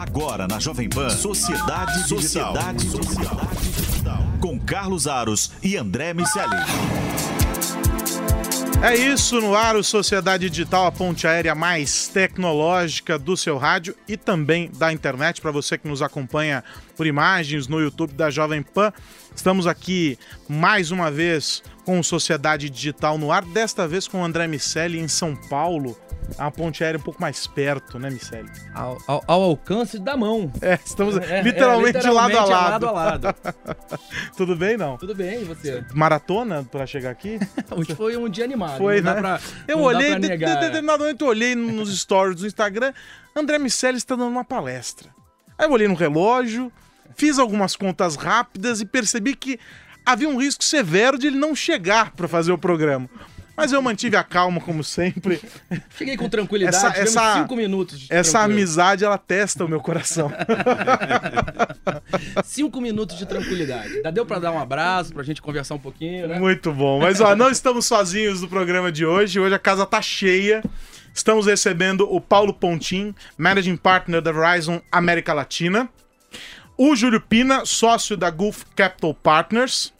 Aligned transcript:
Agora 0.00 0.48
na 0.48 0.58
Jovem 0.58 0.88
Pan, 0.88 1.10
Sociedade, 1.10 2.08
Sociedade 2.08 2.86
Digital. 2.86 3.36
Digital. 3.60 4.18
Com 4.40 4.58
Carlos 4.58 5.06
Aros 5.06 5.52
e 5.62 5.76
André 5.76 6.14
Miceli. 6.14 6.56
É 8.82 8.96
isso 8.96 9.42
no 9.42 9.54
ar, 9.54 9.76
o 9.76 9.84
Sociedade 9.84 10.48
Digital, 10.48 10.86
a 10.86 10.90
ponte 10.90 11.26
aérea 11.26 11.54
mais 11.54 12.08
tecnológica 12.08 13.18
do 13.18 13.36
seu 13.36 13.58
rádio 13.58 13.94
e 14.08 14.16
também 14.16 14.70
da 14.74 14.90
internet, 14.90 15.38
para 15.38 15.50
você 15.50 15.76
que 15.76 15.86
nos 15.86 16.00
acompanha 16.00 16.64
por 16.96 17.06
imagens 17.06 17.68
no 17.68 17.78
YouTube 17.78 18.14
da 18.14 18.30
Jovem 18.30 18.62
Pan. 18.62 18.94
Estamos 19.36 19.66
aqui 19.66 20.18
mais 20.48 20.90
uma 20.90 21.10
vez 21.10 21.62
com 21.90 22.04
Sociedade 22.04 22.70
Digital 22.70 23.18
no 23.18 23.32
ar, 23.32 23.44
desta 23.44 23.88
vez 23.88 24.06
com 24.06 24.20
o 24.20 24.24
André 24.24 24.46
Miceli 24.46 25.00
em 25.00 25.08
São 25.08 25.34
Paulo 25.34 25.98
a 26.38 26.48
ponte 26.48 26.84
aérea 26.84 27.00
um 27.00 27.02
pouco 27.02 27.20
mais 27.20 27.48
perto, 27.48 27.98
né, 27.98 28.08
Michele? 28.08 28.48
Ao, 28.72 28.96
ao, 29.08 29.24
ao, 29.26 29.42
alcance 29.42 29.98
da 29.98 30.16
mão. 30.16 30.52
É, 30.62 30.78
estamos 30.84 31.16
é, 31.16 31.18
literalmente, 31.18 31.32
é, 31.32 31.42
literalmente, 31.42 31.98
de 31.98 32.10
lado 32.10 32.38
a 32.38 32.44
lado. 32.44 32.86
lado, 32.86 32.86
a 32.86 32.92
lado. 32.92 33.36
Tudo 34.36 34.54
bem, 34.54 34.76
não? 34.76 34.96
Tudo 34.96 35.12
bem, 35.16 35.42
e 35.42 35.44
você? 35.44 35.84
Maratona 35.92 36.62
para 36.62 36.86
chegar 36.86 37.10
aqui? 37.10 37.40
Hoje 37.76 37.96
foi 37.96 38.16
um 38.16 38.28
dia 38.28 38.44
animado. 38.44 38.78
Foi, 38.78 39.00
né? 39.00 39.12
Pra, 39.12 39.40
eu 39.66 39.80
olhei, 39.80 40.14
de, 40.14 40.28
de, 40.28 40.36
determinado 40.36 41.02
momento 41.02 41.24
eu 41.24 41.28
olhei 41.28 41.56
nos 41.56 41.92
stories 41.98 42.36
do 42.36 42.46
Instagram, 42.46 42.92
André 43.34 43.58
Miceli 43.58 43.98
está 43.98 44.14
dando 44.14 44.30
uma 44.30 44.44
palestra. 44.44 45.10
Aí 45.58 45.66
eu 45.66 45.72
olhei 45.72 45.88
no 45.88 45.94
relógio, 45.94 46.70
fiz 47.16 47.40
algumas 47.40 47.74
contas 47.74 48.14
rápidas 48.14 48.80
e 48.80 48.86
percebi 48.86 49.34
que 49.34 49.58
havia 50.04 50.28
um 50.28 50.38
risco 50.38 50.64
severo 50.64 51.18
de 51.18 51.26
ele 51.26 51.36
não 51.36 51.54
chegar 51.54 52.12
para 52.12 52.28
fazer 52.28 52.52
o 52.52 52.58
programa. 52.58 53.08
Mas 53.60 53.72
eu 53.72 53.82
mantive 53.82 54.16
a 54.16 54.24
calma, 54.24 54.58
como 54.58 54.82
sempre. 54.82 55.38
Cheguei 55.98 56.16
com 56.16 56.30
tranquilidade, 56.30 56.76
essa, 56.76 56.98
essa 56.98 57.34
cinco 57.42 57.54
minutos. 57.54 58.06
essa 58.08 58.40
amizade, 58.40 59.04
ela 59.04 59.18
testa 59.18 59.66
o 59.66 59.68
meu 59.68 59.80
coração. 59.80 60.32
cinco 62.42 62.80
minutos 62.80 63.18
de 63.18 63.26
tranquilidade. 63.26 64.02
Dá 64.02 64.10
deu 64.10 64.24
para 64.24 64.38
dar 64.38 64.52
um 64.52 64.58
abraço, 64.58 65.12
pra 65.12 65.22
gente 65.22 65.42
conversar 65.42 65.74
um 65.74 65.78
pouquinho, 65.78 66.26
né? 66.26 66.38
Muito 66.38 66.72
bom. 66.72 67.00
Mas, 67.00 67.20
ó, 67.20 67.36
não 67.36 67.50
estamos 67.50 67.84
sozinhos 67.84 68.40
no 68.40 68.48
programa 68.48 68.90
de 68.90 69.04
hoje. 69.04 69.38
Hoje 69.38 69.54
a 69.54 69.58
casa 69.58 69.84
tá 69.84 70.00
cheia. 70.00 70.62
Estamos 71.12 71.44
recebendo 71.44 72.10
o 72.10 72.18
Paulo 72.18 72.54
Pontin, 72.54 73.14
Managing 73.36 73.76
Partner 73.76 74.22
da 74.22 74.32
Verizon 74.32 74.80
América 74.90 75.34
Latina. 75.34 75.86
O 76.82 76.96
Júlio 76.96 77.20
Pina, 77.20 77.66
sócio 77.66 78.16
da 78.16 78.30
Gulf 78.30 78.64
Capital 78.74 79.12
Partners 79.12 79.92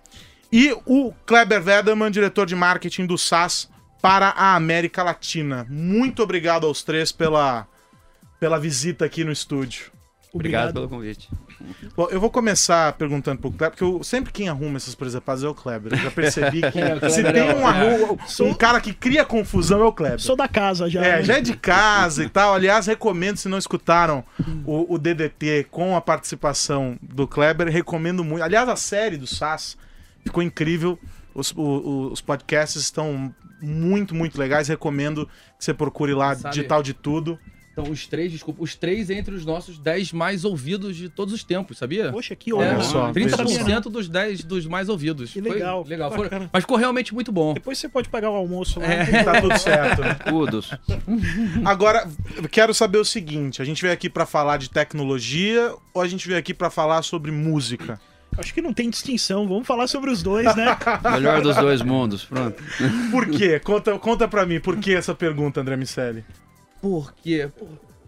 e 0.51 0.75
o 0.87 1.13
Kleber 1.27 1.63
Wedemann, 1.63 2.11
diretor 2.11 2.47
de 2.47 2.57
marketing 2.57 3.05
do 3.05 3.19
SAS 3.19 3.69
para 4.01 4.29
a 4.29 4.55
América 4.55 5.03
Latina. 5.03 5.67
Muito 5.69 6.23
obrigado 6.23 6.67
aos 6.67 6.83
três 6.83 7.13
pela, 7.13 7.69
pela 8.41 8.59
visita 8.59 9.05
aqui 9.05 9.25
no 9.25 9.31
estúdio. 9.31 9.93
Obrigado, 10.33 10.71
obrigado 10.71 10.73
pelo 10.73 10.89
convite. 10.89 11.29
Bom, 11.97 12.09
eu 12.11 12.21
vou 12.21 12.31
começar 12.31 12.93
perguntando 12.95 13.41
pro 13.41 13.51
Kleber, 13.51 13.71
porque 13.71 13.85
eu, 13.85 14.03
sempre 14.03 14.33
quem 14.33 14.49
arruma 14.49 14.77
essas 14.77 14.95
presepadas 14.95 15.45
é 15.45 15.49
o 15.49 15.55
Kleber. 15.55 15.93
Eu 15.93 15.99
já 15.99 16.11
percebi 16.11 16.61
que 16.61 16.79
é, 16.81 17.11
se 17.11 17.23
tem 17.23 17.55
um, 17.55 17.67
arru... 17.67 18.19
um 18.41 18.55
cara 18.55 18.81
que 18.81 18.93
cria 18.93 19.25
confusão 19.25 19.81
é 19.83 19.85
o 19.85 19.93
Kleber. 19.93 20.21
Sou 20.21 20.37
da 20.37 20.49
casa 20.49 20.89
já. 20.89 21.05
É, 21.05 21.17
né? 21.17 21.23
já 21.23 21.39
é 21.39 21.41
de 21.41 21.57
casa 21.57 22.25
e 22.25 22.29
tal. 22.29 22.55
Aliás, 22.55 22.87
recomendo, 22.87 23.37
se 23.37 23.49
não 23.49 23.59
escutaram 23.59 24.25
o, 24.65 24.95
o 24.95 24.99
DDT 24.99 25.67
com 25.71 25.97
a 25.97 26.01
participação 26.01 26.99
do 27.03 27.27
Kleber, 27.27 27.69
recomendo 27.69 28.25
muito. 28.25 28.43
Aliás, 28.43 28.69
a 28.69 28.77
série 28.77 29.17
do 29.17 29.27
SAS 29.27 29.77
Ficou 30.25 30.43
incrível. 30.43 30.99
Os, 31.35 31.53
os, 31.57 32.13
os 32.13 32.21
podcasts 32.21 32.83
estão 32.83 33.35
muito, 33.61 34.15
muito 34.15 34.39
legais. 34.39 34.69
Recomendo 34.69 35.27
que 35.59 35.65
você 35.65 35.73
procure 35.73 36.13
lá 36.15 36.35
Sabe, 36.35 36.55
digital 36.55 36.83
de 36.83 36.95
tudo. 36.95 37.39
Então, 37.81 37.93
os 37.93 38.07
três, 38.07 38.31
desculpa, 38.31 38.63
os 38.63 38.75
três 38.75 39.11
entre 39.11 39.35
os 39.35 39.47
nossos 39.47 39.79
10 39.79 40.13
mais 40.13 40.45
ouvidos 40.45 40.97
de 40.97 41.09
todos 41.09 41.33
os 41.33 41.43
tempos, 41.43 41.79
sabia? 41.79 42.13
Poxa, 42.13 42.37
que 42.37 42.53
honra. 42.53 42.67
É, 42.67 42.81
só, 42.81 43.13
30% 43.13 43.83
dos 43.85 44.09
10 44.09 44.45
dos 44.45 44.67
mais 44.67 44.89
ouvidos. 44.89 45.33
Que 45.33 45.41
legal. 45.41 45.83
Foi 45.83 45.91
legal. 45.91 46.13
Foi, 46.13 46.29
mas 46.53 46.63
ficou 46.63 46.77
realmente 46.77 47.15
muito 47.15 47.33
bom. 47.33 47.55
Depois 47.55 47.79
você 47.79 47.89
pode 47.89 48.09
pagar 48.09 48.31
o 48.31 48.35
almoço 48.35 48.81
lá. 48.81 48.87
É. 48.87 49.23
Tá 49.25 49.41
tudo 49.41 49.59
certo. 49.59 50.03
Né? 50.03 50.15
Todos. 50.29 50.71
Agora, 51.65 52.09
quero 52.51 52.75
saber 52.75 52.99
o 52.99 53.05
seguinte: 53.05 53.63
a 53.63 53.65
gente 53.65 53.81
veio 53.81 53.95
aqui 53.95 54.11
para 54.11 54.27
falar 54.27 54.59
de 54.59 54.69
tecnologia 54.69 55.75
ou 55.95 56.03
a 56.03 56.09
gente 56.09 56.27
veio 56.27 56.39
aqui 56.39 56.53
para 56.53 56.71
falar 56.71 57.03
sobre 57.03 57.31
música? 57.31 57.99
Acho 58.39 58.55
que 58.55 58.63
não 58.63 58.73
tem 58.73 58.89
distinção. 58.89 59.47
Vamos 59.49 59.67
falar 59.67 59.87
sobre 59.87 60.11
os 60.11 60.23
dois, 60.23 60.55
né? 60.55 60.77
Melhor 61.13 61.43
dos 61.43 61.57
dois 61.57 61.83
mundos, 61.83 62.25
pronto. 62.25 62.63
Por 63.11 63.29
quê? 63.29 63.59
Conta, 63.59 63.99
conta 63.99 64.29
pra 64.29 64.47
mim, 64.47 64.61
por 64.61 64.77
que 64.77 64.95
essa 64.95 65.15
pergunta, 65.15 65.61
André 65.61 65.77
Miceli? 65.77 66.25
Por 66.81 67.13
quê? 67.15 67.51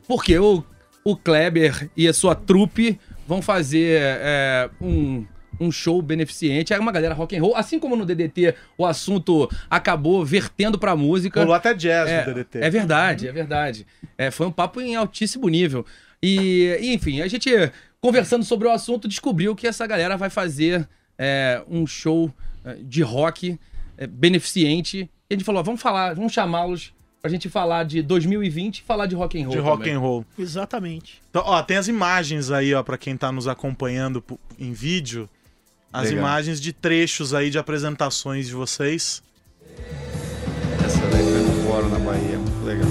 Porque 0.06 0.38
o, 0.38 0.64
o 1.04 1.16
Kleber 1.16 1.90
e 1.96 2.08
a 2.08 2.12
sua 2.12 2.34
trupe 2.34 2.98
vão 3.26 3.40
fazer 3.42 4.00
é, 4.00 4.70
um, 4.80 5.24
um 5.60 5.70
show 5.70 6.00
beneficente. 6.02 6.72
É 6.72 6.78
uma 6.78 6.92
galera 6.92 7.14
rock 7.14 7.36
and 7.36 7.40
roll. 7.40 7.56
Assim 7.56 7.78
como 7.78 7.96
no 7.96 8.04
DDT 8.04 8.54
o 8.76 8.86
assunto 8.86 9.48
acabou 9.70 10.24
vertendo 10.24 10.78
pra 10.78 10.96
música. 10.96 11.40
Rolou 11.40 11.54
até 11.54 11.74
jazz 11.74 12.10
é, 12.10 12.20
no 12.26 12.34
DDT. 12.34 12.58
É 12.58 12.70
verdade, 12.70 13.28
é 13.28 13.32
verdade. 13.32 13.86
É, 14.16 14.30
foi 14.30 14.46
um 14.46 14.52
papo 14.52 14.80
em 14.80 14.96
altíssimo 14.96 15.48
nível. 15.48 15.84
E, 16.22 16.78
enfim, 16.80 17.20
a 17.20 17.28
gente 17.28 17.50
conversando 18.00 18.44
sobre 18.44 18.66
o 18.66 18.70
assunto, 18.70 19.06
descobriu 19.06 19.54
que 19.54 19.66
essa 19.66 19.86
galera 19.86 20.16
vai 20.16 20.28
fazer 20.28 20.88
é, 21.16 21.62
um 21.68 21.86
show 21.86 22.32
é, 22.64 22.74
de 22.82 23.02
rock 23.02 23.58
é, 23.96 24.06
beneficente. 24.06 25.10
E 25.30 25.34
a 25.34 25.36
gente 25.36 25.44
falou, 25.44 25.62
vamos 25.62 25.80
falar, 25.80 26.14
vamos 26.14 26.32
chamá-los 26.32 26.92
pra 27.22 27.30
gente 27.30 27.48
falar 27.48 27.84
de 27.84 28.02
2020 28.02 28.78
e 28.78 28.82
falar 28.82 29.06
de 29.06 29.14
rock 29.14 29.40
and 29.40 29.46
roll. 29.46 29.54
De 29.54 29.60
rock 29.60 29.90
and 29.90 29.98
roll. 30.00 30.26
Exatamente. 30.36 31.22
Então, 31.30 31.42
ó, 31.46 31.62
tem 31.62 31.76
as 31.76 31.86
imagens 31.86 32.50
aí, 32.50 32.74
ó, 32.74 32.82
para 32.82 32.98
quem 32.98 33.16
tá 33.16 33.30
nos 33.30 33.46
acompanhando 33.46 34.22
em 34.58 34.72
vídeo, 34.72 35.30
as 35.92 36.08
Legal. 36.08 36.18
imagens 36.18 36.60
de 36.60 36.72
trechos 36.72 37.32
aí 37.32 37.48
de 37.48 37.58
apresentações 37.58 38.48
de 38.48 38.54
vocês. 38.54 39.22
Essa 40.84 41.06
daí 41.06 41.22
foi 41.22 41.42
no 41.42 41.62
fórum 41.62 41.88
na 41.90 42.00
Bahia, 42.00 42.38
muito 42.38 42.64
legal. 42.64 42.88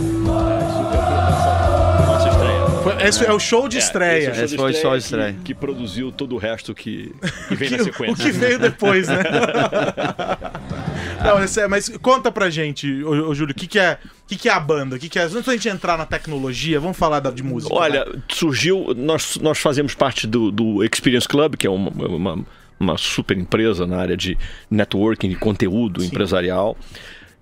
Esse 3.06 3.26
é 3.26 3.34
o 3.34 3.40
show 3.40 3.68
de 3.68 3.78
é, 3.78 3.80
estreia. 3.80 4.30
Esse, 4.30 4.42
é 4.42 4.44
esse 4.46 4.56
foi 4.56 4.72
o 4.72 4.76
show 4.76 4.92
de 4.92 5.04
estreia. 5.04 5.34
Que, 5.34 5.40
que, 5.40 5.54
produziu 5.54 6.12
todo 6.12 6.36
o 6.36 6.38
resto 6.38 6.74
que, 6.74 7.14
que 7.48 7.56
vem 7.56 7.70
que, 7.70 7.78
na 7.78 7.84
sequência. 7.84 8.14
O 8.14 8.18
que 8.18 8.32
veio 8.32 8.60
depois, 8.60 9.08
né? 9.08 9.24
Não, 11.24 11.38
é, 11.38 11.68
mas 11.68 11.90
conta 12.02 12.32
pra 12.32 12.50
gente, 12.50 13.04
ô, 13.04 13.30
ô 13.30 13.36
Júlio, 13.36 13.54
o 13.54 13.56
que, 13.56 13.68
que, 13.68 13.80
é, 13.80 14.00
que, 14.32 14.38
que 14.38 14.50
é 14.50 14.54
a 14.54 14.60
banda? 14.60 14.96
O 14.96 15.00
que, 15.00 15.10
que 15.10 15.20
é? 15.20 15.24
Antes 15.24 15.44
da 15.44 15.52
gente 15.52 15.68
entrar 15.68 15.98
na 15.98 16.06
tecnologia, 16.06 16.80
vamos 16.80 16.98
falar 16.98 17.20
da, 17.20 17.30
de 17.30 17.44
música. 17.44 17.74
Olha, 17.74 18.06
né? 18.06 18.22
surgiu. 18.30 18.94
Nós, 18.96 19.38
nós 19.38 19.58
fazemos 19.58 19.94
parte 19.94 20.26
do, 20.26 20.52
do 20.52 20.84
Experience 20.84 21.28
Club, 21.28 21.56
que 21.56 21.68
é 21.68 21.70
uma, 21.70 21.90
uma, 21.90 22.46
uma 22.80 22.98
super 22.98 23.38
empresa 23.38 23.86
na 23.86 23.98
área 23.98 24.16
de 24.16 24.38
networking, 24.70 25.30
de 25.30 25.36
conteúdo 25.36 26.02
Sim. 26.02 26.08
empresarial. 26.08 26.78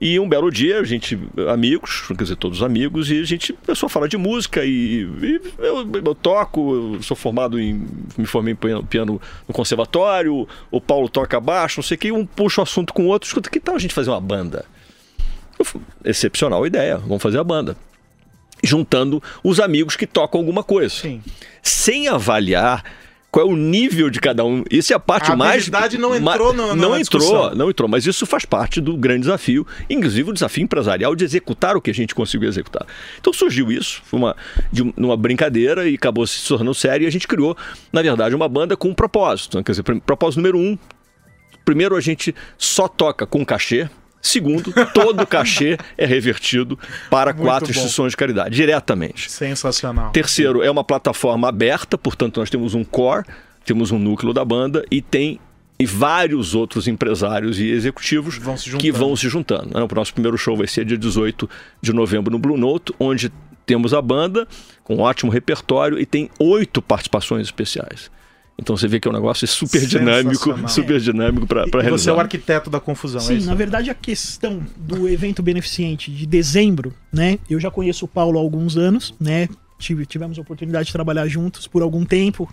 E 0.01 0.19
um 0.19 0.27
belo 0.27 0.49
dia, 0.49 0.79
a 0.79 0.83
gente, 0.83 1.19
amigos, 1.51 2.07
quer 2.07 2.23
dizer, 2.23 2.37
todos 2.37 2.63
amigos, 2.63 3.11
e 3.11 3.19
a 3.19 3.25
gente 3.25 3.51
começou 3.53 3.85
a 3.85 3.89
falar 3.89 4.07
de 4.07 4.17
música. 4.17 4.65
E, 4.65 5.01
e 5.21 5.41
eu, 5.59 5.87
eu, 5.93 6.15
toco, 6.15 6.95
eu 6.95 7.03
sou 7.03 7.17
formado 7.17 7.59
em. 7.59 7.85
me 8.17 8.25
formei 8.25 8.53
em 8.53 8.83
piano 8.85 9.21
no 9.47 9.53
conservatório, 9.53 10.47
o 10.71 10.81
Paulo 10.81 11.07
toca 11.07 11.39
baixo, 11.39 11.79
não 11.79 11.83
sei 11.83 11.95
o 11.95 11.99
que, 11.99 12.11
um 12.11 12.25
puxa 12.25 12.61
o 12.61 12.63
assunto 12.63 12.93
com 12.93 13.03
o 13.03 13.07
outro. 13.07 13.27
Escuta, 13.27 13.49
que 13.49 13.59
tal 13.59 13.75
a 13.75 13.79
gente 13.79 13.93
fazer 13.93 14.09
uma 14.09 14.21
banda? 14.21 14.65
Excepcional 16.03 16.65
ideia, 16.65 16.97
vamos 16.97 17.21
fazer 17.21 17.39
a 17.39 17.43
banda. 17.43 17.75
Juntando 18.63 19.21
os 19.43 19.59
amigos 19.59 19.95
que 19.95 20.05
tocam 20.05 20.39
alguma 20.39 20.63
coisa. 20.63 20.93
Sim. 20.93 21.21
Sem 21.61 22.07
avaliar 22.07 22.83
qual 23.31 23.47
é 23.47 23.49
o 23.49 23.55
nível 23.55 24.09
de 24.09 24.19
cada 24.19 24.43
um. 24.43 24.63
Isso 24.69 24.91
é 24.91 24.95
a 24.95 24.99
parte 24.99 25.31
a 25.31 25.35
mais. 25.35 25.71
A 25.73 25.97
não 25.97 26.15
entrou 26.15 26.51
no, 26.51 26.75
Não 26.75 26.97
entrou, 26.97 26.97
discussão. 26.97 27.55
não 27.55 27.69
entrou, 27.69 27.87
mas 27.87 28.05
isso 28.05 28.25
faz 28.25 28.43
parte 28.45 28.81
do 28.81 28.97
grande 28.97 29.21
desafio, 29.21 29.65
inclusive 29.89 30.29
o 30.29 30.33
desafio 30.33 30.63
empresarial 30.63 31.15
de 31.15 31.23
executar 31.23 31.77
o 31.77 31.81
que 31.81 31.91
a 31.91 31.93
gente 31.93 32.15
conseguiu 32.15 32.49
executar. 32.49 32.85
Então 33.19 33.31
surgiu 33.31 33.71
isso, 33.71 34.01
foi 34.05 34.19
uma, 34.19 34.35
de 34.71 34.81
uma 34.97 35.15
brincadeira 35.15 35.87
e 35.87 35.95
acabou 35.95 36.25
se 36.25 36.45
tornando 36.47 36.73
sério 36.73 37.05
e 37.05 37.07
a 37.07 37.11
gente 37.11 37.27
criou, 37.27 37.55
na 37.93 38.01
verdade, 38.01 38.35
uma 38.35 38.49
banda 38.49 38.75
com 38.75 38.89
um 38.89 38.93
propósito. 38.93 39.63
Quer 39.63 39.71
dizer, 39.71 39.83
propósito 40.01 40.37
número 40.37 40.57
um. 40.57 40.77
Primeiro, 41.63 41.95
a 41.95 42.01
gente 42.01 42.33
só 42.57 42.87
toca 42.87 43.27
com 43.27 43.45
cachê, 43.45 43.87
Segundo, 44.21 44.73
todo 44.93 45.21
o 45.21 45.27
cachê 45.27 45.77
é 45.97 46.05
revertido 46.05 46.77
para 47.09 47.33
Muito 47.33 47.45
quatro 47.45 47.65
bom. 47.67 47.71
instituições 47.71 48.11
de 48.11 48.17
caridade, 48.17 48.55
diretamente. 48.55 49.31
Sensacional. 49.31 50.11
Terceiro, 50.11 50.61
é 50.61 50.69
uma 50.69 50.83
plataforma 50.83 51.47
aberta, 51.47 51.97
portanto, 51.97 52.39
nós 52.39 52.49
temos 52.49 52.73
um 52.73 52.83
core, 52.83 53.25
temos 53.65 53.91
um 53.91 53.99
núcleo 53.99 54.33
da 54.33 54.43
banda 54.43 54.83
e 54.91 55.01
tem 55.01 55.39
e 55.81 55.85
vários 55.85 56.55
outros 56.55 56.89
empresários 56.89 57.57
e 57.57 57.69
executivos 57.69 58.37
vão 58.37 58.55
que 58.55 58.91
vão 58.91 59.15
se 59.15 59.29
juntando. 59.29 59.69
O 59.77 59.95
nosso 59.95 60.13
primeiro 60.13 60.37
show 60.37 60.57
vai 60.57 60.67
ser 60.67 60.83
dia 60.83 60.97
18 60.97 61.49
de 61.81 61.93
novembro 61.93 62.29
no 62.29 62.37
Blue 62.37 62.57
Note, 62.57 62.93
onde 62.99 63.31
temos 63.65 63.93
a 63.93 64.01
banda 64.01 64.45
com 64.83 64.95
um 64.95 64.99
ótimo 64.99 65.31
repertório 65.31 65.97
e 65.97 66.05
tem 66.05 66.29
oito 66.37 66.81
participações 66.81 67.47
especiais. 67.47 68.11
Então 68.59 68.75
você 68.77 68.87
vê 68.87 68.99
que 68.99 69.07
é 69.07 69.11
um 69.11 69.13
negócio 69.13 69.47
super 69.47 69.85
dinâmico, 69.85 70.69
super 70.69 70.99
dinâmico 70.99 71.47
para 71.47 71.63
realizar. 71.63 71.89
Você 71.91 72.09
é 72.09 72.13
o 72.13 72.19
arquiteto 72.19 72.69
da 72.69 72.79
confusão, 72.79 73.21
Sim, 73.21 73.37
é 73.37 73.45
na 73.45 73.55
verdade 73.55 73.89
a 73.89 73.93
questão 73.95 74.61
do 74.77 75.07
evento 75.07 75.41
beneficente 75.41 76.11
de 76.11 76.25
dezembro, 76.25 76.93
né? 77.11 77.39
Eu 77.49 77.59
já 77.59 77.71
conheço 77.71 78.05
o 78.05 78.07
Paulo 78.07 78.37
há 78.37 78.41
alguns 78.41 78.77
anos, 78.77 79.13
né? 79.19 79.47
tive- 79.79 80.05
tivemos 80.05 80.37
a 80.37 80.41
oportunidade 80.41 80.87
de 80.87 80.91
trabalhar 80.91 81.25
juntos 81.27 81.65
por 81.65 81.81
algum 81.81 82.03
tempo. 82.03 82.51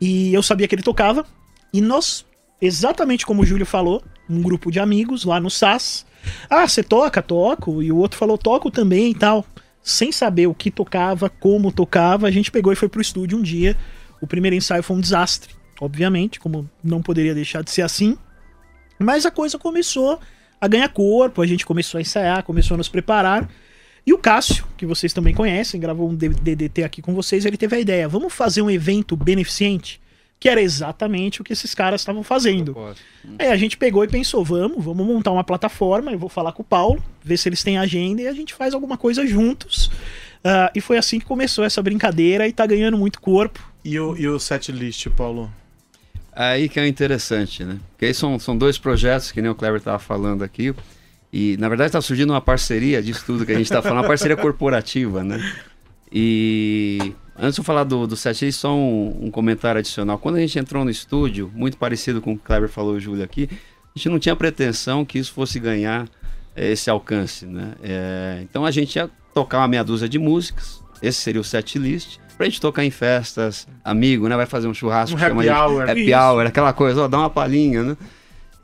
E 0.00 0.34
eu 0.34 0.42
sabia 0.42 0.66
que 0.66 0.74
ele 0.74 0.82
tocava. 0.82 1.24
E 1.72 1.80
nós, 1.80 2.24
exatamente 2.60 3.24
como 3.24 3.42
o 3.42 3.46
Júlio 3.46 3.64
falou, 3.64 4.02
um 4.28 4.42
grupo 4.42 4.70
de 4.72 4.80
amigos 4.80 5.24
lá 5.24 5.38
no 5.38 5.48
SAS. 5.50 6.04
Ah, 6.50 6.66
você 6.66 6.82
toca? 6.82 7.22
Toco. 7.22 7.80
E 7.82 7.92
o 7.92 7.96
outro 7.96 8.18
falou, 8.18 8.36
toco 8.36 8.70
também 8.72 9.12
e 9.12 9.14
tal. 9.14 9.46
Sem 9.82 10.10
saber 10.10 10.48
o 10.48 10.54
que 10.54 10.70
tocava, 10.70 11.30
como 11.30 11.70
tocava, 11.72 12.26
a 12.26 12.30
gente 12.30 12.50
pegou 12.50 12.72
e 12.72 12.76
foi 12.76 12.88
pro 12.88 13.00
estúdio 13.00 13.38
um 13.38 13.42
dia. 13.42 13.76
O 14.20 14.26
primeiro 14.26 14.56
ensaio 14.56 14.82
foi 14.82 14.96
um 14.96 15.00
desastre, 15.00 15.54
obviamente, 15.80 16.40
como 16.40 16.68
não 16.82 17.00
poderia 17.02 17.34
deixar 17.34 17.62
de 17.62 17.70
ser 17.70 17.82
assim. 17.82 18.16
Mas 18.98 19.24
a 19.24 19.30
coisa 19.30 19.58
começou 19.58 20.18
a 20.60 20.66
ganhar 20.66 20.88
corpo, 20.88 21.40
a 21.40 21.46
gente 21.46 21.64
começou 21.64 21.98
a 21.98 22.00
ensaiar, 22.00 22.42
começou 22.42 22.74
a 22.74 22.78
nos 22.78 22.88
preparar. 22.88 23.48
E 24.04 24.12
o 24.12 24.18
Cássio, 24.18 24.66
que 24.76 24.86
vocês 24.86 25.12
também 25.12 25.34
conhecem, 25.34 25.80
gravou 25.80 26.08
um 26.08 26.14
DDT 26.14 26.82
aqui 26.82 27.02
com 27.02 27.14
vocês, 27.14 27.44
ele 27.44 27.56
teve 27.56 27.76
a 27.76 27.80
ideia: 27.80 28.08
vamos 28.08 28.32
fazer 28.32 28.62
um 28.62 28.70
evento 28.70 29.16
beneficente? 29.16 30.00
Que 30.40 30.48
era 30.48 30.62
exatamente 30.62 31.40
o 31.40 31.44
que 31.44 31.52
esses 31.52 31.74
caras 31.74 32.00
estavam 32.00 32.22
fazendo. 32.22 32.76
Aí 33.38 33.48
a 33.48 33.56
gente 33.56 33.76
pegou 33.76 34.04
e 34.04 34.08
pensou: 34.08 34.44
vamos, 34.44 34.84
vamos 34.84 35.06
montar 35.06 35.32
uma 35.32 35.44
plataforma. 35.44 36.12
Eu 36.12 36.18
vou 36.18 36.28
falar 36.28 36.52
com 36.52 36.62
o 36.62 36.64
Paulo, 36.64 37.02
ver 37.22 37.36
se 37.36 37.48
eles 37.48 37.62
têm 37.62 37.76
agenda 37.76 38.22
e 38.22 38.28
a 38.28 38.32
gente 38.32 38.54
faz 38.54 38.72
alguma 38.72 38.96
coisa 38.96 39.26
juntos. 39.26 39.90
Ah, 40.44 40.70
e 40.74 40.80
foi 40.80 40.96
assim 40.96 41.18
que 41.18 41.26
começou 41.26 41.64
essa 41.64 41.82
brincadeira 41.82 42.46
e 42.46 42.52
tá 42.52 42.64
ganhando 42.64 42.96
muito 42.96 43.20
corpo. 43.20 43.60
E 43.88 43.98
o, 43.98 44.14
e 44.18 44.28
o 44.28 44.38
set 44.38 44.70
list, 44.70 45.08
Paulo? 45.08 45.50
Aí 46.30 46.68
que 46.68 46.78
é 46.78 46.86
interessante, 46.86 47.64
né? 47.64 47.78
Porque 47.88 48.04
aí 48.04 48.12
são, 48.12 48.38
são 48.38 48.54
dois 48.54 48.76
projetos, 48.76 49.32
que 49.32 49.40
nem 49.40 49.50
o 49.50 49.54
Kleber 49.54 49.78
estava 49.78 49.98
falando 49.98 50.44
aqui. 50.44 50.74
E, 51.32 51.56
na 51.58 51.70
verdade, 51.70 51.88
está 51.88 52.02
surgindo 52.02 52.34
uma 52.34 52.40
parceria 52.40 53.02
disso 53.02 53.24
tudo 53.24 53.46
que 53.46 53.52
a 53.52 53.54
gente 53.54 53.64
está 53.64 53.80
falando, 53.80 54.00
uma 54.00 54.06
parceria 54.06 54.36
corporativa, 54.38 55.24
né? 55.24 55.40
E 56.12 57.14
antes 57.34 57.54
de 57.54 57.60
eu 57.62 57.64
falar 57.64 57.84
do, 57.84 58.06
do 58.06 58.14
set 58.14 58.44
list, 58.44 58.60
só 58.60 58.76
um, 58.76 59.24
um 59.24 59.30
comentário 59.30 59.78
adicional. 59.78 60.18
Quando 60.18 60.36
a 60.36 60.40
gente 60.40 60.58
entrou 60.58 60.84
no 60.84 60.90
estúdio, 60.90 61.50
muito 61.54 61.78
parecido 61.78 62.20
com 62.20 62.34
o 62.34 62.36
que 62.36 62.42
o 62.42 62.44
Kleber 62.44 62.68
falou 62.68 62.92
o 62.92 63.00
Júlio 63.00 63.24
aqui, 63.24 63.48
a 63.50 63.98
gente 63.98 64.10
não 64.10 64.18
tinha 64.18 64.36
pretensão 64.36 65.02
que 65.02 65.18
isso 65.18 65.32
fosse 65.32 65.58
ganhar 65.58 66.06
eh, 66.54 66.72
esse 66.72 66.90
alcance, 66.90 67.46
né? 67.46 67.72
Eh, 67.82 68.40
então 68.42 68.66
a 68.66 68.70
gente 68.70 68.96
ia 68.96 69.08
tocar 69.32 69.60
uma 69.60 69.68
meia 69.68 69.82
dúzia 69.82 70.06
de 70.06 70.18
músicas, 70.18 70.84
esse 71.00 71.22
seria 71.22 71.40
o 71.40 71.44
set 71.44 71.78
list, 71.78 72.18
pra 72.38 72.46
gente 72.46 72.60
tocar 72.60 72.84
em 72.84 72.90
festas, 72.90 73.68
amigo, 73.84 74.28
né? 74.28 74.36
Vai 74.36 74.46
fazer 74.46 74.66
um 74.68 74.72
churrasco, 74.72 75.16
Um 75.16 75.18
chama 75.18 75.42
happy 75.42 75.42
de 75.42 75.50
hour. 75.50 75.90
happy 75.90 76.10
Isso. 76.10 76.18
hour, 76.18 76.46
aquela 76.46 76.72
coisa, 76.72 77.02
ó, 77.02 77.08
dá 77.08 77.18
uma 77.18 77.28
palhinha, 77.30 77.82
né? 77.82 77.96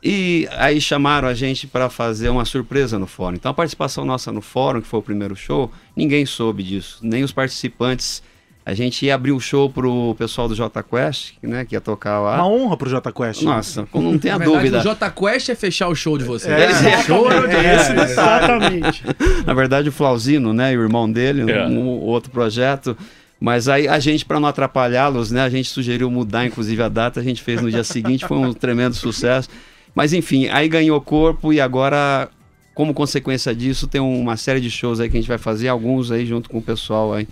E 0.02 0.46
aí 0.58 0.80
chamaram 0.80 1.26
a 1.26 1.34
gente 1.34 1.66
para 1.66 1.88
fazer 1.88 2.28
uma 2.28 2.44
surpresa 2.44 2.98
no 2.98 3.06
fórum. 3.06 3.34
Então 3.36 3.50
a 3.50 3.54
participação 3.54 4.04
nossa 4.04 4.30
no 4.30 4.40
fórum, 4.42 4.80
que 4.80 4.86
foi 4.86 5.00
o 5.00 5.02
primeiro 5.02 5.34
show, 5.34 5.70
ninguém 5.96 6.24
soube 6.26 6.62
disso, 6.62 6.98
nem 7.02 7.24
os 7.24 7.32
participantes. 7.32 8.22
A 8.66 8.72
gente 8.72 9.04
ia 9.04 9.14
abrir 9.14 9.32
o 9.32 9.40
show 9.40 9.68
pro 9.68 10.14
pessoal 10.18 10.48
do 10.48 10.54
J 10.54 10.82
Quest, 10.82 11.34
né, 11.42 11.66
que 11.66 11.74
ia 11.74 11.80
tocar 11.82 12.18
lá. 12.20 12.36
Uma 12.36 12.48
honra 12.48 12.76
pro 12.78 12.88
Jota 12.88 13.12
Quest. 13.12 13.42
Nossa, 13.42 13.86
não 13.94 14.16
tenha 14.18 14.38
Na 14.38 14.44
verdade, 14.44 14.70
dúvida. 14.70 14.78
o 14.78 14.82
J 14.82 15.10
Quest 15.10 15.48
é 15.50 15.54
fechar 15.54 15.88
o 15.88 15.94
show 15.94 16.16
de 16.16 16.24
vocês. 16.24 16.50
É, 16.52 16.70
Esse 16.70 17.02
show 17.06 17.28
é, 17.32 17.54
é, 17.56 18.04
Exatamente. 18.04 19.02
Na 19.46 19.52
verdade, 19.52 19.88
o 19.88 19.92
Flauzino, 19.92 20.52
né, 20.54 20.72
e 20.72 20.78
o 20.78 20.82
irmão 20.82 21.10
dele, 21.10 21.50
É. 21.50 21.66
um, 21.66 21.78
um 21.78 21.86
outro 22.00 22.30
projeto. 22.30 22.96
Mas 23.40 23.68
aí 23.68 23.86
a 23.88 23.98
gente, 23.98 24.24
para 24.24 24.40
não 24.40 24.48
atrapalhá-los, 24.48 25.30
né, 25.30 25.42
a 25.42 25.48
gente 25.50 25.68
sugeriu 25.68 26.10
mudar, 26.10 26.46
inclusive, 26.46 26.82
a 26.82 26.88
data. 26.88 27.20
A 27.20 27.22
gente 27.22 27.42
fez 27.42 27.60
no 27.60 27.70
dia 27.70 27.84
seguinte, 27.84 28.26
foi 28.26 28.38
um 28.38 28.52
tremendo 28.54 28.94
sucesso. 28.94 29.48
Mas 29.94 30.12
enfim, 30.12 30.48
aí 30.48 30.68
ganhou 30.68 31.00
corpo 31.00 31.52
e 31.52 31.60
agora, 31.60 32.28
como 32.74 32.94
consequência 32.94 33.54
disso, 33.54 33.86
tem 33.86 34.00
uma 34.00 34.36
série 34.36 34.60
de 34.60 34.70
shows 34.70 34.98
aí 34.98 35.08
que 35.10 35.16
a 35.16 35.20
gente 35.20 35.28
vai 35.28 35.38
fazer, 35.38 35.68
alguns 35.68 36.10
aí 36.10 36.24
junto 36.26 36.48
com 36.48 36.58
o 36.58 36.62
pessoal 36.62 37.12
aí 37.14 37.28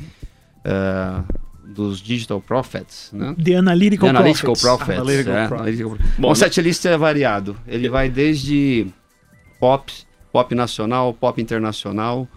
eh, 0.65 1.23
dos 1.65 2.01
Digital 2.01 2.41
Prophets, 2.41 3.11
né? 3.13 3.35
The 3.43 3.57
Analytical, 3.57 4.11
The 4.11 4.17
Analytical 4.17 4.53
Prophets. 4.55 4.85
Prophets. 4.95 5.01
Analytical 5.01 5.37
é, 5.37 5.49
Prophets. 5.49 6.17
Bom, 6.19 6.31
o 6.31 6.35
setlist 6.37 6.85
é 6.85 6.97
variado. 6.97 7.57
Ele 7.67 7.89
vai 7.89 8.09
desde 8.11 8.87
pop, 9.59 9.93
pop 10.33 10.55
nacional, 10.55 11.15
pop 11.15 11.41
internacional 11.41 12.29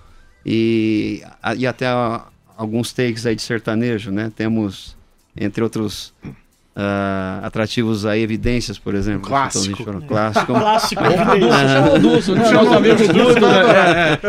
e, 0.46 1.22
e 1.58 1.68
até 1.68 1.88
a- 1.88 2.26
alguns 2.56 2.94
takes 2.94 3.25
aí 3.25 3.36
de 3.36 3.42
sertanejo, 3.42 4.12
né? 4.12 4.31
Temos, 4.36 4.96
entre 5.36 5.63
outros 5.63 6.13
ah, 6.75 7.39
atrativos 7.42 8.06
aí, 8.06 8.22
evidências, 8.22 8.77
por 8.77 8.94
exemplo. 8.95 9.22
do 9.22 9.27
Clássico. 9.27 10.01
Clássico. 10.07 10.54
Clássico. 10.54 11.01
Né? 11.06 12.56
Né? 13.36 14.19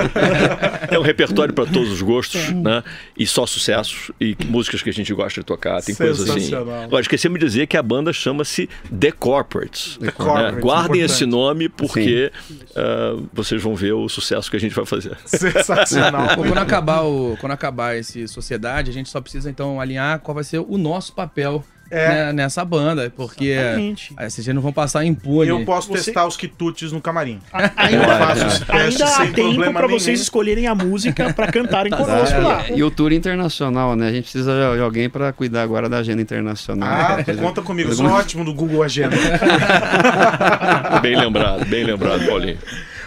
É 0.91 0.99
um 0.99 1.03
repertório 1.03 1.53
para 1.53 1.67
todos 1.67 1.91
os 1.91 2.03
gostos, 2.03 2.51
né? 2.51 2.83
E 3.17 3.27
só 3.27 3.47
sucessos 3.47 4.11
e 4.21 4.37
músicas 4.47 4.83
que 4.83 4.91
a 4.91 4.93
gente 4.93 5.13
gosta 5.13 5.41
de 5.41 5.47
tocar, 5.47 5.83
tem 5.83 5.95
coisas 5.95 6.29
assim. 6.29 6.55
Agora, 6.55 7.01
esquecemos 7.01 7.39
de 7.41 7.47
dizer 7.47 7.67
que 7.67 7.77
a 7.77 7.83
banda 7.83 8.13
chama-se 8.13 8.69
The 8.99 9.13
Corporates. 9.13 9.99
né? 9.99 10.11
Corporates, 10.13 10.61
Guardem 10.61 11.01
importante. 11.01 11.05
esse 11.05 11.27
nome 11.27 11.69
porque 11.69 12.33
ah, 12.77 13.17
vocês 13.33 13.63
vão 13.63 13.75
ver 13.75 13.93
o 13.93 14.09
sucesso 14.09 14.51
que 14.51 14.57
a 14.57 14.61
gente 14.61 14.75
vai 14.75 14.87
fazer. 14.87 15.17
Sensacional. 15.25 16.37
Quando 16.37 16.59
acabar, 16.59 17.03
o, 17.03 17.37
quando 17.41 17.53
acabar 17.53 17.97
esse 17.97 18.29
sociedade, 18.29 18.91
a 18.91 18.95
gente 18.95 19.09
só 19.09 19.21
precisa 19.21 19.51
então 19.51 19.81
alinhar 19.81 20.21
qual 20.21 20.35
vai 20.35 20.45
ser 20.45 20.59
o 20.59 20.79
nosso 20.79 21.13
papel 21.13 21.65
É. 21.91 22.09
né, 22.09 22.33
nessa 22.33 22.65
banda, 22.65 23.13
porque 23.17 23.47
Exatamente. 23.47 24.13
aí 24.17 24.31
vocês 24.31 24.47
não 24.49 24.61
vão 24.61 24.73
passar 24.73 25.05
impune. 25.05 25.49
Eu 25.51 25.65
posso 25.65 25.89
Você- 25.89 26.05
testar 26.07 26.27
os 26.27 26.37
quitutes 26.37 26.91
no 26.93 27.01
camarim. 27.01 27.39
Ainda, 27.53 27.97
Eu 28.05 28.19
faço 28.19 28.47
esse 28.47 28.65
teste 28.65 28.73
ainda 29.03 29.07
sem 29.07 29.27
há 29.29 29.33
tempo 29.33 29.61
nenhum. 29.61 29.89
vocês 29.89 30.21
escolherem 30.21 30.67
a 30.67 30.75
música 30.75 31.33
pra 31.33 31.47
cantarem 31.53 31.93
conosco 31.97 32.41
lá. 32.41 32.65
E 32.75 32.83
o 32.83 32.91
tour 32.91 33.13
internacional, 33.13 33.95
né? 33.95 34.09
A 34.09 34.13
gente 34.13 34.25
precisa 34.25 34.75
de 34.75 34.81
alguém 34.83 35.09
para 35.09 35.33
cuidar 35.33 35.63
agora 35.63 35.89
da 35.89 35.99
agenda 35.99 36.21
internacional. 36.23 36.89
Ah, 36.89 37.21
dizer, 37.23 37.37
conta 37.41 37.63
comigo. 37.63 37.93
Sou 37.95 38.07
ótimo 38.07 38.45
do 38.45 38.53
Google 38.53 38.83
Agenda. 38.83 39.17
bem 41.03 41.17
lembrado, 41.17 41.65
bem 41.67 41.85
lembrado, 41.85 42.27
Paulinho. 42.27 42.59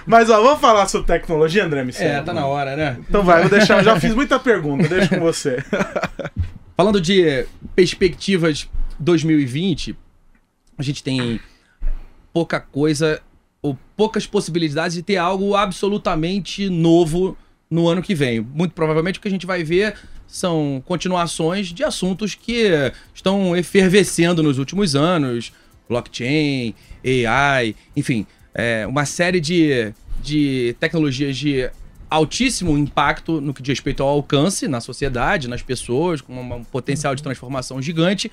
Mas 0.05 0.29
ó, 0.29 0.41
vamos 0.41 0.59
falar 0.59 0.87
sobre 0.87 1.07
tecnologia, 1.07 1.65
André 1.65 1.83
Miceli? 1.83 2.09
É, 2.09 2.21
tá 2.21 2.33
na 2.33 2.45
hora, 2.45 2.75
né? 2.75 2.97
Então 3.07 3.23
vai, 3.23 3.41
vou 3.41 3.49
deixar. 3.49 3.79
eu 3.79 3.83
Já 3.83 3.99
fiz 3.99 4.13
muita 4.15 4.39
pergunta, 4.39 4.87
deixa 4.87 5.09
com 5.15 5.19
você. 5.19 5.63
Falando 6.75 7.01
de 7.01 7.45
perspectivas 7.79 8.67
2020, 8.99 9.95
a 10.77 10.83
gente 10.83 11.01
tem 11.01 11.39
pouca 12.33 12.59
coisa 12.59 13.21
ou 13.61 13.77
poucas 13.95 14.27
possibilidades 14.27 14.95
de 14.95 15.01
ter 15.01 15.15
algo 15.15 15.55
absolutamente 15.55 16.69
novo 16.69 17.37
no 17.69 17.87
ano 17.87 18.01
que 18.01 18.13
vem. 18.13 18.41
Muito 18.41 18.73
provavelmente 18.73 19.17
o 19.17 19.21
que 19.21 19.29
a 19.29 19.31
gente 19.31 19.45
vai 19.45 19.63
ver 19.63 19.95
são 20.27 20.83
continuações 20.85 21.67
de 21.67 21.81
assuntos 21.81 22.35
que 22.35 22.69
estão 23.13 23.55
efervescendo 23.55 24.43
nos 24.43 24.57
últimos 24.57 24.93
anos, 24.93 25.53
blockchain, 25.87 26.75
AI, 27.25 27.77
enfim, 27.95 28.27
é, 28.53 28.85
uma 28.87 29.05
série 29.05 29.39
de, 29.39 29.93
de 30.21 30.75
tecnologias 30.81 31.37
de 31.37 31.71
altíssimo 32.09 32.77
impacto 32.77 33.39
no 33.39 33.53
que 33.53 33.61
diz 33.61 33.73
respeito 33.73 34.01
ao 34.01 34.09
alcance 34.09 34.67
na 34.67 34.81
sociedade, 34.81 35.47
nas 35.47 35.61
pessoas, 35.61 36.21
com 36.21 36.33
um 36.33 36.63
potencial 36.63 37.13
de 37.15 37.21
transformação 37.21 37.81
gigante, 37.81 38.31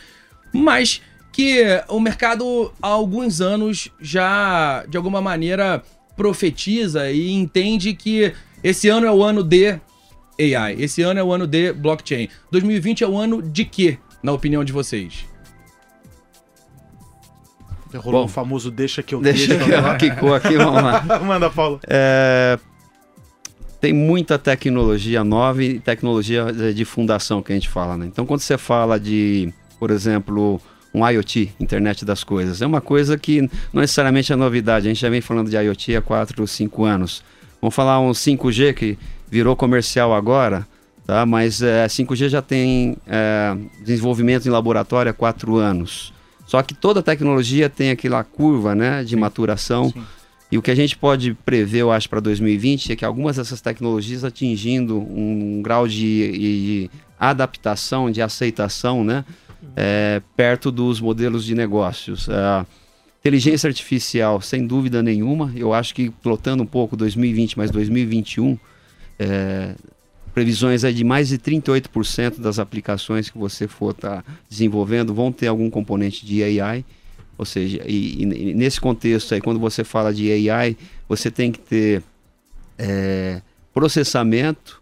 mas 0.53 1.03
que 1.33 1.63
o 1.89 2.01
mercado 2.01 2.73
há 2.81 2.89
alguns 2.89 3.41
anos 3.41 3.91
já, 4.01 4.85
de 4.89 4.97
alguma 4.97 5.21
maneira, 5.21 5.83
profetiza 6.17 7.11
e 7.11 7.31
entende 7.31 7.93
que 7.93 8.33
esse 8.65 8.89
ano 8.89 9.07
é 9.07 9.11
o 9.13 9.23
ano 9.23 9.43
de 9.43 9.79
AI, 10.41 10.77
esse 10.79 11.03
ano 11.03 11.21
é 11.21 11.23
o 11.23 11.33
ano 11.33 11.47
de 11.47 11.73
blockchain. 11.73 12.29
2020 12.51 13.05
é 13.05 13.07
o 13.07 13.19
ano 13.19 13.43
de 13.43 13.65
quê, 13.67 13.99
na 14.23 14.33
opinião 14.33 14.65
de 14.65 14.73
vocês? 14.73 15.27
Rolou 17.95 18.23
Bom, 18.23 18.27
o 18.27 18.29
famoso 18.29 18.71
deixa 18.71 19.03
que 19.03 19.15
eu 19.15 19.21
Deixa 19.21 19.49
deixo. 19.49 19.65
que 19.65 19.73
ela 19.73 19.97
quicou 19.97 20.35
aqui, 20.35 20.55
vamos 20.57 20.83
lá. 20.83 21.03
Manda, 21.25 21.49
Paulo. 21.49 21.81
É, 21.87 22.59
tem 23.87 23.93
muita 23.93 24.37
tecnologia 24.37 25.23
nova 25.23 25.63
e 25.63 25.79
tecnologia 25.79 26.53
de- 26.53 26.75
de 26.75 26.85
fundação 26.85 27.41
que 27.41 27.53
a 27.53 27.55
gente 27.55 27.69
fala, 27.69 27.97
né? 27.97 28.07
Então, 28.07 28.27
quando 28.27 28.41
você 28.41 28.59
fala 28.59 28.99
de, 28.99 29.53
por 29.79 29.93
exemplo, 29.93 30.61
um 30.93 31.09
IoT, 31.09 31.53
Internet 31.61 32.05
das 32.05 32.25
Coisas, 32.25 32.61
é 32.61 32.67
uma 32.67 32.81
coisa 32.81 33.17
que 33.17 33.43
não 33.73 33.81
necessariamente 33.83 34.33
é 34.33 34.37
novidade. 34.37 34.87
A 34.87 34.91
gente 34.91 35.01
já 35.01 35.09
vem 35.09 35.21
falando 35.21 35.49
de 35.49 35.57
IoT 35.57 35.95
há 35.95 36.03
4 36.03 36.41
ou 36.43 36.49
5 36.49 36.85
anos. 36.85 37.23
Vamos 37.63 37.77
falar 37.77 38.01
um 38.01 38.13
5G 38.13 38.73
que 38.75 38.99
virou 39.31 39.55
comercial 39.55 40.13
agora, 40.13 40.67
tá? 41.07 41.25
Mas 41.25 41.63
é, 41.63 41.87
5G 41.87 42.29
já 42.29 42.43
tem 42.43 42.97
é, 43.07 43.57
desenvolvimento 43.85 44.47
em 44.47 44.51
laboratório 44.51 45.11
há 45.11 45.15
4 45.15 45.55
anos. 45.57 46.13
Só 46.45 46.61
que 46.61 46.75
toda 46.75 47.03
tecnologia 47.05 47.69
tem 47.71 47.91
aquela 47.91 48.25
curva, 48.25 48.75
né, 48.75 49.05
de 49.05 49.15
maturação. 49.15 49.91
sim. 49.91 50.03
E 50.51 50.57
o 50.57 50.63
que 50.63 50.71
a 50.71 50.75
gente 50.75 50.97
pode 50.97 51.35
prever, 51.35 51.81
eu 51.81 51.91
acho, 51.91 52.09
para 52.09 52.21
2020 52.21 52.93
é 52.93 52.97
que 52.97 53.05
algumas 53.05 53.37
dessas 53.37 53.61
tecnologias 53.61 54.25
atingindo 54.25 54.99
um 54.99 55.61
grau 55.63 55.89
de, 55.89 56.33
de 56.33 56.91
adaptação, 57.19 58.11
de 58.11 58.23
aceitação, 58.23 59.03
né? 59.03 59.25
é, 59.75 60.23
perto 60.37 60.71
dos 60.71 61.01
modelos 61.01 61.45
de 61.45 61.55
negócios. 61.55 62.29
A 62.29 62.67
inteligência 63.21 63.69
artificial, 63.69 64.41
sem 64.41 64.67
dúvida 64.67 65.03
nenhuma, 65.03 65.53
eu 65.57 65.75
acho 65.75 65.95
que 65.95 66.11
plotando 66.11 66.63
um 66.63 66.67
pouco 66.67 66.97
2020, 66.97 67.59
mas 67.59 67.71
2021, 67.71 68.59
é, 69.19 69.75
previsões 70.33 70.85
aí 70.85 70.95
de 70.95 71.05
mais 71.05 71.29
de 71.29 71.39
38% 71.39 72.41
das 72.41 72.59
aplicações 72.59 73.31
que 73.31 73.39
você 73.39 73.67
for 73.67 73.91
estar 73.91 74.23
tá 74.23 74.25
desenvolvendo 74.49 75.13
vão 75.13 75.33
ter 75.33 75.49
algum 75.49 75.69
componente 75.71 76.25
de 76.25 76.43
AI. 76.43 76.85
Ou 77.39 77.45
seja, 77.45 77.83
e, 77.87 78.23
e, 78.23 78.55
nesse 78.55 78.81
contexto 78.81 79.35
aí, 79.35 79.41
quando 79.41 79.61
você 79.61 79.85
fala 79.85 80.13
de 80.13 80.31
AI, 80.51 80.77
você 81.09 81.31
tem 81.31 81.53
que 81.53 81.59
ter 81.59 82.03
é, 82.79 83.41
processamento 83.75 84.81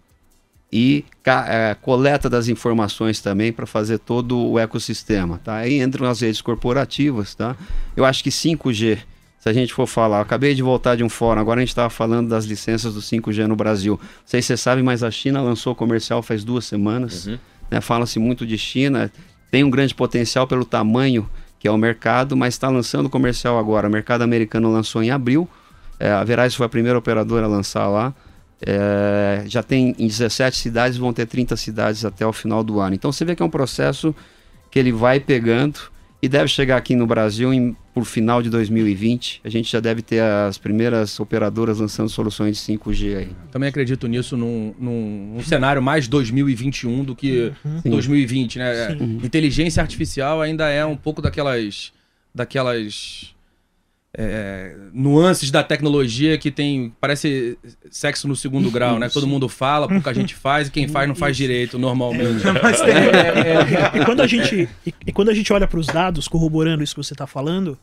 e 0.72 1.04
é, 1.24 1.76
coleta 1.80 2.28
das 2.28 2.48
informações 2.48 3.20
também 3.20 3.52
para 3.52 3.66
fazer 3.66 3.98
todo 3.98 4.50
o 4.50 4.58
ecossistema. 4.58 5.40
Tá? 5.42 5.56
Aí 5.56 5.80
entram 5.80 6.08
as 6.08 6.20
redes 6.20 6.40
corporativas. 6.40 7.34
Tá? 7.34 7.56
Eu 7.96 8.04
acho 8.04 8.22
que 8.22 8.30
5G 8.30 8.98
se 9.44 9.50
a 9.50 9.52
gente 9.52 9.74
for 9.74 9.86
falar, 9.86 10.22
acabei 10.22 10.54
de 10.54 10.62
voltar 10.62 10.96
de 10.96 11.04
um 11.04 11.08
fórum, 11.10 11.38
agora 11.38 11.60
a 11.60 11.62
gente 11.62 11.68
estava 11.68 11.90
falando 11.90 12.30
das 12.30 12.46
licenças 12.46 12.94
do 12.94 13.02
5G 13.02 13.46
no 13.46 13.54
Brasil. 13.54 14.00
Não 14.00 14.08
sei 14.24 14.40
se 14.40 14.46
você 14.46 14.56
sabe, 14.56 14.82
mas 14.82 15.02
a 15.02 15.10
China 15.10 15.42
lançou 15.42 15.74
comercial 15.74 16.22
faz 16.22 16.42
duas 16.42 16.64
semanas. 16.64 17.26
Uhum. 17.26 17.38
Né? 17.70 17.78
Fala-se 17.82 18.18
muito 18.18 18.46
de 18.46 18.56
China, 18.56 19.12
tem 19.50 19.62
um 19.62 19.68
grande 19.68 19.94
potencial 19.94 20.46
pelo 20.46 20.64
tamanho 20.64 21.28
que 21.64 21.68
é 21.68 21.70
o 21.70 21.78
mercado, 21.78 22.36
mas 22.36 22.52
está 22.52 22.68
lançando 22.68 23.08
comercial 23.08 23.58
agora. 23.58 23.88
O 23.88 23.90
mercado 23.90 24.20
americano 24.20 24.70
lançou 24.70 25.02
em 25.02 25.10
abril, 25.10 25.48
é, 25.98 26.10
a 26.10 26.22
Verizon 26.22 26.58
foi 26.58 26.66
a 26.66 26.68
primeira 26.68 26.98
operadora 26.98 27.46
a 27.46 27.48
lançar 27.48 27.88
lá. 27.88 28.14
É, 28.60 29.44
já 29.46 29.62
tem 29.62 29.96
em 29.98 30.06
17 30.06 30.58
cidades, 30.58 30.98
vão 30.98 31.10
ter 31.10 31.24
30 31.24 31.56
cidades 31.56 32.04
até 32.04 32.26
o 32.26 32.34
final 32.34 32.62
do 32.62 32.80
ano. 32.80 32.94
Então 32.94 33.10
você 33.10 33.24
vê 33.24 33.34
que 33.34 33.42
é 33.42 33.46
um 33.46 33.50
processo 33.50 34.14
que 34.70 34.78
ele 34.78 34.92
vai 34.92 35.18
pegando 35.18 35.80
e 36.20 36.28
deve 36.28 36.48
chegar 36.48 36.76
aqui 36.76 36.94
no 36.94 37.06
Brasil 37.06 37.50
em, 37.54 37.74
por 37.94 38.04
final 38.04 38.42
de 38.42 38.50
2020. 38.50 39.40
A 39.44 39.48
gente 39.48 39.70
já 39.70 39.78
deve 39.78 40.02
ter 40.02 40.20
as 40.20 40.58
primeiras 40.58 41.20
operadoras 41.20 41.78
lançando 41.78 42.08
soluções 42.08 42.56
de 42.56 42.72
5G 42.72 43.16
aí. 43.16 43.28
Também 43.52 43.68
acredito 43.68 44.08
nisso 44.08 44.36
num, 44.36 44.74
num, 44.76 45.34
num 45.36 45.42
cenário 45.42 45.80
mais 45.80 46.08
2021 46.08 47.04
do 47.04 47.14
que 47.14 47.52
uhum. 47.64 47.80
2020, 47.84 48.58
né? 48.58 48.96
Sim. 48.98 49.20
Inteligência 49.22 49.80
artificial 49.80 50.42
ainda 50.42 50.68
é 50.68 50.84
um 50.84 50.96
pouco 50.96 51.22
daquelas 51.22 51.92
daquelas 52.34 53.33
é, 54.16 54.76
nuances 54.92 55.50
da 55.50 55.62
tecnologia 55.62 56.38
que 56.38 56.50
tem. 56.50 56.94
Parece 57.00 57.58
sexo 57.90 58.28
no 58.28 58.36
segundo 58.36 58.70
grau, 58.70 58.98
né? 58.98 59.08
Todo 59.08 59.26
mundo 59.26 59.48
fala, 59.48 59.88
pouca 59.88 60.14
gente 60.14 60.34
faz, 60.34 60.68
e 60.68 60.70
quem 60.70 60.86
faz 60.86 61.08
não 61.08 61.14
faz 61.14 61.36
direito, 61.36 61.78
normalmente. 61.78 62.44
Mas 62.62 62.80
tem, 62.80 62.94
é, 62.94 63.96
é, 63.96 64.00
e, 64.00 64.04
quando 64.04 64.20
a 64.20 64.26
gente, 64.26 64.68
e, 64.86 64.94
e 65.06 65.12
quando 65.12 65.30
a 65.30 65.34
gente 65.34 65.52
olha 65.52 65.66
para 65.66 65.80
os 65.80 65.86
dados, 65.86 66.28
corroborando 66.28 66.84
isso 66.84 66.94
que 66.94 67.02
você 67.02 67.12
está 67.12 67.26
falando, 67.26 67.78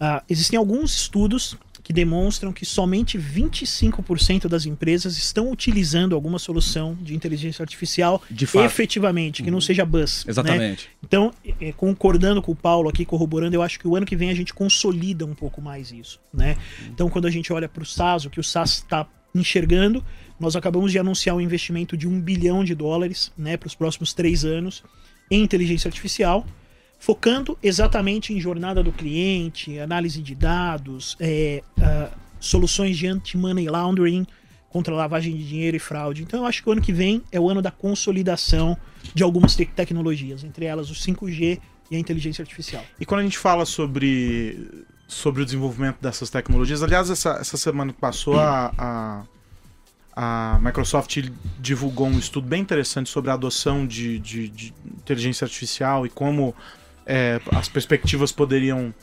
uh, 0.00 0.22
existem 0.28 0.58
alguns 0.58 0.94
estudos 0.94 1.56
que 1.82 1.92
demonstram 1.92 2.52
que 2.52 2.64
somente 2.64 3.18
25% 3.18 4.48
das 4.48 4.66
empresas 4.66 5.16
estão 5.16 5.50
utilizando 5.50 6.14
alguma 6.14 6.38
solução 6.38 6.96
de 7.00 7.14
inteligência 7.14 7.62
artificial 7.62 8.22
de 8.30 8.44
efetivamente, 8.44 9.42
que 9.42 9.50
não 9.50 9.56
uhum. 9.56 9.60
seja 9.60 9.84
buzz. 9.84 10.24
Né? 10.24 10.30
Exatamente. 10.30 10.84
Né? 10.84 10.92
Então, 11.02 11.32
concordando 11.76 12.40
com 12.40 12.52
o 12.52 12.56
Paulo 12.56 12.88
aqui, 12.88 13.04
corroborando, 13.04 13.56
eu 13.56 13.62
acho 13.62 13.78
que 13.80 13.88
o 13.88 13.96
ano 13.96 14.06
que 14.06 14.14
vem 14.14 14.30
a 14.30 14.34
gente 14.34 14.54
consolida 14.54 15.26
um 15.26 15.34
pouco 15.34 15.60
mais 15.60 15.90
isso. 15.90 16.20
Né? 16.32 16.56
Então, 16.88 17.10
quando 17.10 17.26
a 17.26 17.30
gente 17.30 17.52
olha 17.52 17.68
para 17.68 17.82
o 17.82 17.86
SaaS, 17.86 18.24
o 18.24 18.30
que 18.30 18.38
o 18.38 18.44
SaaS 18.44 18.74
está 18.74 19.06
enxergando, 19.34 20.04
nós 20.38 20.54
acabamos 20.54 20.92
de 20.92 20.98
anunciar 20.98 21.34
um 21.34 21.40
investimento 21.40 21.96
de 21.96 22.06
um 22.06 22.20
bilhão 22.20 22.62
de 22.62 22.74
dólares 22.74 23.32
né, 23.36 23.56
para 23.56 23.66
os 23.66 23.74
próximos 23.74 24.12
três 24.12 24.44
anos 24.44 24.84
em 25.30 25.42
inteligência 25.42 25.88
artificial 25.88 26.46
focando 27.02 27.58
exatamente 27.60 28.32
em 28.32 28.38
jornada 28.38 28.80
do 28.80 28.92
cliente, 28.92 29.76
análise 29.80 30.22
de 30.22 30.36
dados, 30.36 31.16
é, 31.18 31.60
uh, 31.76 32.16
soluções 32.38 32.96
de 32.96 33.08
anti-money 33.08 33.68
laundering 33.68 34.24
contra 34.70 34.94
lavagem 34.94 35.36
de 35.36 35.48
dinheiro 35.48 35.76
e 35.76 35.80
fraude. 35.80 36.22
Então 36.22 36.38
eu 36.38 36.46
acho 36.46 36.62
que 36.62 36.68
o 36.68 36.72
ano 36.72 36.80
que 36.80 36.92
vem 36.92 37.20
é 37.32 37.40
o 37.40 37.50
ano 37.50 37.60
da 37.60 37.72
consolidação 37.72 38.78
de 39.12 39.24
algumas 39.24 39.56
te 39.56 39.66
tecnologias, 39.66 40.44
entre 40.44 40.64
elas 40.64 40.90
o 40.90 40.94
5G 40.94 41.60
e 41.90 41.96
a 41.96 41.98
inteligência 41.98 42.40
artificial. 42.40 42.84
E 43.00 43.04
quando 43.04 43.22
a 43.22 43.24
gente 43.24 43.36
fala 43.36 43.66
sobre, 43.66 44.84
sobre 45.08 45.42
o 45.42 45.44
desenvolvimento 45.44 45.96
dessas 46.00 46.30
tecnologias, 46.30 46.84
aliás, 46.84 47.10
essa, 47.10 47.30
essa 47.30 47.56
semana 47.56 47.92
que 47.92 47.98
passou, 47.98 48.38
a, 48.38 48.72
a, 48.78 49.24
a 50.14 50.60
Microsoft 50.62 51.18
divulgou 51.58 52.06
um 52.06 52.16
estudo 52.16 52.46
bem 52.46 52.62
interessante 52.62 53.10
sobre 53.10 53.32
a 53.32 53.34
adoção 53.34 53.84
de, 53.84 54.20
de, 54.20 54.48
de 54.48 54.72
inteligência 54.98 55.44
artificial 55.44 56.06
e 56.06 56.08
como 56.08 56.54
é, 57.06 57.40
as 57.52 57.68
perspectivas 57.68 58.32
poderiam 58.32 58.94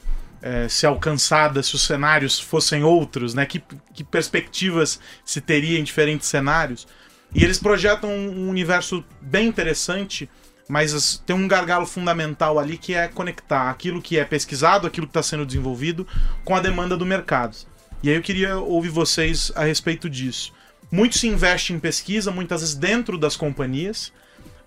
é, 0.41 0.67
ser 0.67 0.87
alcançadas 0.87 1.67
se 1.67 1.75
os 1.75 1.81
cenários 1.81 2.39
fossem 2.39 2.83
outros, 2.83 3.33
né? 3.33 3.45
Que, 3.45 3.61
que 3.93 4.03
perspectivas 4.03 4.99
se 5.23 5.41
teria 5.41 5.79
em 5.79 5.83
diferentes 5.83 6.27
cenários. 6.27 6.87
E 7.33 7.43
eles 7.43 7.59
projetam 7.59 8.09
um 8.09 8.49
universo 8.49 9.03
bem 9.21 9.47
interessante, 9.47 10.29
mas 10.67 11.21
tem 11.25 11.35
um 11.35 11.47
gargalo 11.47 11.85
fundamental 11.85 12.57
ali 12.57 12.77
que 12.77 12.93
é 12.93 13.07
conectar 13.07 13.69
aquilo 13.69 14.01
que 14.01 14.17
é 14.17 14.25
pesquisado, 14.25 14.87
aquilo 14.87 15.05
que 15.05 15.11
está 15.11 15.23
sendo 15.23 15.45
desenvolvido, 15.45 16.07
com 16.43 16.55
a 16.55 16.59
demanda 16.59 16.97
do 16.97 17.05
mercado. 17.05 17.55
E 18.01 18.09
aí 18.09 18.15
eu 18.15 18.21
queria 18.21 18.57
ouvir 18.57 18.89
vocês 18.89 19.51
a 19.55 19.63
respeito 19.63 20.09
disso. 20.09 20.53
Muito 20.91 21.17
se 21.17 21.27
investe 21.27 21.73
em 21.73 21.79
pesquisa, 21.79 22.31
muitas 22.31 22.61
vezes 22.61 22.75
dentro 22.75 23.17
das 23.17 23.35
companhias, 23.35 24.11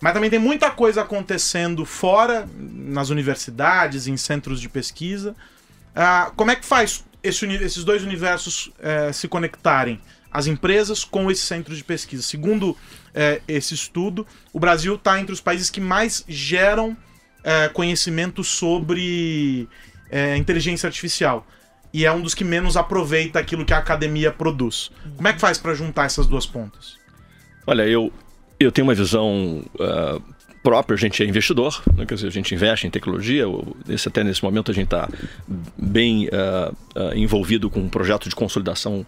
mas 0.03 0.13
também 0.13 0.29
tem 0.29 0.39
muita 0.41 0.69
coisa 0.69 1.03
acontecendo 1.03 1.85
fora, 1.85 2.49
nas 2.59 3.09
universidades, 3.09 4.09
em 4.09 4.17
centros 4.17 4.61
de 4.61 4.69
pesquisa. 4.69 5.33
Ah, 5.95 6.33
como 6.35 6.51
é 6.51 6.57
que 6.57 6.67
faz 6.67 7.05
esse, 7.23 7.47
esses 7.47 7.85
dois 7.85 8.03
universos 8.03 8.73
eh, 8.81 9.13
se 9.13 9.29
conectarem? 9.29 10.01
As 10.29 10.49
empresas 10.49 11.05
com 11.05 11.31
esses 11.31 11.45
centros 11.45 11.79
de 11.79 11.85
pesquisa. 11.85 12.21
Segundo 12.21 12.77
eh, 13.15 13.43
esse 13.47 13.75
estudo, 13.75 14.27
o 14.53 14.59
Brasil 14.59 14.97
está 14.97 15.21
entre 15.21 15.33
os 15.33 15.41
países 15.41 15.71
que 15.71 15.81
mais 15.81 16.25
geram 16.27 16.97
eh, 17.45 17.69
conhecimento 17.69 18.43
sobre 18.43 19.69
inteligência 20.37 20.89
artificial. 20.89 21.47
E 21.91 22.05
é 22.05 22.13
um 22.13 22.21
dos 22.21 22.35
que 22.35 22.45
menos 22.45 22.77
aproveita 22.77 23.39
aquilo 23.39 23.65
que 23.65 23.73
a 23.73 23.79
academia 23.79 24.31
produz. 24.33 24.91
Como 25.17 25.27
é 25.29 25.33
que 25.33 25.41
faz 25.41 25.57
para 25.57 25.73
juntar 25.75 26.05
essas 26.05 26.27
duas 26.27 26.45
pontas? 26.45 26.99
Olha, 27.67 27.87
eu, 27.87 28.13
eu 28.63 28.73
tenho 28.73 28.87
uma 28.87 28.95
visão 28.95 29.63
uh, 29.75 30.23
própria, 30.63 30.95
a 30.95 30.99
gente 30.99 31.23
é 31.23 31.27
investidor, 31.27 31.83
né? 31.97 32.07
quer 32.07 32.15
dizer, 32.15 32.29
a 32.29 32.31
gente 32.31 32.55
investe 32.55 32.87
em 32.87 32.91
tecnologia, 32.91 33.45
esse, 33.89 34.09
até 34.09 34.23
nesse 34.23 34.43
momento 34.43 34.71
a 34.71 34.75
gente 34.75 34.85
está 34.85 35.09
bem 35.77 36.29
uh, 36.29 36.73
uh, 36.97 37.15
envolvido 37.15 37.69
com 37.69 37.81
um 37.81 37.89
projeto 37.89 38.29
de 38.29 38.35
consolidação 38.35 39.05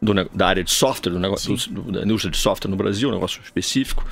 do, 0.00 0.12
da 0.34 0.46
área 0.46 0.62
de 0.62 0.72
software, 0.72 1.12
do 1.12 1.18
negócio, 1.18 1.56
do, 1.70 1.92
da 1.92 2.02
indústria 2.02 2.30
de 2.30 2.36
software 2.36 2.70
no 2.70 2.76
Brasil, 2.76 3.08
um 3.08 3.12
negócio 3.12 3.40
específico. 3.42 4.06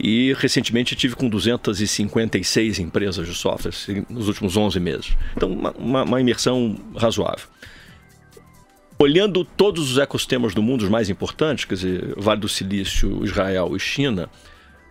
E 0.00 0.32
recentemente 0.34 0.94
tive 0.94 1.16
com 1.16 1.28
256 1.28 2.78
empresas 2.78 3.26
de 3.26 3.34
software 3.34 3.70
assim, 3.70 4.06
nos 4.08 4.28
últimos 4.28 4.56
11 4.56 4.78
meses. 4.78 5.16
Então, 5.36 5.50
uma, 5.50 5.72
uma, 5.72 6.02
uma 6.04 6.20
imersão 6.20 6.78
razoável. 6.96 7.46
Olhando 9.00 9.44
todos 9.44 9.92
os 9.92 9.98
ecossistemas 9.98 10.54
do 10.54 10.62
mundo, 10.62 10.82
os 10.82 10.88
mais 10.88 11.08
importantes, 11.08 11.64
quer 11.64 11.74
dizer, 11.74 12.14
Vale 12.16 12.40
do 12.40 12.48
Silício, 12.48 13.24
Israel 13.24 13.76
e 13.76 13.78
China, 13.78 14.28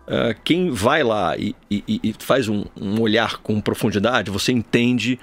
uh, 0.08 0.40
quem 0.46 0.70
vai 0.70 1.04
lá 1.04 1.38
e, 1.38 1.54
e, 1.70 2.00
e 2.02 2.16
faz 2.18 2.48
um, 2.48 2.64
um, 2.80 3.02
olhar 3.02 3.40
com 3.40 3.60
profundidade, 3.60 4.32
você 4.32 4.54
entende 4.54 5.20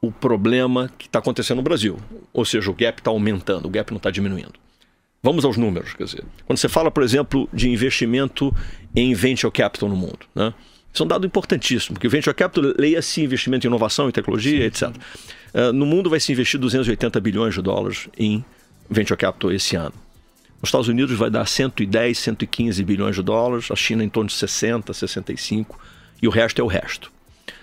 o 0.00 0.12
problema 0.12 0.90
que 0.98 1.06
está 1.06 1.20
acontecendo 1.20 1.58
no 1.58 1.62
Brasil. 1.62 1.96
Ou 2.34 2.44
seja, 2.44 2.70
o 2.70 2.74
gap 2.74 3.00
está 3.00 3.10
aumentando, 3.10 3.66
o 3.66 3.70
gap 3.70 3.90
não 3.90 3.96
está 3.96 4.10
diminuindo. 4.10 4.60
Vamos 5.22 5.44
aos 5.44 5.56
números, 5.56 5.94
quer 5.94 6.04
dizer, 6.04 6.24
quando 6.44 6.58
você 6.58 6.68
fala, 6.68 6.90
por 6.90 7.02
exemplo, 7.02 7.48
de 7.52 7.70
investimento 7.70 8.54
em 8.94 9.14
venture 9.14 9.52
capital 9.52 9.88
no 9.88 9.96
mundo, 9.96 10.26
né? 10.34 10.52
Isso 10.92 11.02
é 11.02 11.06
um 11.06 11.08
dado 11.08 11.26
importantíssimo, 11.26 11.94
porque 11.94 12.06
o 12.06 12.10
venture 12.10 12.34
capital 12.34 12.74
leia-se 12.78 13.22
investimento 13.22 13.66
em 13.66 13.68
inovação 13.68 14.08
e 14.08 14.12
tecnologia, 14.12 14.58
sim, 14.58 14.64
etc. 14.64 14.90
Sim. 14.90 15.30
Uh, 15.54 15.72
no 15.72 15.86
mundo 15.86 16.10
vai 16.10 16.20
se 16.20 16.30
investir 16.32 16.60
280 16.60 17.18
bilhões 17.20 17.54
de 17.54 17.62
dólares 17.62 18.08
em 18.18 18.44
venture 18.90 19.16
capital 19.16 19.50
esse 19.52 19.74
ano. 19.74 19.94
Nos 20.60 20.68
Estados 20.68 20.88
Unidos 20.88 21.16
vai 21.16 21.30
dar 21.30 21.46
110, 21.46 22.16
115 22.16 22.84
bilhões 22.84 23.16
de 23.16 23.22
dólares, 23.22 23.70
a 23.70 23.76
China 23.76 24.04
em 24.04 24.08
torno 24.08 24.28
de 24.28 24.34
60, 24.36 24.92
65 24.92 25.78
e 26.20 26.28
o 26.28 26.30
resto 26.30 26.60
é 26.60 26.64
o 26.64 26.68
resto. 26.68 27.10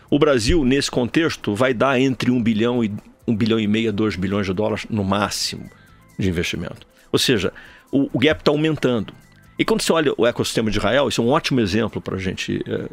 O 0.10 0.18
Brasil, 0.18 0.66
nesse 0.66 0.90
contexto, 0.90 1.54
vai 1.54 1.74
dar 1.74 2.00
entre 2.00 2.32
1 2.32 2.44
bilhão 2.44 2.84
e 2.84 2.92
1 3.28 3.36
bilhão 3.36 3.60
e 3.60 3.68
meio 3.68 3.90
a 3.90 3.92
2 3.92 4.16
bilhões 4.16 4.48
de 4.48 4.54
dólares 4.54 4.86
no 4.90 5.04
máximo 5.04 5.70
de 6.18 6.28
investimento. 6.28 6.86
Ou 7.12 7.20
seja, 7.20 7.54
o, 7.92 8.10
o 8.12 8.20
gap 8.20 8.42
está 8.42 8.52
aumentando. 8.52 9.14
E 9.58 9.64
quando 9.64 9.82
você 9.82 9.94
olha 9.94 10.14
o 10.18 10.26
ecossistema 10.26 10.72
de 10.72 10.78
Israel, 10.78 11.08
isso 11.08 11.22
é 11.22 11.24
um 11.24 11.30
ótimo 11.30 11.60
exemplo 11.60 12.02
para 12.02 12.16
a 12.16 12.20
gente 12.20 12.62
eh, 12.68 12.90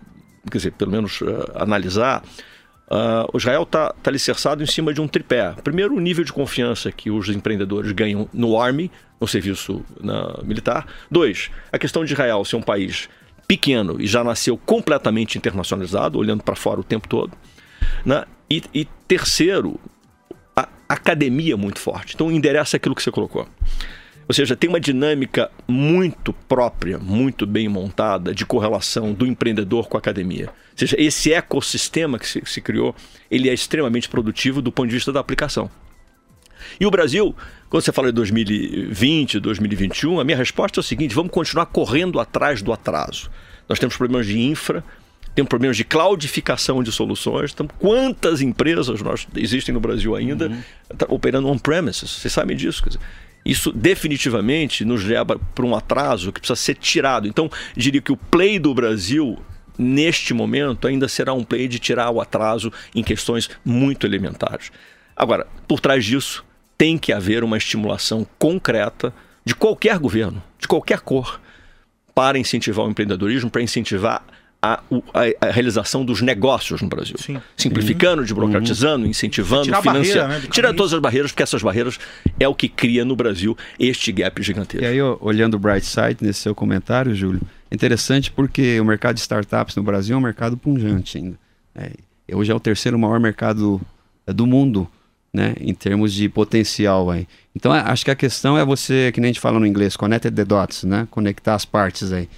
quer 0.50 0.58
dizer, 0.58 0.72
pelo 0.72 0.90
menos 0.90 1.20
uh, 1.20 1.26
analisar, 1.54 2.22
uh, 2.88 3.28
o 3.32 3.36
Israel 3.36 3.62
está 3.62 3.92
tá 3.92 4.10
alicerçado 4.10 4.62
em 4.62 4.66
cima 4.66 4.92
de 4.92 5.00
um 5.00 5.08
tripé. 5.08 5.54
Primeiro, 5.62 5.94
o 5.94 6.00
nível 6.00 6.24
de 6.24 6.32
confiança 6.32 6.90
que 6.92 7.10
os 7.10 7.28
empreendedores 7.28 7.92
ganham 7.92 8.28
no 8.32 8.58
Army, 8.60 8.90
no 9.20 9.26
serviço 9.26 9.84
na, 10.00 10.40
militar. 10.42 10.86
Dois, 11.10 11.50
a 11.72 11.78
questão 11.78 12.04
de 12.04 12.12
Israel 12.12 12.44
ser 12.44 12.56
um 12.56 12.62
país 12.62 13.08
pequeno 13.46 14.00
e 14.00 14.06
já 14.06 14.24
nasceu 14.24 14.56
completamente 14.56 15.38
internacionalizado, 15.38 16.18
olhando 16.18 16.42
para 16.42 16.56
fora 16.56 16.80
o 16.80 16.84
tempo 16.84 17.08
todo. 17.08 17.32
Né? 18.04 18.24
E, 18.50 18.62
e 18.74 18.84
terceiro, 19.06 19.78
a 20.54 20.68
academia 20.88 21.56
muito 21.56 21.78
forte. 21.78 22.14
Então, 22.14 22.30
endereça 22.30 22.76
aquilo 22.76 22.94
que 22.94 23.02
você 23.02 23.10
colocou. 23.10 23.48
Ou 24.28 24.34
seja, 24.34 24.56
tem 24.56 24.68
uma 24.68 24.80
dinâmica 24.80 25.50
muito 25.68 26.32
própria, 26.32 26.98
muito 26.98 27.46
bem 27.46 27.68
montada 27.68 28.34
de 28.34 28.44
correlação 28.44 29.12
do 29.12 29.24
empreendedor 29.24 29.88
com 29.88 29.96
a 29.96 30.00
academia. 30.00 30.46
Ou 30.46 30.78
seja, 30.78 30.96
esse 30.98 31.32
ecossistema 31.32 32.18
que 32.18 32.28
se, 32.28 32.42
se 32.44 32.60
criou, 32.60 32.94
ele 33.30 33.48
é 33.48 33.54
extremamente 33.54 34.08
produtivo 34.08 34.60
do 34.60 34.72
ponto 34.72 34.88
de 34.88 34.94
vista 34.94 35.12
da 35.12 35.20
aplicação. 35.20 35.70
E 36.80 36.86
o 36.86 36.90
Brasil, 36.90 37.34
quando 37.68 37.84
você 37.84 37.92
fala 37.92 38.08
de 38.08 38.14
2020, 38.14 39.38
2021, 39.38 40.18
a 40.18 40.24
minha 40.24 40.36
resposta 40.36 40.80
é 40.80 40.82
o 40.82 40.84
seguinte: 40.84 41.14
vamos 41.14 41.30
continuar 41.30 41.66
correndo 41.66 42.18
atrás 42.18 42.62
do 42.62 42.72
atraso. 42.72 43.30
Nós 43.68 43.78
temos 43.78 43.96
problemas 43.96 44.26
de 44.26 44.38
infra, 44.40 44.82
temos 45.34 45.48
problemas 45.48 45.76
de 45.76 45.84
cloudificação 45.84 46.82
de 46.82 46.90
soluções. 46.90 47.52
Então, 47.52 47.68
quantas 47.78 48.40
empresas 48.40 49.00
nós 49.02 49.26
existem 49.36 49.72
no 49.72 49.80
Brasil 49.80 50.16
ainda 50.16 50.48
uhum. 50.48 50.62
operando 51.08 51.48
on-premises? 51.48 52.10
Vocês 52.10 52.32
sabem 52.32 52.56
disso? 52.56 52.82
Quer 52.82 52.90
dizer, 52.90 53.00
isso 53.46 53.72
definitivamente 53.72 54.84
nos 54.84 55.04
leva 55.04 55.38
para 55.54 55.64
um 55.64 55.74
atraso 55.74 56.32
que 56.32 56.40
precisa 56.40 56.56
ser 56.56 56.74
tirado. 56.74 57.28
Então, 57.28 57.48
diria 57.76 58.00
que 58.00 58.12
o 58.12 58.16
play 58.16 58.58
do 58.58 58.74
Brasil 58.74 59.38
neste 59.78 60.34
momento 60.34 60.88
ainda 60.88 61.06
será 61.06 61.32
um 61.32 61.44
play 61.44 61.68
de 61.68 61.78
tirar 61.78 62.10
o 62.10 62.20
atraso 62.20 62.72
em 62.94 63.02
questões 63.02 63.48
muito 63.64 64.06
elementares. 64.06 64.72
Agora, 65.14 65.46
por 65.68 65.80
trás 65.80 66.04
disso, 66.04 66.44
tem 66.76 66.98
que 66.98 67.12
haver 67.12 67.44
uma 67.44 67.56
estimulação 67.56 68.26
concreta 68.38 69.14
de 69.44 69.54
qualquer 69.54 69.98
governo, 69.98 70.42
de 70.58 70.66
qualquer 70.66 71.00
cor, 71.00 71.40
para 72.14 72.38
incentivar 72.38 72.84
o 72.84 72.90
empreendedorismo, 72.90 73.50
para 73.50 73.62
incentivar 73.62 74.24
a, 74.60 74.80
a, 75.14 75.46
a, 75.48 75.50
realização 75.50 76.04
dos 76.04 76.20
negócios 76.20 76.80
no 76.82 76.88
Brasil. 76.88 77.16
Sim. 77.18 77.40
Simplificando, 77.56 78.18
uhum. 78.18 78.24
desburocratizando, 78.24 79.04
uhum. 79.04 79.10
incentivando, 79.10 79.64
Tirar 79.64 79.82
financiando. 79.82 80.28
Né, 80.28 80.42
Tira 80.50 80.74
todas 80.74 80.92
as 80.92 81.00
barreiras, 81.00 81.30
porque 81.30 81.42
essas 81.42 81.62
barreiras 81.62 81.98
é 82.38 82.48
o 82.48 82.54
que 82.54 82.68
cria 82.68 83.04
no 83.04 83.14
Brasil 83.14 83.56
este 83.78 84.10
gap 84.12 84.42
gigantesco. 84.42 84.84
E 84.84 84.86
aí, 84.86 85.00
olhando 85.20 85.54
o 85.54 85.58
Bright 85.58 85.86
Side 85.86 86.16
nesse 86.20 86.40
seu 86.40 86.54
comentário, 86.54 87.14
Júlio, 87.14 87.40
é 87.70 87.74
interessante 87.74 88.30
porque 88.30 88.80
o 88.80 88.84
mercado 88.84 89.14
de 89.14 89.20
startups 89.20 89.76
no 89.76 89.82
Brasil 89.82 90.14
é 90.14 90.18
um 90.18 90.22
mercado 90.22 90.56
punjante 90.56 91.18
ainda. 91.18 91.38
É, 91.74 91.92
hoje 92.34 92.50
é 92.50 92.54
o 92.54 92.60
terceiro 92.60 92.98
maior 92.98 93.20
mercado 93.20 93.80
é, 94.26 94.32
do 94.32 94.46
mundo 94.46 94.88
né, 95.32 95.54
em 95.60 95.74
termos 95.74 96.14
de 96.14 96.28
potencial 96.28 97.10
aí. 97.10 97.28
Então 97.54 97.70
acho 97.70 98.04
que 98.04 98.10
a 98.10 98.16
questão 98.16 98.56
é 98.56 98.64
você, 98.64 99.10
que 99.12 99.20
nem 99.20 99.28
a 99.28 99.32
gente 99.32 99.40
fala 99.40 99.60
no 99.60 99.66
inglês, 99.66 99.96
connect 99.96 100.30
the 100.30 100.44
dots, 100.44 100.84
né, 100.84 101.06
conectar 101.10 101.54
as 101.54 101.64
partes 101.64 102.10
aí. 102.10 102.28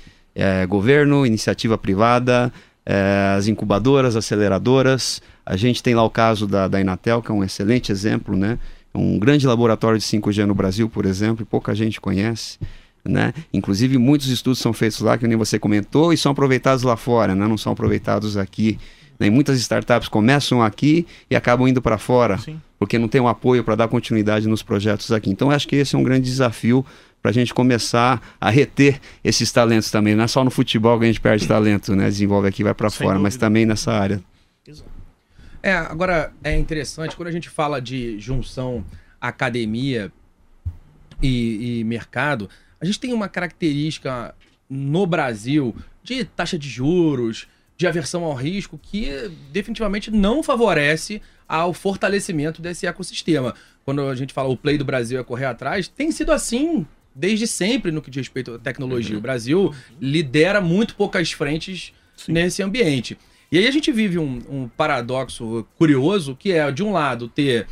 É, 0.41 0.65
governo, 0.67 1.27
iniciativa 1.27 1.77
privada, 1.77 2.53
é, 2.87 3.35
as 3.37 3.49
incubadoras, 3.49 4.15
aceleradoras. 4.15 5.21
A 5.45 5.57
gente 5.57 5.83
tem 5.83 5.97
lá 5.97 6.05
o 6.05 6.11
caso 6.11 6.47
da, 6.47 6.69
da 6.69 6.81
Inatel, 6.81 7.21
que 7.21 7.31
é 7.31 7.35
um 7.35 7.43
excelente 7.43 7.91
exemplo, 7.91 8.37
né? 8.37 8.57
Um 8.95 9.19
grande 9.19 9.47
laboratório 9.47 9.99
de 9.99 10.05
5G 10.05 10.47
no 10.47 10.55
Brasil, 10.55 10.89
por 10.89 11.05
exemplo, 11.05 11.43
e 11.43 11.45
pouca 11.45 11.75
gente 11.75 12.01
conhece. 12.01 12.57
Né? 13.05 13.33
Inclusive, 13.53 13.99
muitos 13.99 14.29
estudos 14.29 14.59
são 14.59 14.73
feitos 14.73 15.01
lá, 15.01 15.19
que 15.19 15.27
nem 15.27 15.37
você 15.37 15.59
comentou, 15.59 16.13
e 16.13 16.17
são 16.17 16.33
aproveitados 16.33 16.83
lá 16.83 16.97
fora, 16.97 17.35
né? 17.35 17.47
não 17.47 17.59
são 17.59 17.73
aproveitados 17.73 18.37
aqui. 18.37 18.79
Né? 19.19 19.31
Muitas 19.31 19.59
startups 19.59 20.09
começam 20.09 20.63
aqui 20.63 21.07
e 21.31 21.37
acabam 21.37 21.69
indo 21.69 21.83
para 21.83 21.99
fora, 21.99 22.39
Sim. 22.39 22.61
porque 22.79 22.99
não 22.99 23.09
tem 23.09 23.21
um 23.21 23.29
apoio 23.29 23.65
para 23.65 23.75
dar 23.75 23.89
continuidade 23.89 24.49
nos 24.49 24.63
projetos 24.63 25.11
aqui. 25.13 25.31
Então, 25.31 25.51
acho 25.51 25.67
que 25.67 25.77
esse 25.77 25.95
é 25.95 25.99
um 25.99 26.03
grande 26.03 26.25
desafio 26.25 26.85
para 27.29 27.31
a 27.31 27.35
gente 27.35 27.53
começar 27.53 28.37
a 28.41 28.49
reter 28.49 28.99
esses 29.23 29.53
talentos 29.53 29.91
também. 29.91 30.15
Não 30.15 30.25
é 30.25 30.27
só 30.27 30.43
no 30.43 30.51
futebol 30.51 30.99
que 30.99 31.05
a 31.05 31.09
gente 31.09 31.21
perde 31.21 31.47
talento, 31.47 31.95
né? 31.95 32.07
Desenvolve 32.07 32.49
aqui 32.49 32.65
vai 32.65 32.73
para 32.73 32.89
fora, 32.89 33.11
dúvida. 33.11 33.23
mas 33.23 33.37
também 33.37 33.67
nessa 33.67 33.93
área. 33.93 34.23
É, 35.63 35.75
agora 35.75 36.33
é 36.43 36.57
interessante 36.57 37.15
quando 37.15 37.29
a 37.29 37.33
gente 37.33 37.51
fala 37.51 37.83
de 37.83 38.19
junção 38.19 38.83
academia 39.21 40.11
e, 41.23 41.81
e 41.81 41.85
mercado, 41.85 42.49
a 42.81 42.87
gente 42.87 42.99
tem 42.99 43.13
uma 43.13 43.29
característica 43.29 44.35
no 44.71 45.07
Brasil 45.07 45.77
de 46.03 46.25
taxa 46.25 46.59
de 46.59 46.69
juros, 46.69 47.47
de 47.77 47.87
aversão 47.87 48.25
ao 48.25 48.33
risco 48.33 48.81
que 48.81 49.31
definitivamente 49.53 50.11
não 50.11 50.43
favorece 50.43 51.21
ao 51.47 51.75
fortalecimento 51.75 52.63
desse 52.63 52.87
ecossistema. 52.87 53.55
Quando 53.85 54.01
a 54.01 54.15
gente 54.15 54.33
fala 54.33 54.49
o 54.49 54.57
play 54.57 54.79
do 54.79 54.85
Brasil 54.85 55.21
é 55.21 55.25
correr 55.25 55.47
atrás, 55.47 55.89
tem 55.89 56.11
sido 56.11 56.33
assim 56.33 56.87
desde 57.19 57.49
sempre 57.49 57.91
no 57.91 58.01
que 58.01 58.11
diz 58.11 58.21
respeito 58.21 58.55
à 58.55 58.59
tecnologia. 58.59 59.15
Uhum. 59.15 59.19
O 59.19 59.23
Brasil 59.23 59.75
lidera 60.01 60.61
muito 60.61 60.95
poucas 60.95 61.33
frentes 61.33 61.93
Sim. 62.17 62.33
nesse 62.33 62.63
ambiente. 62.63 63.19
E 63.51 63.59
aí 63.59 63.67
a 63.67 63.71
gente 63.71 63.91
vive 63.91 64.19
um, 64.19 64.41
um, 64.49 64.69
paradoxo 64.69 65.67
curioso, 65.77 66.37
que 66.39 66.53
é, 66.53 66.71
de 66.71 66.83
um 66.83 66.93
lado, 66.93 67.29
ter 67.29 67.67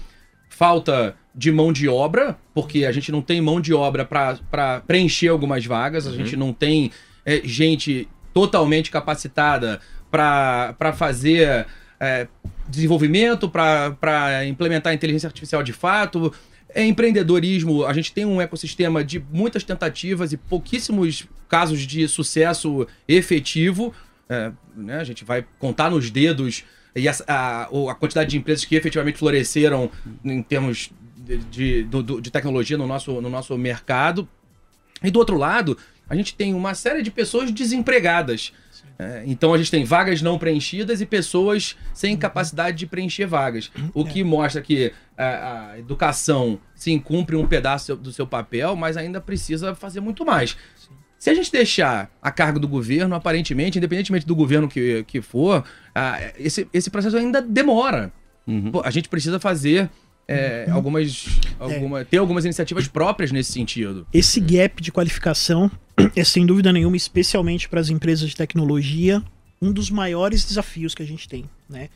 falta 0.49 1.15
de 1.35 1.53
mão 1.53 1.73
de 1.73 1.87
obra, 1.87 2.37
porque 2.55 2.87
a 2.87 2.93
gente 2.93 3.13
não 3.13 3.23
tem 3.23 3.41
mão 3.41 3.61
de 3.61 3.73
obra 3.73 4.05
para 4.05 4.81
preencher 4.87 5.29
algumas 5.29 5.65
vagas, 5.65 6.07
a 6.07 6.11
uhum. 6.11 6.17
gente 6.17 6.37
não 6.37 6.53
tem 6.53 6.91
é, 7.25 7.43
gente 7.45 8.09
totalmente 8.33 8.91
capacitada 8.91 9.81
para 10.11 10.93
fazer 10.95 11.67
é, 12.01 12.27
desenvolvimento, 12.69 13.49
para 13.49 14.45
implementar 14.47 14.93
inteligência 14.93 15.27
artificial 15.27 15.63
de 15.63 15.73
fato. 15.73 16.33
É 16.77 16.85
empreendedorismo, 16.85 17.87
a 17.87 17.95
gente 17.95 18.13
tem 18.13 18.27
um 18.27 18.39
ecossistema 18.39 19.03
de 19.03 19.19
muitas 19.33 19.65
tentativas 19.65 20.35
e 20.35 20.37
pouquíssimos 20.37 21.27
casos 21.49 21.81
de 21.87 22.07
sucesso 22.07 22.87
efetivo. 23.09 23.95
É, 24.29 24.53
né? 24.77 24.99
A 24.99 25.05
gente 25.05 25.25
vai 25.25 25.47
contar 25.59 25.91
nos 25.91 26.11
dedos 26.11 26.65
e 26.95 27.09
a, 27.09 27.15
a, 27.27 27.63
a, 27.63 27.95
quantidade 27.95 28.29
de 28.29 28.37
empresas 28.37 28.67
que 28.67 28.77
efetivamente 28.77 29.17
floresceram 29.17 29.91
em 30.23 30.43
termos 30.43 30.91
de, 31.17 31.39
de, 31.39 31.87
de, 32.21 32.31
tecnologia 32.31 32.77
no 32.77 32.87
nosso, 32.87 33.23
no 33.23 33.31
nosso 33.31 33.57
mercado. 33.57 34.29
E 35.03 35.11
do 35.11 35.19
outro 35.19 35.39
lado, 35.39 35.79
a 36.07 36.15
gente 36.15 36.35
tem 36.35 36.53
uma 36.53 36.75
série 36.75 37.01
de 37.01 37.11
pessoas 37.11 37.51
desempregadas. 37.51 38.53
É, 38.99 39.23
então 39.27 39.53
a 39.53 39.59
gente 39.59 39.71
tem 39.71 39.85
vagas 39.85 40.23
não 40.23 40.39
preenchidas 40.39 41.01
e 41.01 41.07
pessoas 41.07 41.77
sem 41.93 42.15
uhum. 42.15 42.19
capacidade 42.19 42.79
de 42.79 42.87
preencher 42.87 43.27
vagas. 43.27 43.71
O 43.93 44.05
que 44.05 44.21
é. 44.21 44.25
mostra 44.25 44.63
que 44.63 44.93
a, 45.17 45.73
a, 45.73 45.79
educação 45.79 46.59
sim 46.75 46.99
cumpre 46.99 47.37
um 47.37 47.47
pedaço 47.47 47.95
do 47.95 48.13
seu 48.13 48.27
papel, 48.27 48.75
mas 48.75 48.97
ainda 48.97 49.21
precisa 49.21 49.75
fazer 49.75 50.01
muito 50.01 50.25
mais. 50.25 50.57
Se 51.19 51.31
a 51.31 51.35
gente 51.35 51.51
deixar 51.51 52.11
a 52.21 52.31
carga 52.31 52.59
do 52.59 52.69
governo, 52.69 53.15
aparentemente, 53.15 53.79
independentemente 53.79 54.27
do 54.27 54.35
governo 54.35 54.69
que, 54.69 55.05
que 55.05 55.21
for, 55.21 55.65
esse, 56.39 56.69
esse 56.73 56.91
processo 56.91 57.17
ainda 57.17 57.41
demora. 57.41 58.13
Uhum. 58.47 58.71
Pô, 58.71 58.83
a 58.85 58.91
gente 58.91 59.09
precisa 59.09 59.41
fazer 59.41 59.91
é, 60.29 60.67
uhum. 60.69 60.75
algumas, 60.75 61.27
alguma, 61.59 62.01
é. 62.01 62.05
ter 62.05 62.19
algumas 62.19 62.45
iniciativas 62.45 62.87
próprias 62.89 63.33
nesse 63.33 63.53
sentido. 63.53 64.07
Esse 64.13 64.41
gap 64.41 64.83
de 64.83 64.93
qualificação 64.93 65.71
é 66.15 66.25
sem 66.25 66.45
dúvida 66.45 66.73
nenhuma, 66.73 66.97
especialmente 66.97 67.69
para 67.69 67.81
as 67.81 67.91
empresas 67.91 68.31
de 68.31 68.37
tecnologia, 68.37 69.23
um 69.61 69.73
dos 69.73 69.91
maiores 69.91 70.45
desafios 70.45 70.95
que 70.95 71.03
a 71.03 71.07
gente 71.07 71.29
tem, 71.29 71.49
né? 71.69 71.89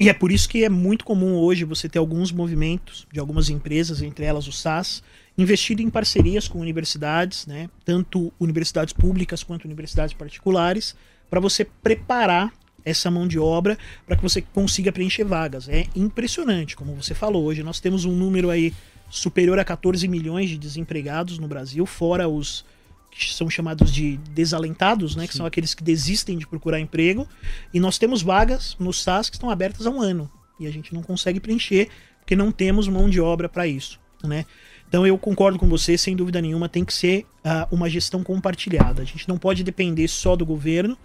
E 0.00 0.08
é 0.08 0.12
por 0.14 0.32
isso 0.32 0.48
que 0.48 0.64
é 0.64 0.68
muito 0.68 1.04
comum 1.04 1.36
hoje 1.36 1.64
você 1.64 1.88
ter 1.88 1.98
alguns 1.98 2.32
movimentos 2.32 3.06
de 3.12 3.20
algumas 3.20 3.50
empresas, 3.50 4.02
entre 4.02 4.24
elas 4.24 4.48
o 4.48 4.52
SAS, 4.52 5.02
investindo 5.36 5.80
em 5.80 5.90
parcerias 5.90 6.48
com 6.48 6.58
universidades, 6.58 7.46
né? 7.46 7.68
Tanto 7.84 8.32
universidades 8.40 8.92
públicas 8.92 9.42
quanto 9.42 9.64
universidades 9.64 10.14
particulares, 10.14 10.96
para 11.30 11.40
você 11.40 11.64
preparar 11.64 12.52
essa 12.84 13.10
mão 13.10 13.28
de 13.28 13.38
obra 13.38 13.78
para 14.06 14.16
que 14.16 14.22
você 14.22 14.42
consiga 14.42 14.90
preencher 14.90 15.24
vagas. 15.24 15.68
É 15.68 15.86
impressionante, 15.94 16.74
como 16.74 16.94
você 16.94 17.14
falou. 17.14 17.44
Hoje 17.44 17.62
nós 17.62 17.78
temos 17.78 18.04
um 18.04 18.12
número 18.12 18.50
aí 18.50 18.72
superior 19.08 19.58
a 19.58 19.64
14 19.64 20.08
milhões 20.08 20.50
de 20.50 20.58
desempregados 20.58 21.38
no 21.38 21.46
Brasil, 21.46 21.84
fora 21.86 22.28
os 22.28 22.64
que 23.12 23.32
são 23.32 23.48
chamados 23.48 23.92
de 23.92 24.16
desalentados, 24.30 25.14
né, 25.14 25.26
que 25.28 25.36
são 25.36 25.44
aqueles 25.44 25.74
que 25.74 25.84
desistem 25.84 26.38
de 26.38 26.46
procurar 26.46 26.80
emprego, 26.80 27.28
e 27.72 27.78
nós 27.78 27.98
temos 27.98 28.22
vagas 28.22 28.74
no 28.80 28.92
SAS 28.92 29.28
que 29.28 29.36
estão 29.36 29.50
abertas 29.50 29.86
há 29.86 29.90
um 29.90 30.00
ano 30.00 30.30
e 30.58 30.66
a 30.66 30.70
gente 30.70 30.94
não 30.94 31.02
consegue 31.02 31.38
preencher 31.38 31.88
porque 32.18 32.36
não 32.36 32.50
temos 32.50 32.88
mão 32.88 33.10
de 33.10 33.20
obra 33.20 33.48
para 33.48 33.66
isso, 33.66 34.00
né? 34.24 34.46
Então 34.88 35.06
eu 35.06 35.16
concordo 35.16 35.58
com 35.58 35.68
você, 35.68 35.96
sem 35.96 36.14
dúvida 36.14 36.40
nenhuma, 36.40 36.68
tem 36.68 36.84
que 36.84 36.92
ser 36.92 37.26
uh, 37.44 37.74
uma 37.74 37.88
gestão 37.88 38.22
compartilhada. 38.22 39.02
A 39.02 39.04
gente 39.04 39.26
não 39.26 39.38
pode 39.38 39.64
depender 39.64 40.06
só 40.06 40.36
do 40.36 40.44
governo, 40.44 40.96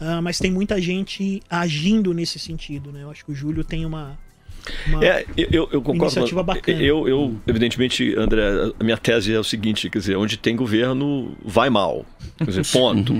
uh, 0.00 0.22
mas 0.22 0.38
tem 0.38 0.50
muita 0.50 0.80
gente 0.80 1.42
agindo 1.50 2.14
nesse 2.14 2.38
sentido, 2.38 2.92
né? 2.92 3.02
Eu 3.02 3.10
acho 3.10 3.24
que 3.24 3.32
o 3.32 3.34
Júlio 3.34 3.64
tem 3.64 3.84
uma, 3.84 4.18
é, 5.00 5.26
eu, 5.36 5.68
eu 5.72 5.82
concordo. 5.82 6.04
Iniciativa 6.04 6.42
bacana. 6.42 6.80
Eu, 6.80 7.08
eu, 7.08 7.34
evidentemente, 7.46 8.14
André, 8.16 8.42
a 8.78 8.84
minha 8.84 8.96
tese 8.96 9.32
é 9.32 9.38
o 9.38 9.44
seguinte: 9.44 9.88
quer 9.90 9.98
dizer, 9.98 10.16
onde 10.16 10.36
tem 10.36 10.54
governo, 10.54 11.36
vai 11.44 11.70
mal. 11.70 12.04
Quer 12.38 12.46
dizer, 12.46 12.66
ponto. 12.72 13.14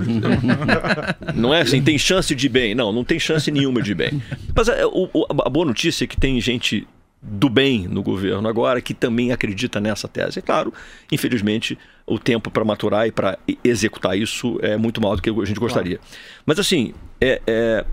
não 1.34 1.52
é 1.52 1.62
assim, 1.62 1.82
tem 1.82 1.98
chance 1.98 2.34
de 2.34 2.48
bem. 2.48 2.74
Não, 2.74 2.92
não 2.92 3.04
tem 3.04 3.18
chance 3.18 3.50
nenhuma 3.50 3.82
de 3.82 3.94
bem. 3.94 4.22
Mas 4.54 4.68
a, 4.68 4.74
é, 4.74 4.82
a, 4.82 5.46
a 5.46 5.48
boa 5.48 5.66
notícia 5.66 6.04
é 6.04 6.06
que 6.06 6.16
tem 6.16 6.40
gente 6.40 6.86
do 7.24 7.48
bem 7.48 7.86
no 7.86 8.02
governo 8.02 8.48
agora 8.48 8.80
que 8.80 8.92
também 8.92 9.30
acredita 9.30 9.80
nessa 9.80 10.08
tese. 10.08 10.40
É 10.40 10.42
claro, 10.42 10.72
infelizmente, 11.10 11.78
o 12.04 12.18
tempo 12.18 12.50
para 12.50 12.64
maturar 12.64 13.06
e 13.06 13.12
para 13.12 13.38
executar 13.62 14.18
isso 14.18 14.58
é 14.60 14.76
muito 14.76 15.00
maior 15.00 15.16
do 15.16 15.22
que 15.22 15.30
a 15.30 15.44
gente 15.44 15.60
gostaria. 15.60 15.98
Claro. 15.98 16.12
Mas 16.44 16.58
assim, 16.58 16.92
é, 17.20 17.40
é 17.46 17.84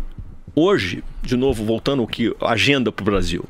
Hoje, 0.62 1.02
de 1.24 1.38
novo, 1.38 1.64
voltando 1.64 2.04
aqui, 2.04 2.36
agenda 2.42 2.92
para 2.92 3.02
o 3.02 3.06
Brasil. 3.06 3.46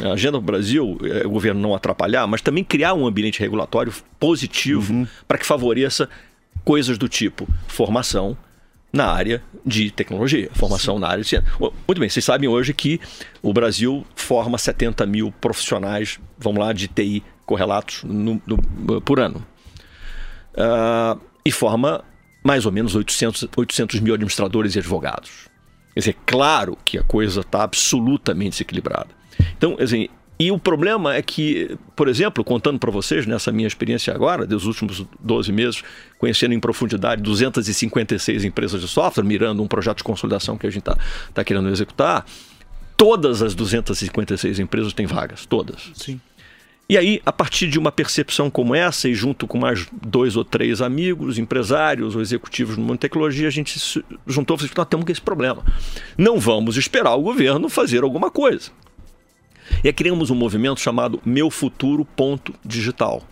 A 0.00 0.12
agenda 0.12 0.38
do 0.38 0.40
Brasil, 0.40 0.96
é, 1.02 1.26
o 1.26 1.30
governo 1.30 1.60
não 1.60 1.74
atrapalhar, 1.74 2.28
mas 2.28 2.40
também 2.42 2.62
criar 2.62 2.94
um 2.94 3.04
ambiente 3.08 3.40
regulatório 3.40 3.92
positivo 4.20 5.04
para 5.26 5.36
que 5.36 5.44
favoreça 5.44 6.08
coisas 6.64 6.96
do 6.96 7.08
tipo 7.08 7.48
formação 7.66 8.36
na 8.92 9.06
área 9.06 9.42
de 9.66 9.90
tecnologia, 9.90 10.48
formação 10.54 10.96
na 11.00 11.08
área 11.08 11.24
de 11.24 11.28
ciência. 11.28 11.50
Muito 11.58 11.98
bem, 11.98 12.08
vocês 12.08 12.24
sabem 12.24 12.48
hoje 12.48 12.72
que 12.72 13.00
o 13.42 13.52
Brasil 13.52 14.06
forma 14.14 14.56
70 14.56 15.04
mil 15.06 15.32
profissionais, 15.40 16.20
vamos 16.38 16.60
lá, 16.60 16.72
de 16.72 16.86
TI 16.86 17.20
correlatos 17.44 18.04
no- 18.04 18.40
no- 18.46 19.00
por 19.00 19.18
ano. 19.18 19.44
Ah, 20.56 21.16
e 21.44 21.50
forma 21.50 22.04
mais 22.44 22.64
ou 22.64 22.70
menos 22.70 22.94
800, 22.94 23.48
800 23.56 23.98
mil 23.98 24.14
administradores 24.14 24.76
e 24.76 24.78
advogados. 24.78 25.52
Quer 25.94 26.00
dizer, 26.00 26.16
claro 26.26 26.76
que 26.84 26.98
a 26.98 27.02
coisa 27.02 27.40
está 27.40 27.62
absolutamente 27.62 28.50
desequilibrada. 28.50 29.08
Então, 29.56 29.76
assim, 29.80 30.08
e 30.38 30.50
o 30.50 30.58
problema 30.58 31.14
é 31.14 31.22
que, 31.22 31.78
por 31.94 32.08
exemplo, 32.08 32.42
contando 32.42 32.78
para 32.78 32.90
vocês 32.90 33.24
nessa 33.24 33.52
minha 33.52 33.68
experiência 33.68 34.12
agora, 34.12 34.44
dos 34.44 34.66
últimos 34.66 35.04
12 35.20 35.52
meses, 35.52 35.82
conhecendo 36.18 36.52
em 36.52 36.58
profundidade 36.58 37.22
256 37.22 38.44
empresas 38.44 38.80
de 38.80 38.88
software, 38.88 39.22
mirando 39.22 39.62
um 39.62 39.68
projeto 39.68 39.98
de 39.98 40.04
consolidação 40.04 40.58
que 40.58 40.66
a 40.66 40.70
gente 40.70 40.80
está 40.80 40.98
tá 41.32 41.44
querendo 41.44 41.68
executar, 41.68 42.26
todas 42.96 43.42
as 43.42 43.54
256 43.54 44.58
empresas 44.58 44.92
têm 44.92 45.06
vagas, 45.06 45.46
todas. 45.46 45.92
Sim. 45.94 46.20
E 46.86 46.98
aí, 46.98 47.22
a 47.24 47.32
partir 47.32 47.68
de 47.68 47.78
uma 47.78 47.90
percepção 47.90 48.50
como 48.50 48.74
essa, 48.74 49.08
e 49.08 49.14
junto 49.14 49.46
com 49.46 49.56
mais 49.56 49.86
dois 50.02 50.36
ou 50.36 50.44
três 50.44 50.82
amigos, 50.82 51.38
empresários 51.38 52.14
ou 52.14 52.20
executivos 52.20 52.76
no 52.76 52.82
mundo 52.82 52.94
de 52.94 53.00
tecnologia, 53.00 53.48
a 53.48 53.50
gente 53.50 53.78
se 53.80 54.04
juntou 54.26 54.56
e 54.56 54.60
falou: 54.60 54.72
nós 54.76 54.86
temos 54.88 55.08
esse 55.08 55.20
problema. 55.20 55.64
Não 56.18 56.38
vamos 56.38 56.76
esperar 56.76 57.14
o 57.14 57.22
governo 57.22 57.70
fazer 57.70 58.02
alguma 58.02 58.30
coisa. 58.30 58.70
E 59.82 59.88
aí 59.88 59.94
criamos 59.94 60.30
um 60.30 60.34
movimento 60.34 60.78
chamado 60.78 61.22
Meu 61.24 61.50
Futuro 61.50 62.04
Ponto 62.04 62.54
Digital, 62.62 63.22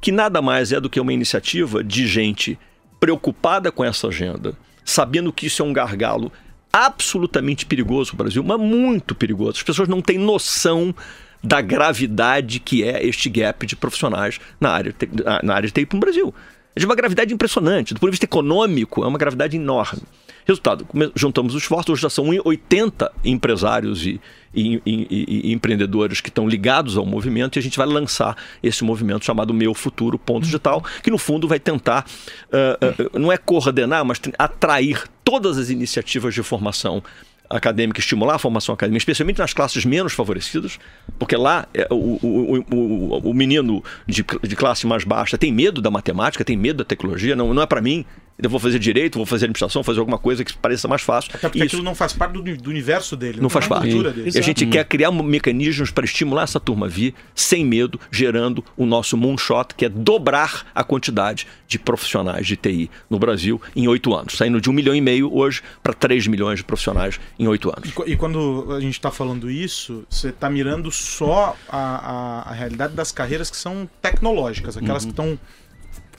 que 0.00 0.10
nada 0.10 0.42
mais 0.42 0.72
é 0.72 0.80
do 0.80 0.90
que 0.90 0.98
uma 0.98 1.12
iniciativa 1.12 1.84
de 1.84 2.08
gente 2.08 2.58
preocupada 2.98 3.70
com 3.70 3.84
essa 3.84 4.08
agenda, 4.08 4.56
sabendo 4.84 5.32
que 5.32 5.46
isso 5.46 5.62
é 5.62 5.64
um 5.64 5.72
gargalo 5.72 6.32
absolutamente 6.72 7.66
perigoso 7.66 8.10
para 8.10 8.14
o 8.14 8.24
Brasil, 8.24 8.42
mas 8.42 8.58
muito 8.58 9.14
perigoso. 9.14 9.58
As 9.58 9.62
pessoas 9.62 9.88
não 9.88 10.02
têm 10.02 10.18
noção 10.18 10.94
da 11.42 11.60
gravidade 11.60 12.60
que 12.60 12.82
é 12.82 13.04
este 13.06 13.28
gap 13.28 13.66
de 13.66 13.76
profissionais 13.76 14.38
na 14.60 14.70
área, 14.70 14.94
na 15.42 15.54
área 15.54 15.66
de 15.68 15.72
TI 15.72 15.88
no 15.92 16.00
Brasil. 16.00 16.34
É 16.74 16.80
de 16.80 16.86
uma 16.86 16.94
gravidade 16.94 17.34
impressionante. 17.34 17.94
Do 17.94 18.00
ponto 18.00 18.10
de 18.10 18.12
vista 18.12 18.26
econômico, 18.26 19.02
é 19.02 19.06
uma 19.06 19.18
gravidade 19.18 19.56
enorme. 19.56 20.02
Resultado, 20.46 20.86
juntamos 21.14 21.54
os 21.54 21.62
esforços, 21.62 21.90
hoje 21.92 22.02
já 22.02 22.10
são 22.10 22.26
80 22.44 23.12
empresários 23.24 24.04
e, 24.06 24.20
e- 24.54 24.80
e- 24.86 25.06
e- 25.48 25.52
empreendedores 25.52 26.20
que 26.20 26.28
estão 26.28 26.48
ligados 26.48 26.96
ao 26.96 27.04
movimento 27.06 27.56
e 27.56 27.60
a 27.60 27.62
gente 27.62 27.76
vai 27.76 27.86
lançar 27.86 28.36
esse 28.62 28.82
movimento 28.82 29.24
chamado 29.24 29.52
Meu 29.54 29.74
Futuro 29.74 30.18
Ponto 30.18 30.44
Digital, 30.44 30.82
que 31.02 31.10
no 31.10 31.18
fundo 31.18 31.46
vai 31.46 31.60
tentar, 31.60 32.04
ah, 32.52 32.78
ah, 32.80 33.18
não 33.18 33.30
é 33.30 33.36
coordenar, 33.36 34.04
mas 34.04 34.20
atrair 34.38 35.04
todas 35.22 35.58
as 35.58 35.70
iniciativas 35.70 36.34
de 36.34 36.42
formação 36.42 37.02
acadêmica, 37.50 37.98
estimular 37.98 38.36
a 38.36 38.38
formação 38.38 38.72
acadêmica, 38.72 38.98
especialmente 38.98 39.38
nas 39.38 39.52
classes 39.52 39.84
menos 39.84 40.12
favorecidas, 40.12 40.78
porque 41.18 41.36
lá 41.36 41.66
é, 41.74 41.86
o, 41.90 42.18
o, 42.22 42.64
o, 42.72 43.30
o, 43.30 43.34
menino 43.34 43.82
de, 44.06 44.24
de 44.42 44.56
classe 44.56 44.86
mais 44.86 45.02
baixa 45.02 45.36
tem 45.36 45.52
medo 45.52 45.82
da 45.82 45.90
matemática, 45.90 46.44
tem 46.44 46.56
medo 46.56 46.78
da 46.78 46.84
tecnologia, 46.84 47.34
não, 47.34 47.52
não 47.52 47.62
é 47.62 47.66
para 47.66 47.80
mim. 47.80 48.06
Eu 48.42 48.50
vou 48.50 48.58
fazer 48.60 48.78
direito, 48.78 49.16
vou 49.16 49.26
fazer 49.26 49.44
administração, 49.46 49.82
fazer 49.82 50.00
alguma 50.00 50.18
coisa 50.18 50.44
que 50.44 50.56
pareça 50.56 50.86
mais 50.88 51.02
fácil. 51.02 51.30
Até 51.34 51.48
porque 51.48 51.58
Isso 51.58 51.66
aquilo 51.66 51.82
não 51.82 51.94
faz 51.94 52.12
parte 52.12 52.32
do, 52.32 52.42
do 52.56 52.70
universo 52.70 53.16
dele. 53.16 53.40
não 53.40 53.48
faz 53.48 53.64
é 53.64 53.68
uma 53.68 53.76
parte. 53.76 53.90
cultura 53.90 54.10
dele. 54.12 54.30
E 54.34 54.38
a 54.38 54.42
gente 54.42 54.64
Exato. 54.64 54.72
quer 54.76 54.84
criar 54.84 55.10
mecanismos 55.12 55.90
para 55.90 56.04
estimular 56.04 56.42
essa 56.44 56.58
turma 56.60 56.86
a 56.86 56.88
vir 56.88 57.14
sem 57.34 57.64
medo, 57.64 57.98
gerando 58.10 58.64
o 58.76 58.86
nosso 58.86 59.16
moonshot, 59.16 59.74
que 59.76 59.84
é 59.84 59.88
dobrar 59.88 60.66
a 60.74 60.82
quantidade 60.84 61.46
de 61.68 61.78
profissionais 61.78 62.46
de 62.46 62.56
TI 62.56 62.90
no 63.08 63.18
Brasil 63.18 63.60
em 63.76 63.86
oito 63.88 64.14
anos, 64.14 64.36
saindo 64.36 64.60
de 64.60 64.68
um 64.68 64.72
milhão 64.72 64.94
e 64.94 65.00
meio 65.00 65.32
hoje 65.34 65.62
para 65.82 65.92
3 65.92 66.26
milhões 66.26 66.58
de 66.58 66.64
profissionais 66.64 67.20
em 67.38 67.46
oito 67.46 67.68
E 67.68 67.72
anos. 67.78 67.90
qu- 67.92 68.04
E 68.08 68.16
quando 68.16 68.66
a 68.76 68.80
gente 68.80 68.94
está 68.94 69.10
falando 69.10 69.50
isso, 69.50 70.04
você 70.08 70.28
está 70.30 70.48
mirando 70.50 70.90
só 70.90 71.56
a, 71.68 71.78
a, 71.78 72.50
a 72.50 72.52
realidade 72.52 72.94
das 72.94 73.12
carreiras 73.12 73.50
que 73.50 73.56
são 73.56 73.88
tecnológicas, 74.02 74.76
aquelas 74.76 75.04
Uhum. 75.04 75.10
que 75.10 75.12
estão 75.12 75.38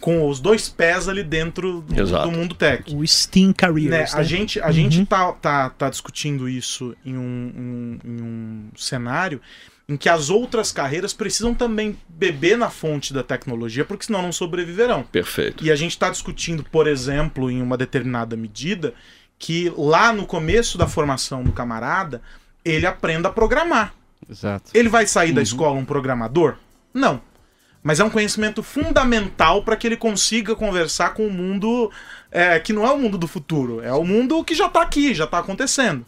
com 0.01 0.27
os 0.27 0.39
dois 0.41 0.67
pés 0.67 1.07
ali 1.07 1.23
dentro 1.23 1.81
do, 1.81 2.01
Exato. 2.01 2.29
do 2.29 2.35
mundo 2.35 2.53
tech. 2.55 2.93
O 2.93 3.05
Steam 3.07 3.49
Né, 3.49 3.53
Careers. 3.55 4.13
a 4.13 4.17
né? 4.17 4.23
gente, 4.23 4.59
a 4.59 4.71
gente 4.71 5.05
tá, 5.05 5.31
tá, 5.33 5.69
tá 5.69 5.89
discutindo 5.89 6.49
isso 6.49 6.93
em 7.05 7.15
um, 7.17 7.21
um- 7.55 7.99
em 8.03 8.21
um 8.21 8.69
cenário 8.75 9.39
em 9.87 9.95
que 9.97 10.07
as 10.09 10.29
outras 10.29 10.71
carreiras 10.71 11.11
precisam 11.13 11.53
também 11.53 11.97
beber 12.09 12.57
na 12.57 12.69
fonte 12.69 13.13
da 13.13 13.21
tecnologia, 13.23 13.83
porque 13.85 14.05
senão 14.05 14.21
não 14.21 14.31
sobreviverão. 14.31 15.03
Perfeito. 15.03 15.63
E 15.65 15.69
a 15.71 15.75
gente 15.75 15.91
está 15.91 16.09
discutindo, 16.09 16.63
por 16.63 16.87
exemplo, 16.87 17.51
em 17.51 17.61
uma 17.61 17.77
determinada 17.77 18.35
medida, 18.37 18.93
que 19.37 19.71
lá 19.77 20.13
no 20.13 20.25
começo 20.25 20.77
da 20.77 20.87
formação 20.87 21.43
do 21.43 21.51
camarada, 21.51 22.21
ele 22.63 22.85
aprenda 22.85 23.27
a 23.27 23.31
programar. 23.31 23.93
Exato. 24.29 24.71
Ele 24.73 24.87
vai 24.87 25.05
sair 25.07 25.33
da 25.33 25.41
escola 25.41 25.77
um 25.77 25.83
programador? 25.85 26.55
Não. 26.93 27.21
Mas 27.84 28.00
é 28.00 28.04
um 28.04 28.10
conhecimento 28.10 28.62
fundamental 28.62 29.63
para 29.63 29.76
que 29.76 29.88
ele 29.88 29.98
consiga 29.98 30.56
conversar 30.56 31.13
com 31.13 31.26
o 31.26 31.32
mundo 31.32 31.91
é, 32.32 32.60
que 32.60 32.72
não 32.72 32.86
é 32.86 32.91
o 32.91 32.98
mundo 32.98 33.17
do 33.17 33.28
futuro, 33.28 33.82
é 33.82 33.91
o 33.91 34.06
mundo 34.06 34.44
que 34.44 34.56
já 34.56 34.67
está 34.67 34.82
aqui, 34.82 35.13
já 35.13 35.26
está 35.26 35.39
acontecendo. 35.39 36.06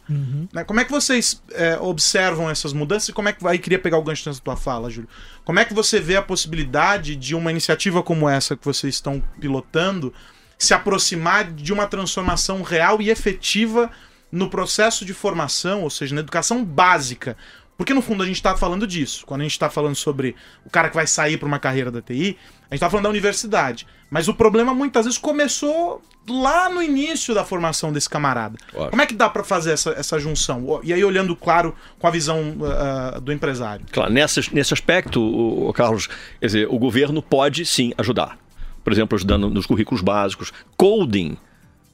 Né? 0.54 0.64
Como 0.64 0.80
é 0.80 0.86
que 0.86 0.92
vocês 0.92 1.42
é, 1.52 1.78
observam 1.80 2.50
essas 2.50 2.72
mudanças 2.74 3.10
e 3.10 3.14
como 3.14 3.28
é 3.28 3.34
que 3.34 3.46
aí 3.46 3.60
queria 3.60 3.80
pegar 3.80 3.98
o 3.98 4.04
gancho 4.04 4.30
nessa 4.30 4.40
tua 4.40 4.56
fala, 4.56 4.90
Júlio? 4.90 5.10
Como 5.44 5.60
é 5.60 5.66
que 5.66 5.74
você 5.74 6.00
vê 6.00 6.16
a 6.16 6.22
possibilidade 6.22 7.16
de 7.16 7.36
uma 7.36 7.52
iniciativa 7.52 8.02
como 8.02 8.30
essa 8.30 8.56
que 8.56 8.64
vocês 8.64 8.96
estão 8.96 9.22
pilotando 9.40 10.14
se 10.58 10.74
aproximar 10.74 11.52
de 11.52 11.74
uma 11.74 11.88
transformação 11.88 12.62
real 12.62 13.02
e 13.02 13.10
efetiva 13.10 13.92
no 14.32 14.50
processo 14.50 15.04
de 15.04 15.14
formação, 15.14 15.82
ou 15.82 15.90
seja, 15.90 16.16
na 16.16 16.22
educação 16.22 16.64
básica? 16.64 17.36
Porque 17.78 17.94
no 17.94 18.02
fundo 18.02 18.24
a 18.24 18.26
gente 18.26 18.36
está 18.36 18.56
falando 18.56 18.86
disso. 18.86 19.26
Quando 19.26 19.42
a 19.42 19.44
gente 19.44 19.54
está 19.54 19.70
falando 19.70 19.96
sobre 19.96 20.36
o 20.66 20.70
cara 20.70 20.90
que 20.90 20.96
vai 20.96 21.08
sair 21.08 21.38
para 21.38 21.48
uma 21.48 21.60
carreira 21.60 21.92
da 21.92 22.02
TI, 22.02 22.38
a 22.70 22.74
gente 22.74 22.74
está 22.74 22.90
falando 22.90 23.04
da 23.04 23.10
universidade. 23.10 23.88
Mas 24.10 24.28
o 24.28 24.34
problema 24.34 24.74
muitas 24.74 25.06
vezes 25.06 25.18
começou 25.18 26.02
lá 26.30 26.70
no 26.70 26.82
início 26.82 27.34
da 27.34 27.44
formação 27.44 27.92
desse 27.92 28.10
camarada. 28.10 28.58
Claro. 28.72 28.92
Como 28.92 29.02
é 29.02 29.06
que 29.06 29.16
dá 29.16 29.28
para 29.28 29.44
fazer 29.44 29.72
essa, 29.72 29.90
essa 29.92 30.20
junção? 30.20 30.80
E 30.84 30.94
aí 30.94 31.04
olhando, 31.04 31.36
claro, 31.36 31.76
com 32.00 32.08
a 32.08 32.12
visão 32.12 32.56
ah, 32.64 33.20
do 33.20 33.32
empresário. 33.32 33.86
Claro, 33.92 34.12
nesse, 34.14 34.54
nesse 34.54 34.74
aspecto, 34.74 35.20
o, 35.20 35.70
o 35.70 35.74
Carlos, 35.74 36.08
quer 36.40 36.46
dizer, 36.46 36.68
o 36.70 36.78
governo 36.78 37.22
pode 37.22 37.66
sim 37.66 37.92
ajudar. 37.98 38.38
Por 38.84 38.94
exemplo, 38.94 39.16
ajudando 39.16 39.50
nos 39.50 39.66
currículos 39.66 40.02
básicos. 40.02 40.54
Coding. 40.78 41.38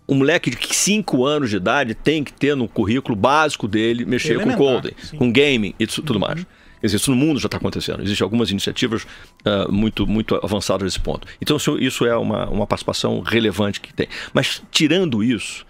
Um 0.09 0.15
moleque 0.15 0.49
de 0.49 0.57
5 0.75 1.23
anos 1.23 1.51
de 1.51 1.57
idade 1.57 1.93
tem 1.93 2.23
que 2.23 2.33
ter 2.33 2.55
no 2.55 2.67
currículo 2.67 3.15
básico 3.15 3.67
dele 3.67 4.05
mexer 4.05 4.35
com 4.35 4.41
Elementar, 4.41 4.57
coding, 4.57 4.95
sim. 4.97 5.17
com 5.17 5.31
game 5.31 5.75
e 5.79 5.85
tudo 5.85 6.19
mais. 6.19 6.45
Quer 6.79 6.87
dizer, 6.87 6.97
isso 6.97 7.11
no 7.11 7.17
mundo 7.17 7.39
já 7.39 7.47
está 7.47 7.57
acontecendo. 7.57 8.01
Existem 8.01 8.23
algumas 8.23 8.49
iniciativas 8.49 9.05
ah, 9.45 9.67
muito, 9.69 10.07
muito 10.07 10.35
avançadas 10.35 10.83
nesse 10.83 10.99
ponto. 10.99 11.27
Então, 11.41 11.57
isso, 11.57 11.77
isso 11.77 12.05
é 12.05 12.15
uma, 12.15 12.49
uma 12.49 12.65
participação 12.65 13.19
relevante 13.19 13.81
que 13.81 13.93
tem. 13.93 14.07
Mas, 14.33 14.63
tirando 14.71 15.23
isso, 15.23 15.65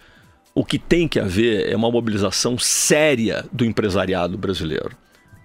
o 0.54 0.63
que 0.63 0.78
tem 0.78 1.08
que 1.08 1.19
haver 1.19 1.71
é 1.71 1.75
uma 1.75 1.89
mobilização 1.91 2.58
séria 2.60 3.45
do 3.52 3.65
empresariado 3.65 4.38
brasileiro. 4.38 4.95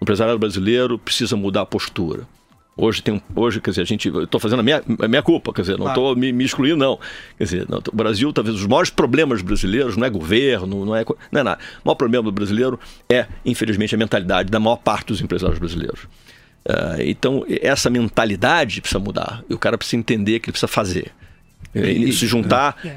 O 0.00 0.04
empresariado 0.04 0.38
brasileiro 0.38 0.98
precisa 0.98 1.34
mudar 1.34 1.62
a 1.62 1.66
postura. 1.66 2.28
Hoje 2.76 3.02
tem 3.02 3.14
um, 3.14 3.20
hoje, 3.36 3.60
quer 3.60 3.70
dizer, 3.70 3.82
a 3.82 3.84
gente, 3.84 4.08
eu 4.08 4.24
estou 4.24 4.40
fazendo 4.40 4.58
a 4.58 4.62
minha, 4.62 4.82
a 5.00 5.06
minha 5.06 5.22
culpa, 5.22 5.52
quer 5.52 5.60
dizer, 5.60 5.72
não 5.78 5.84
Claro. 5.86 6.00
estou 6.00 6.16
me, 6.16 6.32
me 6.32 6.44
excluindo 6.44 6.76
não. 6.76 6.98
Quer 7.38 7.44
dizer, 7.44 7.66
não, 7.68 7.78
o 7.92 7.96
Brasil, 7.96 8.32
talvez 8.32 8.56
os 8.56 8.66
maiores 8.66 8.90
problemas 8.90 9.42
brasileiros 9.42 9.96
não 9.96 10.04
é 10.04 10.10
governo, 10.10 10.84
não 10.84 10.96
é, 10.96 11.04
não 11.30 11.40
é 11.40 11.44
nada. 11.44 11.60
O 11.84 11.88
maior 11.88 11.94
problema 11.94 12.24
do 12.24 12.32
brasileiro 12.32 12.78
é, 13.08 13.26
infelizmente, 13.44 13.94
a 13.94 13.98
mentalidade 13.98 14.50
da 14.50 14.58
maior 14.58 14.76
parte 14.78 15.06
dos 15.08 15.20
empresários 15.20 15.58
brasileiros. 15.60 16.00
Ah, 16.68 16.96
então, 16.98 17.44
essa 17.62 17.88
mentalidade 17.90 18.80
precisa 18.80 18.98
mudar. 18.98 19.44
E 19.48 19.54
o 19.54 19.58
cara 19.58 19.78
precisa 19.78 19.96
entender 19.96 20.40
que 20.40 20.46
ele 20.46 20.52
precisa 20.52 20.66
fazer. 20.66 21.12
E, 21.74 22.12
se 22.12 22.26
juntar, 22.26 22.76
É. 22.84 22.88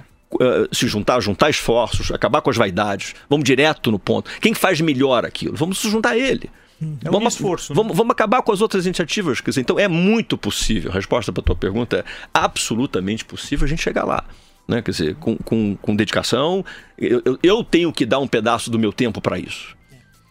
eh, 0.42 0.68
se 0.72 0.88
juntar, 0.88 1.20
juntar 1.20 1.50
esforços, 1.50 2.12
acabar 2.12 2.42
com 2.42 2.50
as 2.50 2.58
vaidades. 2.58 3.14
Vamos 3.30 3.44
direto 3.46 3.92
no 3.92 4.00
ponto. 4.00 4.30
Quem 4.42 4.54
faz 4.54 4.80
melhor 4.82 5.26
aquilo? 5.26 5.56
Vamos 5.56 5.78
se 5.80 5.90
juntar 5.90 6.12
a 6.12 6.18
ele. 6.18 6.50
É 6.82 7.10
um 7.10 7.12
vamos, 7.12 7.34
esforço, 7.34 7.74
né? 7.74 7.76
Vamos, 7.76 7.98
vamos 7.98 8.12
acabar 8.12 8.42
com 8.42 8.52
as 8.52 8.62
outras 8.62 8.86
iniciativas. 8.86 9.42
Quer 9.42 9.50
dizer, 9.52 9.62
então 9.62 9.80
é 9.80 9.88
muito 9.88 10.38
possível. 10.38 10.92
A 10.92 10.94
resposta 10.94 11.32
para 11.34 11.42
a 11.42 11.46
tua 11.46 11.56
pergunta 11.56 11.98
é 11.98 12.04
absolutamente 12.34 13.26
possível 13.26 13.66
a 13.66 13.68
gente 13.68 13.82
chegar 13.82 14.04
lá. 14.04 14.24
Né? 14.68 14.82
Quer 14.82 14.92
dizer, 14.92 15.16
com, 15.16 15.36
com, 15.38 15.76
com 15.76 15.96
dedicação. 15.96 16.64
Eu, 16.98 17.40
eu- 17.42 17.64
tenho 17.64 17.92
que 17.92 18.06
dar 18.06 18.20
um 18.20 18.28
pedaço 18.28 18.70
do 18.70 18.78
meu 18.78 18.94
tempo 18.94 19.22
para 19.22 19.40
isso. 19.40 19.76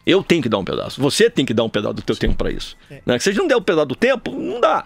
Eu 0.04 0.22
tenho 0.22 0.40
que 0.40 0.48
dar 0.48 0.58
um 0.58 0.64
pedaço. 0.64 1.00
Você 1.00 1.28
tem 1.28 1.44
que 1.44 1.52
dar 1.52 1.64
um 1.64 1.68
pedaço 1.68 1.94
do 1.94 2.02
teu 2.02 2.14
tempo 2.14 2.36
para 2.36 2.50
isso. 2.50 2.76
Né? 3.04 3.18
Se 3.18 3.28
a 3.28 3.32
gente 3.32 3.40
não 3.40 3.48
der 3.48 3.56
um 3.56 3.62
pedaço 3.62 3.86
do 3.88 3.96
tempo, 3.96 4.30
não 4.30 4.60
dá. 4.60 4.84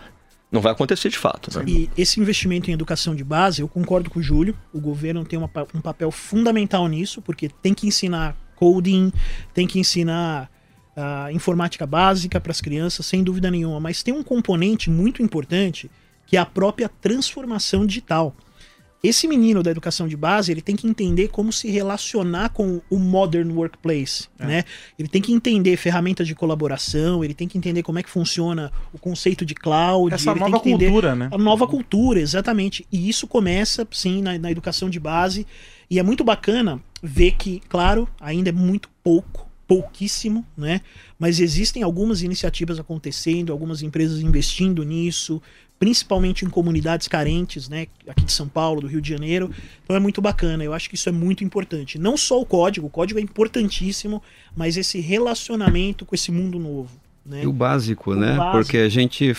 Não 0.51 0.61
vai 0.63 0.73
acontecer 0.73 1.11
de 1.11 1.19
fato. 1.19 1.57
Né? 1.59 1.65
E 1.69 1.91
esse 1.97 2.19
investimento 2.21 2.71
em 2.71 2.75
educação 2.75 3.15
de 3.15 3.23
base, 3.23 3.61
eu 3.61 3.69
concordo 3.69 4.09
com 4.09 4.19
o 4.19 4.23
Júlio. 4.23 4.57
O 4.73 4.81
governo 4.81 5.25
tem 5.25 5.39
uma 5.39 5.51
um 5.75 5.81
papel 5.81 6.11
fundamental 6.11 6.89
nisso, 6.89 7.21
porque 7.21 7.51
tem 7.61 7.75
que 7.75 7.87
ensinar 7.87 8.35
coding, 8.57 9.13
tem 9.53 9.67
que 9.67 9.79
ensinar 9.79 10.51
a 10.97 11.33
informática 11.33 11.87
básica 11.87 12.41
para 12.41 12.53
as 12.53 12.61
crianças, 12.61 13.07
sem 13.07 13.23
dúvida 13.23 13.51
nenhuma, 13.51 13.81
mas 13.81 14.03
tem 14.03 14.13
um 14.13 14.23
componente 14.23 14.91
muito 14.91 15.23
importante 15.23 15.91
que 16.27 16.37
é 16.37 16.41
a 16.41 16.47
própria 16.47 16.89
transformação 16.89 17.87
digital. 17.87 18.35
Esse 19.03 19.27
menino 19.27 19.63
da 19.63 19.71
educação 19.71 20.07
de 20.07 20.15
base, 20.15 20.53
ele 20.53 20.61
tem 20.61 20.77
que 20.77 20.87
entender 20.87 21.29
como 21.29 21.51
se 21.51 21.71
relacionar 21.71 22.51
com 22.51 22.83
o 22.91 22.99
modern 22.99 23.51
workplace, 23.51 24.29
é. 24.39 24.47
né? 24.47 24.65
Ele 24.99 25.09
tem 25.09 25.23
que 25.23 25.33
entender 25.33 25.75
ferramentas 25.79 26.27
de 26.27 26.35
colaboração, 26.35 27.25
ele 27.25 27.33
tem 27.33 27.49
que 27.49 27.57
entender 27.57 27.83
como 27.83 27.99
é 27.99 28.03
que 28.03 28.11
funciona 28.11 28.71
o 28.93 28.99
conceito 28.99 29.45
de 29.45 29.55
cloud. 29.55 30.15
Essa 30.15 30.35
nova 30.35 30.61
cultura, 30.61 31.15
né? 31.15 31.31
A 31.33 31.39
nova 31.39 31.67
cultura, 31.67 32.21
exatamente. 32.21 32.87
E 32.93 33.09
isso 33.09 33.27
começa, 33.27 33.89
sim, 33.91 34.21
na, 34.21 34.39
na 34.39 34.51
educação 34.51 34.91
de 34.91 35.01
base. 35.01 35.47
E 35.89 35.99
é 35.99 36.03
muito 36.03 36.23
bacana 36.23 36.79
ver 37.03 37.33
que, 37.33 37.61
claro, 37.71 38.07
ainda 38.21 38.51
é 38.51 38.53
muito 38.53 38.91
pouco, 39.03 39.50
pouquíssimo, 39.71 40.45
né? 40.57 40.81
Mas 41.17 41.39
existem 41.39 41.85
algumas 41.85 42.23
iniciativas 42.23 42.81
acontecendo, 42.81 43.53
algumas 43.53 43.83
empresas 43.83 44.21
investindo 44.21 44.83
nisso, 44.83 45.41
principalmente 45.79 46.45
em 46.45 46.51
comunidades 46.51 47.07
carentes, 47.07 47.69
né, 47.69 47.87
aqui 48.09 48.25
de 48.25 48.33
São 48.33 48.49
Paulo, 48.49 48.81
do 48.81 48.89
Rio 48.89 49.01
de 49.01 49.09
Janeiro. 49.09 49.49
Então 49.85 49.95
é 49.95 50.01
muito 50.01 50.21
bacana, 50.21 50.65
eu 50.65 50.75
acho 50.75 50.89
que 50.89 50.97
isso 50.97 51.09
é 51.09 51.13
muito 51.13 51.45
importante. 51.45 52.01
Não 52.01 52.17
só 52.17 52.41
o 52.41 52.45
código, 52.45 52.89
o 52.89 52.91
código 52.91 53.21
é 53.21 53.23
importantíssimo, 53.23 54.21
mas 54.57 54.77
esse 54.77 54.99
relacionamento 54.99 56.05
com 56.05 56.17
esse 56.17 56.33
mundo 56.33 56.59
novo. 56.59 56.91
Né? 57.25 57.45
E 57.45 57.47
o 57.47 57.53
básico, 57.53 58.11
o 58.11 58.17
né? 58.17 58.37
Básico. 58.37 58.65
Porque 58.65 58.79
a 58.79 58.89
gente. 58.89 59.37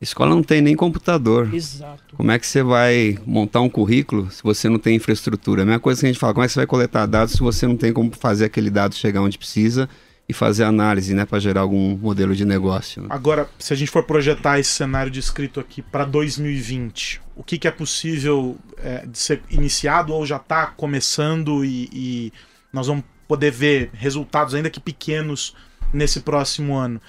Escola 0.00 0.30
não 0.30 0.42
tem 0.42 0.60
nem 0.60 0.76
computador. 0.76 1.52
Exato. 1.52 2.14
Como 2.16 2.30
é 2.30 2.38
que 2.38 2.46
você 2.46 2.62
vai 2.62 3.18
montar 3.26 3.60
um 3.60 3.68
currículo 3.68 4.30
se 4.30 4.42
você 4.42 4.68
não 4.68 4.78
tem 4.78 4.96
infraestrutura? 4.96 5.62
A 5.62 5.64
mesma 5.64 5.80
coisa 5.80 6.00
que 6.00 6.06
a 6.06 6.08
gente 6.08 6.20
fala, 6.20 6.32
como 6.32 6.44
é 6.44 6.46
que 6.46 6.52
você 6.52 6.60
vai 6.60 6.66
coletar 6.66 7.06
dados 7.06 7.34
se 7.34 7.40
você 7.40 7.66
não 7.66 7.76
tem 7.76 7.92
como 7.92 8.12
fazer 8.14 8.44
aquele 8.44 8.70
dado 8.70 8.94
chegar 8.94 9.20
onde 9.20 9.36
precisa 9.36 9.88
e 10.28 10.32
fazer 10.34 10.64
análise, 10.64 11.14
né, 11.14 11.24
para 11.24 11.38
gerar 11.38 11.62
algum 11.62 11.96
modelo 11.96 12.36
de 12.36 12.44
negócio. 12.44 13.02
Né? 13.02 13.08
Agora, 13.10 13.48
se 13.58 13.72
a 13.72 13.76
gente 13.76 13.90
for 13.90 14.02
projetar 14.02 14.60
esse 14.60 14.70
cenário 14.70 15.10
descrito 15.10 15.58
aqui 15.58 15.80
para 15.80 16.04
2020, 16.04 17.22
o 17.34 17.42
que, 17.42 17.56
que 17.56 17.66
é 17.66 17.70
possível 17.70 18.58
é, 18.76 19.06
de 19.06 19.18
ser 19.18 19.42
iniciado 19.50 20.12
ou 20.12 20.26
já 20.26 20.36
está 20.36 20.66
começando 20.66 21.64
e, 21.64 21.88
e, 21.90 22.32
nós 22.70 22.86
vamos 22.86 23.04
poder 23.26 23.50
ver 23.50 23.90
resultados 23.94 24.54
ainda 24.54 24.68
que 24.68 24.78
pequenos 24.78 25.54
nesse 25.94 26.20
próximo 26.20 26.76
ano? 26.76 27.00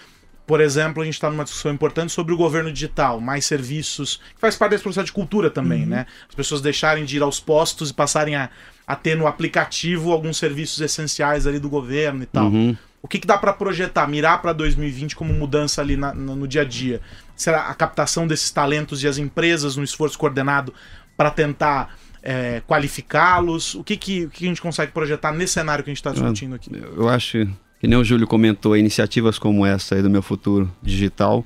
Por 0.49 0.61
exemplo, 0.61 1.03
a 1.03 1.05
gente 1.05 1.13
está 1.13 1.29
numa 1.29 1.43
discussão 1.43 1.71
importante 1.71 2.11
sobre 2.11 2.33
o 2.33 2.37
governo 2.37 2.73
digital, 2.73 3.21
mais 3.21 3.45
serviços, 3.45 4.19
que 4.33 4.41
faz 4.41 4.55
parte 4.55 4.71
desse 4.71 4.81
processo 4.81 5.05
de 5.05 5.11
cultura 5.11 5.47
também, 5.51 5.83
uhum. 5.83 5.89
né? 5.89 6.07
As 6.27 6.33
pessoas 6.33 6.59
deixarem 6.59 7.05
de 7.05 7.17
ir 7.17 7.21
aos 7.21 7.39
postos 7.39 7.91
e 7.91 7.93
passarem 7.93 8.35
a, 8.35 8.49
a 8.87 8.95
ter 8.95 9.15
no 9.15 9.27
aplicativo 9.27 10.11
alguns 10.11 10.37
serviços 10.37 10.81
essenciais 10.81 11.45
ali 11.45 11.59
do 11.59 11.69
governo 11.69 12.23
e 12.23 12.25
tal. 12.25 12.47
Uhum. 12.47 12.75
O 12.99 13.07
que, 13.07 13.19
que 13.19 13.27
dá 13.27 13.37
para 13.37 13.53
projetar, 13.53 14.07
mirar 14.07 14.41
para 14.41 14.51
2020 14.51 15.15
como 15.15 15.31
mudança 15.31 15.81
ali 15.81 15.95
na, 15.95 16.15
no, 16.15 16.35
no 16.35 16.47
dia 16.47 16.63
a 16.63 16.65
dia? 16.65 16.99
Será 17.35 17.67
a 17.67 17.73
captação 17.75 18.25
desses 18.25 18.49
talentos 18.49 19.03
e 19.03 19.07
as 19.07 19.19
empresas 19.19 19.75
no 19.75 19.83
esforço 19.83 20.17
coordenado 20.17 20.73
para 21.15 21.29
tentar 21.29 21.95
é, 22.23 22.63
qualificá-los? 22.67 23.75
O 23.75 23.83
que, 23.83 23.95
que, 23.95 24.25
o 24.25 24.31
que 24.31 24.45
a 24.45 24.47
gente 24.47 24.63
consegue 24.63 24.93
projetar 24.93 25.31
nesse 25.31 25.53
cenário 25.53 25.83
que 25.83 25.91
a 25.91 25.93
gente 25.93 25.99
está 25.99 26.11
discutindo 26.11 26.55
aqui? 26.55 26.71
Eu 26.73 27.07
acho 27.07 27.47
que 27.79 27.87
nem 27.87 27.97
o 27.97 28.03
Júlio 28.03 28.27
comentou, 28.27 28.75
iniciativas 28.75 29.39
como 29.39 29.65
essa 29.65 29.95
aí 29.95 30.01
do 30.01 30.09
meu 30.09 30.21
futuro 30.21 30.69
digital, 30.81 31.45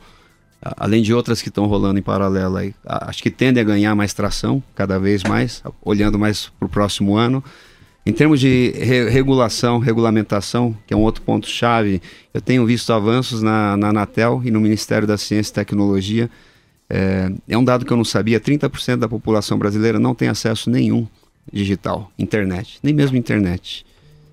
além 0.77 1.01
de 1.01 1.13
outras 1.13 1.41
que 1.41 1.49
estão 1.49 1.65
rolando 1.65 1.99
em 1.99 2.01
paralelo 2.01 2.57
aí, 2.57 2.73
acho 2.85 3.21
que 3.21 3.29
tendem 3.29 3.61
a 3.61 3.65
ganhar 3.65 3.95
mais 3.95 4.13
tração 4.13 4.63
cada 4.73 4.97
vez 4.97 5.23
mais, 5.23 5.61
olhando 5.81 6.17
mais 6.17 6.51
para 6.59 6.65
o 6.65 6.69
próximo 6.69 7.15
ano. 7.15 7.43
Em 8.05 8.11
termos 8.11 8.39
de 8.39 8.71
re 8.75 9.09
regulação, 9.09 9.79
regulamentação, 9.79 10.77
que 10.85 10.93
é 10.93 10.97
um 10.97 11.01
outro 11.01 11.21
ponto-chave, 11.21 12.01
eu 12.33 12.41
tenho 12.41 12.65
visto 12.65 12.91
avanços 12.91 13.41
na, 13.41 13.77
na 13.77 13.89
Anatel 13.89 14.41
e 14.43 14.51
no 14.51 14.59
Ministério 14.59 15.07
da 15.07 15.17
Ciência 15.17 15.51
e 15.51 15.53
Tecnologia. 15.53 16.29
É, 16.89 17.31
é 17.47 17.57
um 17.57 17.63
dado 17.63 17.85
que 17.85 17.93
eu 17.93 17.97
não 17.97 18.03
sabia: 18.03 18.41
30% 18.41 18.97
da 18.97 19.07
população 19.07 19.57
brasileira 19.57 19.99
não 19.99 20.13
tem 20.13 20.27
acesso 20.27 20.69
nenhum 20.69 21.07
digital, 21.51 22.11
internet, 22.19 22.79
nem 22.83 22.93
mesmo 22.93 23.15
internet. 23.15 23.85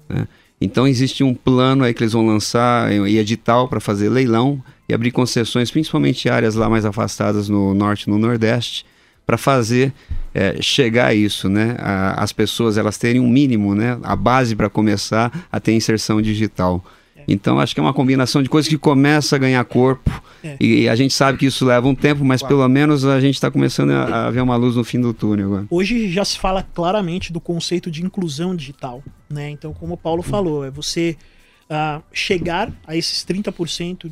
Né? 0.08 0.26
Então 0.61 0.87
existe 0.87 1.25
um 1.25 1.35
plano 1.35 1.85
aí 1.85 1.94
que 1.94 2.03
eles 2.03 2.12
vão 2.12 2.27
lançar 2.27 2.92
e 2.92 3.16
edital 3.16 3.66
para 3.66 3.81
fazer 3.81 4.11
leilão 4.11 4.62
e 4.88 4.92
abrir 4.92 5.11
concessões, 5.11 5.70
principalmente 5.70 6.29
áreas 6.29 6.55
lá 6.55 6.68
mais 6.68 6.85
afastadas 6.85 7.49
no 7.49 7.73
norte 7.73 8.03
e 8.03 8.11
no 8.11 8.18
nordeste, 8.18 8.85
para 9.25 9.38
fazer 9.38 9.92
é, 10.35 10.61
chegar 10.61 11.07
a 11.07 11.14
isso, 11.14 11.49
né? 11.49 11.77
A, 11.79 12.23
as 12.23 12.33
pessoas 12.33 12.77
elas 12.77 12.99
terem 12.99 13.20
um 13.20 13.29
mínimo, 13.29 13.75
né? 13.75 13.99
A 14.03 14.14
base 14.14 14.55
para 14.55 14.68
começar 14.68 15.46
a 15.51 15.59
ter 15.59 15.73
inserção 15.73 16.20
digital. 16.20 16.85
Então 17.33 17.61
acho 17.61 17.73
que 17.73 17.81
é 17.81 17.83
uma 17.83 17.95
combinação 17.95 18.43
de 18.43 18.49
coisas 18.49 18.69
que 18.69 18.77
começa 18.77 19.37
a 19.37 19.38
ganhar 19.38 19.64
corpo 19.64 20.11
é. 20.43 20.57
e 20.61 20.88
a 20.88 20.97
gente 20.97 21.14
sabe 21.14 21.38
que 21.38 21.47
isso 21.47 21.64
leva 21.64 21.87
um 21.87 21.95
tempo, 21.95 22.25
mas 22.25 22.40
claro. 22.40 22.57
pelo 22.57 22.69
menos 22.69 23.05
a 23.05 23.21
gente 23.21 23.35
está 23.37 23.49
começando 23.51 23.90
a, 23.90 24.27
a, 24.27 24.31
ver 24.31 24.40
uma 24.40 24.57
luz 24.57 24.75
no 24.75 24.83
fim 24.83 25.01
do 25.01 25.14
túnel. 25.14 25.47
Agora. 25.47 25.66
Hoje 25.71 26.11
já 26.11 26.25
se 26.25 26.37
fala 26.37 26.62
claramente 26.75 27.33
do 27.33 27.40
conceito 27.40 27.88
de 27.88 28.05
inclusão 28.05 28.57
digital, 28.57 29.01
né? 29.29 29.49
Então 29.49 29.73
como 29.73 29.95
o 29.95 29.97
Paulo 29.97 30.23
falou, 30.25 30.64
é 30.64 30.71
você 30.73 31.16
uh, 31.71 32.03
chegar 32.12 32.73
a 32.85 32.97
esses 32.97 33.25
30% 33.25 34.11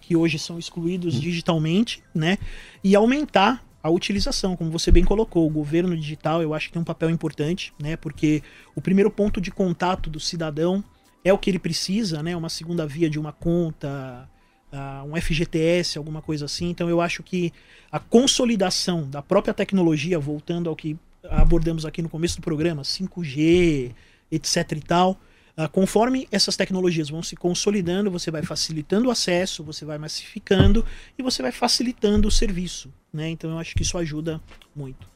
que 0.00 0.14
hoje 0.14 0.38
são 0.38 0.56
excluídos 0.56 1.20
digitalmente, 1.20 2.02
né? 2.14 2.38
E 2.84 2.94
aumentar 2.94 3.64
a 3.82 3.90
utilização, 3.90 4.56
como 4.56 4.70
você 4.70 4.92
bem 4.92 5.04
colocou, 5.04 5.46
o 5.46 5.50
governo 5.50 5.96
digital 5.96 6.40
eu 6.40 6.54
acho 6.54 6.68
que 6.68 6.74
tem 6.74 6.82
um 6.82 6.84
papel 6.84 7.10
importante, 7.10 7.72
né? 7.80 7.96
Porque 7.96 8.42
o 8.76 8.80
primeiro 8.80 9.10
ponto 9.10 9.40
de 9.40 9.50
contato 9.50 10.08
do 10.08 10.20
cidadão 10.20 10.84
é 11.24 11.32
o 11.32 11.38
que 11.38 11.50
ele 11.50 11.58
precisa, 11.58 12.22
né? 12.22 12.34
Uma 12.36 12.48
segunda 12.48 12.86
via 12.86 13.10
de 13.10 13.18
uma 13.18 13.32
conta, 13.32 14.28
uh, 14.72 15.04
um 15.06 15.20
FGTS, 15.20 15.98
alguma 15.98 16.22
coisa 16.22 16.46
assim. 16.46 16.70
Então 16.70 16.88
eu 16.88 17.00
acho 17.00 17.22
que 17.22 17.52
a 17.90 17.98
consolidação 17.98 19.08
da 19.08 19.22
própria 19.22 19.52
tecnologia, 19.52 20.18
voltando 20.18 20.68
ao 20.68 20.76
que 20.76 20.98
abordamos 21.28 21.84
aqui 21.84 22.00
no 22.00 22.08
começo 22.08 22.36
do 22.36 22.42
programa, 22.42 22.82
5G, 22.82 23.92
etc 24.30 24.72
e 24.72 24.80
tal, 24.80 25.20
uh, 25.56 25.68
conforme 25.70 26.26
essas 26.32 26.56
tecnologias 26.56 27.10
vão 27.10 27.22
se 27.22 27.36
consolidando, 27.36 28.10
você 28.10 28.30
vai 28.30 28.42
facilitando 28.42 29.08
o 29.08 29.10
acesso, 29.10 29.62
você 29.62 29.84
vai 29.84 29.98
massificando 29.98 30.84
e 31.18 31.22
você 31.22 31.42
vai 31.42 31.52
facilitando 31.52 32.28
o 32.28 32.30
serviço. 32.30 32.92
Né? 33.12 33.28
Então 33.28 33.50
eu 33.50 33.58
acho 33.58 33.74
que 33.74 33.82
isso 33.82 33.98
ajuda 33.98 34.40
muito. 34.74 35.08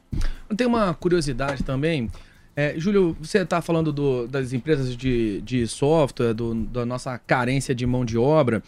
Tem 0.57 0.67
uma 0.67 0.93
curiosidade 0.95 1.63
também. 1.63 2.11
É, 2.57 2.75
Júlio, 2.79 3.17
você 3.21 3.39
está 3.39 3.61
falando 3.61 3.93
do, 3.93 4.29
das 4.29 4.53
empresas 4.53 4.97
de, 4.97 5.41
de 5.41 5.67
software, 5.67 6.33
do, 6.33 6.55
da 6.55 6.87
nossa 6.87 7.19
carência 7.19 7.75
de 7.75 7.85
mão 7.85 8.05
de 8.05 8.17
obra. 8.17 8.63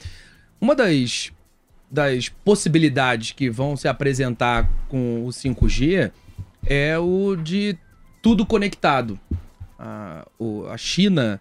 Uma 0.60 0.74
das, 0.74 1.30
das 1.90 2.28
possibilidades 2.28 3.32
que 3.32 3.48
vão 3.48 3.76
se 3.76 3.86
apresentar 3.86 4.68
com 4.88 5.24
o 5.24 5.28
5G 5.28 6.10
é 6.64 6.98
o 6.98 7.36
de 7.36 7.78
tudo 8.20 8.44
conectado. 8.44 9.18
A, 9.78 10.26
o, 10.36 10.66
a 10.66 10.76
China 10.76 11.40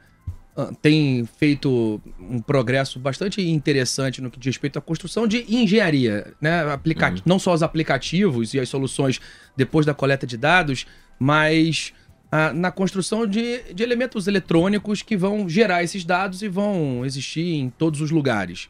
ah, 0.56 0.72
tem 0.82 1.26
feito 1.26 2.00
um 2.20 2.40
progresso 2.40 3.00
bastante 3.00 3.42
interessante 3.42 4.22
no 4.22 4.30
que 4.30 4.40
diz 4.40 4.56
respeito 4.56 4.78
à 4.78 4.82
construção 4.82 5.28
de 5.28 5.46
engenharia, 5.54 6.34
né? 6.40 6.62
Aplica 6.72 7.10
uhum. 7.10 7.22
Não 7.26 7.40
só 7.40 7.54
os 7.54 7.64
aplicativos 7.64 8.54
e 8.54 8.60
as 8.60 8.70
soluções 8.70 9.20
depois 9.58 9.86
da 9.86 9.94
coleta 9.94 10.28
de 10.28 10.38
dados, 10.38 10.86
mas 11.20 11.92
ah, 12.32 12.52
na 12.54 12.72
construção 12.72 13.26
de, 13.26 13.74
de 13.74 13.84
elementos 13.84 14.28
eletrônicos 14.28 15.02
que 15.02 15.16
vão 15.16 15.48
gerar 15.48 15.84
esses 15.84 16.04
dados 16.04 16.42
e 16.42 16.48
vão 16.48 17.06
existir 17.06 17.56
em 17.56 17.70
todos 17.70 18.02
os 18.02 18.12
lugares. 18.12 18.70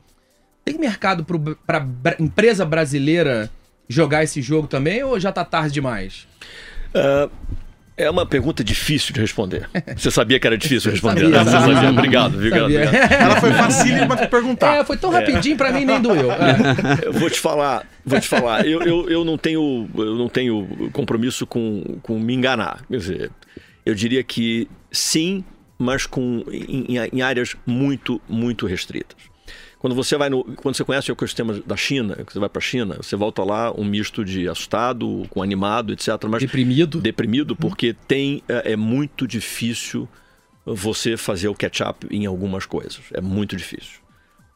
Tem 0.63 0.77
mercado 0.77 1.25
para 1.65 2.15
empresa 2.19 2.65
brasileira 2.65 3.51
jogar 3.87 4.23
esse 4.23 4.41
jogo 4.41 4.67
também 4.67 5.03
ou 5.03 5.19
já 5.19 5.31
tá 5.31 5.45
tarde 5.45 5.73
demais? 5.73 6.27
Uh, 6.89 7.29
é 7.97 8.09
uma 8.09 8.25
pergunta 8.25 8.63
difícil 8.63 9.13
de 9.13 9.21
responder. 9.21 9.69
Você 9.95 10.11
sabia 10.11 10.39
que 10.39 10.45
era 10.45 10.57
difícil 10.57 10.91
responder? 10.91 11.21
Sabia, 11.21 11.43
né? 11.43 11.43
Você 11.43 11.51
sabia. 11.51 11.89
Obrigado, 11.89 12.35
obrigado, 12.35 12.63
obrigado. 12.65 12.95
Ela 13.11 13.39
foi 13.39 13.53
facílima 13.53 14.15
de 14.15 14.27
perguntar. 14.27 14.75
É, 14.75 14.83
foi 14.83 14.97
tão 14.97 15.11
rapidinho 15.11 15.55
é. 15.55 15.57
para 15.57 15.71
mim 15.71 15.85
nem 15.85 16.01
doeu. 16.01 16.29
Eu 17.01 17.13
vou 17.13 17.29
te 17.29 17.39
falar, 17.39 17.87
vou 18.05 18.19
te 18.19 18.27
falar. 18.27 18.65
Eu, 18.65 18.81
eu, 18.81 19.09
eu, 19.09 19.25
não 19.25 19.37
tenho, 19.37 19.89
eu 19.95 20.15
não 20.15 20.27
tenho 20.27 20.89
compromisso 20.91 21.47
com, 21.47 21.97
com 22.01 22.19
me 22.19 22.33
enganar. 22.33 22.83
Quer 22.89 22.97
dizer, 22.97 23.31
eu 23.85 23.95
diria 23.95 24.23
que 24.23 24.67
sim, 24.91 25.43
mas 25.77 26.05
com, 26.05 26.43
em, 26.51 26.97
em 27.13 27.21
áreas 27.21 27.55
muito, 27.65 28.21
muito 28.27 28.65
restritas. 28.65 29.34
Quando 29.85 29.93
você 29.93 30.17
vai 30.17 30.31
no, 30.31 30.43
quando 30.43 30.75
você 30.75 30.83
conhece 30.83 31.11
o 31.11 31.13
ecossistema 31.13 31.61
da 31.63 31.77
China, 31.77 32.17
você 32.27 32.39
vai 32.39 32.49
para 32.49 32.57
a 32.57 32.61
China, 32.61 32.95
você 32.95 33.15
volta 33.15 33.43
lá 33.43 33.71
um 33.71 33.85
misto 33.85 34.25
de 34.25 34.49
assustado, 34.49 35.27
com 35.29 35.43
animado, 35.43 35.93
etc. 35.93 36.07
Mas 36.27 36.41
deprimido. 36.41 36.99
Deprimido, 36.99 37.53
hum. 37.53 37.57
porque 37.57 37.95
tem 38.07 38.41
é, 38.49 38.71
é 38.71 38.75
muito 38.75 39.27
difícil 39.27 40.09
você 40.65 41.15
fazer 41.15 41.49
o 41.49 41.53
catch-up 41.53 42.07
em 42.09 42.25
algumas 42.25 42.65
coisas. 42.65 42.99
É 43.13 43.21
muito 43.21 43.55
difícil. 43.55 43.99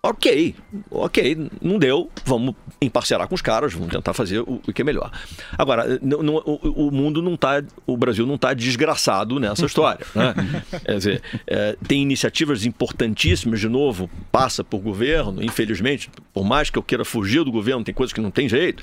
Ok, 0.01 0.55
ok, 0.89 1.49
não 1.61 1.77
deu, 1.77 2.09
vamos 2.23 2.55
emparcerar 2.81 3.27
com 3.27 3.35
os 3.35 3.41
caras, 3.41 3.73
vamos 3.73 3.89
tentar 3.89 4.13
fazer 4.13 4.39
o, 4.39 4.61
o 4.65 4.71
que 4.71 4.81
é 4.81 4.85
melhor. 4.85 5.11
Agora, 5.57 5.99
não- 6.01 6.23
não- 6.23 6.35
o, 6.45 6.87
o 6.87 6.91
mundo 6.91 7.21
não 7.21 7.35
tá, 7.35 7.61
o 7.85 7.97
Brasil 7.97 8.25
não 8.25 8.35
está 8.35 8.53
desgraçado 8.53 9.37
nessa 9.41 9.65
história. 9.65 10.05
Né? 10.15 10.33
Quer 10.85 10.97
dizer, 10.97 11.21
é, 11.45 11.75
tem 11.85 12.01
iniciativas 12.01 12.65
importantíssimas, 12.65 13.59
de 13.59 13.67
novo, 13.67 14.09
passa 14.31 14.63
por 14.63 14.79
governo, 14.79 15.43
infelizmente, 15.43 16.09
por 16.33 16.45
mais 16.45 16.69
que 16.69 16.77
eu 16.79 16.83
queira 16.83 17.03
fugir 17.03 17.43
do 17.43 17.51
governo, 17.51 17.83
tem 17.83 17.93
coisas 17.93 18.13
que 18.13 18.21
não 18.21 18.31
tem 18.31 18.47
jeito. 18.47 18.81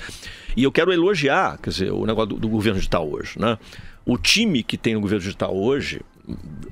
E 0.55 0.63
eu 0.63 0.71
quero 0.71 0.93
elogiar, 0.93 1.57
quer 1.57 1.71
dizer, 1.71 1.91
o 1.91 2.05
negócio 2.05 2.29
do, 2.35 2.35
do 2.41 2.47
governo 2.47 2.77
digital 2.77 3.09
hoje. 3.09 3.39
Né? 3.39 3.57
O 4.05 4.19
time 4.19 4.61
que 4.61 4.77
tem 4.77 4.93
no 4.93 5.01
governo 5.01 5.23
digital 5.23 5.57
hoje, 5.57 5.99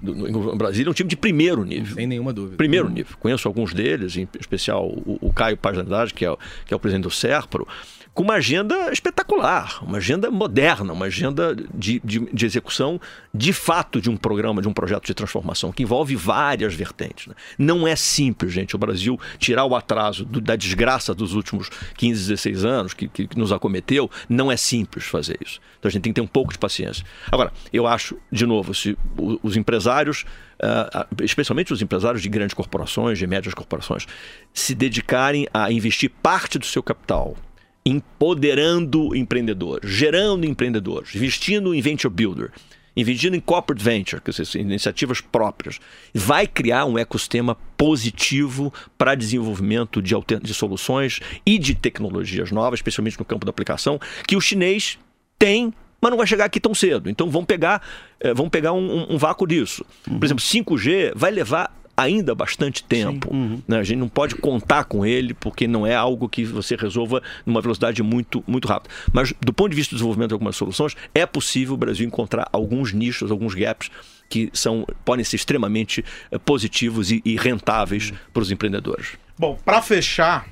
no, 0.02 0.56
Brasil, 0.56 0.86
é 0.86 0.90
um 0.90 0.94
time 0.94 1.10
de 1.10 1.16
primeiro 1.16 1.64
nível. 1.64 1.96
Sem 1.96 2.06
nenhuma 2.08 2.34
dúvida. 2.34 2.58
Primeiro 2.58 2.90
nível. 2.90 3.16
Conheço 3.20 3.48
alguns 3.48 3.74
deles, 3.74 4.16
em 4.18 4.28
especial 4.40 4.88
o, 4.88 5.18
o 5.22 5.34
Caio 5.34 5.58
Paz 5.58 5.78
que 6.12 6.26
é, 6.26 6.32
o- 6.32 6.38
que 6.66 6.74
é 6.74 6.78
o 6.78 6.80
presidente 6.80 7.04
do 7.04 7.12
SERPRO, 7.12 7.68
com 8.16 8.24
uma 8.24 8.36
agenda 8.36 8.92
espetacular, 8.94 9.84
uma 9.84 9.98
agenda 9.98 10.32
moderna, 10.32 10.94
uma 10.94 11.06
agenda 11.08 11.54
de, 11.74 12.00
de, 12.04 12.20
de 12.34 12.46
execução 12.46 13.00
de 13.34 13.52
fato 13.52 14.00
de 14.00 14.10
um 14.10 14.16
programa, 14.16 14.62
de 14.62 14.68
um 14.70 14.74
projeto 14.74 15.06
de 15.06 15.14
transformação, 15.14 15.72
que 15.72 15.84
envolve 15.84 16.16
várias 16.16 16.74
vertentes. 16.74 17.28
né? 17.28 17.36
Não 17.60 17.86
é 17.86 17.94
simples, 17.96 18.54
gente, 18.54 18.74
o 18.74 18.80
Brasil 18.80 19.20
tirar 19.38 19.66
o 19.66 19.76
atraso 19.76 20.24
do- 20.24 20.40
da 20.40 20.56
desgraça 20.56 21.14
dos 21.14 21.34
últimos 21.34 21.70
15, 21.98 22.22
16 22.30 22.64
anos 22.64 22.94
que, 22.94 23.08
que- 23.10 23.28
que 23.28 23.38
nos 23.38 23.52
acometeu, 23.52 24.10
não 24.30 24.50
é 24.50 24.56
simples 24.56 25.04
fazer 25.06 25.38
isso. 25.46 25.60
Então 25.78 25.90
a 25.90 25.92
gente 25.92 26.02
tem 26.04 26.14
que 26.14 26.16
ter 26.16 26.26
um 26.26 26.28
pouco 26.28 26.54
de 26.54 26.58
paciência. 26.58 27.06
Agora, 27.30 27.52
eu 27.74 27.86
acho, 27.86 28.18
de 28.32 28.46
novo, 28.46 28.74
se 28.74 28.98
os 29.44 29.58
empresários 29.58 30.24
ah, 30.64 30.90
ah, 31.02 31.08
especialmente 31.22 31.74
os 31.74 31.82
empresários 31.82 32.22
de 32.24 32.30
grandes 32.30 32.54
corporações, 32.54 33.20
de 33.20 33.28
médias 33.28 33.54
corporações, 33.54 34.08
se 34.54 34.74
dedicarem 34.74 35.46
a 35.54 35.70
investir 35.70 36.10
parte 36.24 36.58
do 36.58 36.66
seu 36.66 36.82
capital 36.82 37.36
empoderando 37.86 39.16
empreendedores, 39.16 39.90
gerando 39.90 40.46
empreendedores, 40.46 41.14
investindo 41.16 41.74
em 41.74 41.82
venture 41.82 42.12
builder, 42.14 42.52
investindo 42.98 43.36
em 43.36 43.40
corporate 43.40 43.84
venture, 43.84 44.22
quer 44.22 44.32
dizer, 44.32 44.60
iniciativas 44.60 45.22
próprias, 45.22 45.80
vai 46.14 46.48
criar 46.48 46.86
um 46.86 46.98
ecossistema 46.98 47.56
positivo 47.78 48.74
para 48.98 49.14
desenvolvimento 49.16 50.02
de, 50.02 50.16
de 50.42 50.54
soluções 50.54 51.20
e 51.46 51.60
de 51.60 51.76
tecnologias 51.76 52.52
novas, 52.52 52.80
especialmente 52.80 53.20
no 53.20 53.26
campo 53.26 53.46
da 53.46 53.50
aplicação, 53.52 54.00
que 54.28 54.36
o 54.36 54.42
chinês 54.42 54.98
tem 55.38 55.74
mas 56.02 56.12
não 56.12 56.18
vai 56.20 56.28
chegar 56.28 56.46
aqui 56.46 56.60
tão 56.60 56.76
cedo. 56.76 57.10
Então 57.10 57.32
vão 57.32 57.44
pegar, 57.44 57.82
eh, 58.20 58.32
vão 58.32 58.48
pegar 58.48 58.74
um, 58.74 58.78
um- 59.10 59.14
um 59.16 59.18
vácuo 59.18 59.48
disso. 59.48 59.84
Por 60.04 60.24
exemplo, 60.24 60.44
5G 60.44 61.12
vai 61.16 61.32
levar 61.32 61.76
ainda 61.96 62.36
bastante 62.36 62.84
tempo. 62.84 63.30
né? 63.68 63.80
A 63.80 63.84
gente 63.84 64.00
não 64.00 64.10
pode 64.10 64.36
contar 64.36 64.86
com 64.86 65.06
ele 65.06 65.34
porque 65.34 65.68
não 65.68 65.86
é 65.86 65.96
algo 65.96 66.28
que 66.28 66.44
você 66.44 66.76
resolva 66.76 67.22
numa 67.46 67.62
velocidade 67.62 68.02
muito, 68.04 68.44
muito 68.48 68.68
rápida. 68.68 68.94
Mas 69.14 69.34
do 69.40 69.54
ponto 69.54 69.70
de 69.70 69.76
vista 69.76 69.96
do 69.96 69.98
desenvolvimento 69.98 70.30
de 70.30 70.34
algumas 70.34 70.56
soluções, 70.56 70.96
é 71.14 71.26
possível 71.26 71.76
o 71.76 71.78
Brasil 71.78 72.06
encontrar 72.06 72.50
alguns 72.52 72.94
nichos, 72.94 73.32
alguns 73.32 73.54
gaps 73.54 73.90
que 74.28 74.50
são, 74.54 74.86
podem 75.04 75.24
ser 75.24 75.36
extremamente 75.36 76.04
eh, 76.32 76.38
positivos 76.40 77.12
e, 77.12 77.22
e 77.24 77.36
rentáveis 77.36 78.12
para 78.34 78.42
os 78.42 78.52
empreendedores. 78.52 79.10
Bom, 79.38 79.58
pra 79.64 79.82
fechar, 79.84 80.48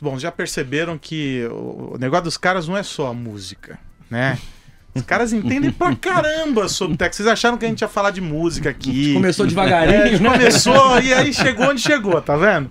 bom, 0.00 0.18
já 0.18 0.30
perceberam 0.30 0.96
que 0.96 1.44
o 1.50 1.82
o 1.92 1.98
negócio 1.98 2.24
dos 2.24 2.36
caras 2.38 2.66
não 2.66 2.76
é 2.76 2.82
só 2.82 3.08
a 3.08 3.14
música, 3.14 3.78
né? 4.10 4.38
Os 4.94 5.02
caras 5.02 5.32
entendem 5.32 5.70
pra 5.70 5.94
caramba 5.96 6.68
sobre 6.68 6.96
tech. 6.96 7.14
Vocês 7.14 7.26
acharam 7.26 7.56
que 7.56 7.64
a 7.64 7.68
gente 7.68 7.80
ia 7.80 7.88
falar 7.88 8.10
de 8.10 8.20
música 8.20 8.70
aqui? 8.70 9.14
Começou 9.14 9.46
É, 9.46 9.48
devagarinho, 9.48 10.08
gente 10.08 10.22
né? 10.22 10.30
começou 10.30 11.00
e 11.00 11.12
aí 11.12 11.32
chegou 11.32 11.70
onde 11.70 11.80
chegou, 11.80 12.20
tá 12.20 12.36
vendo? 12.36 12.70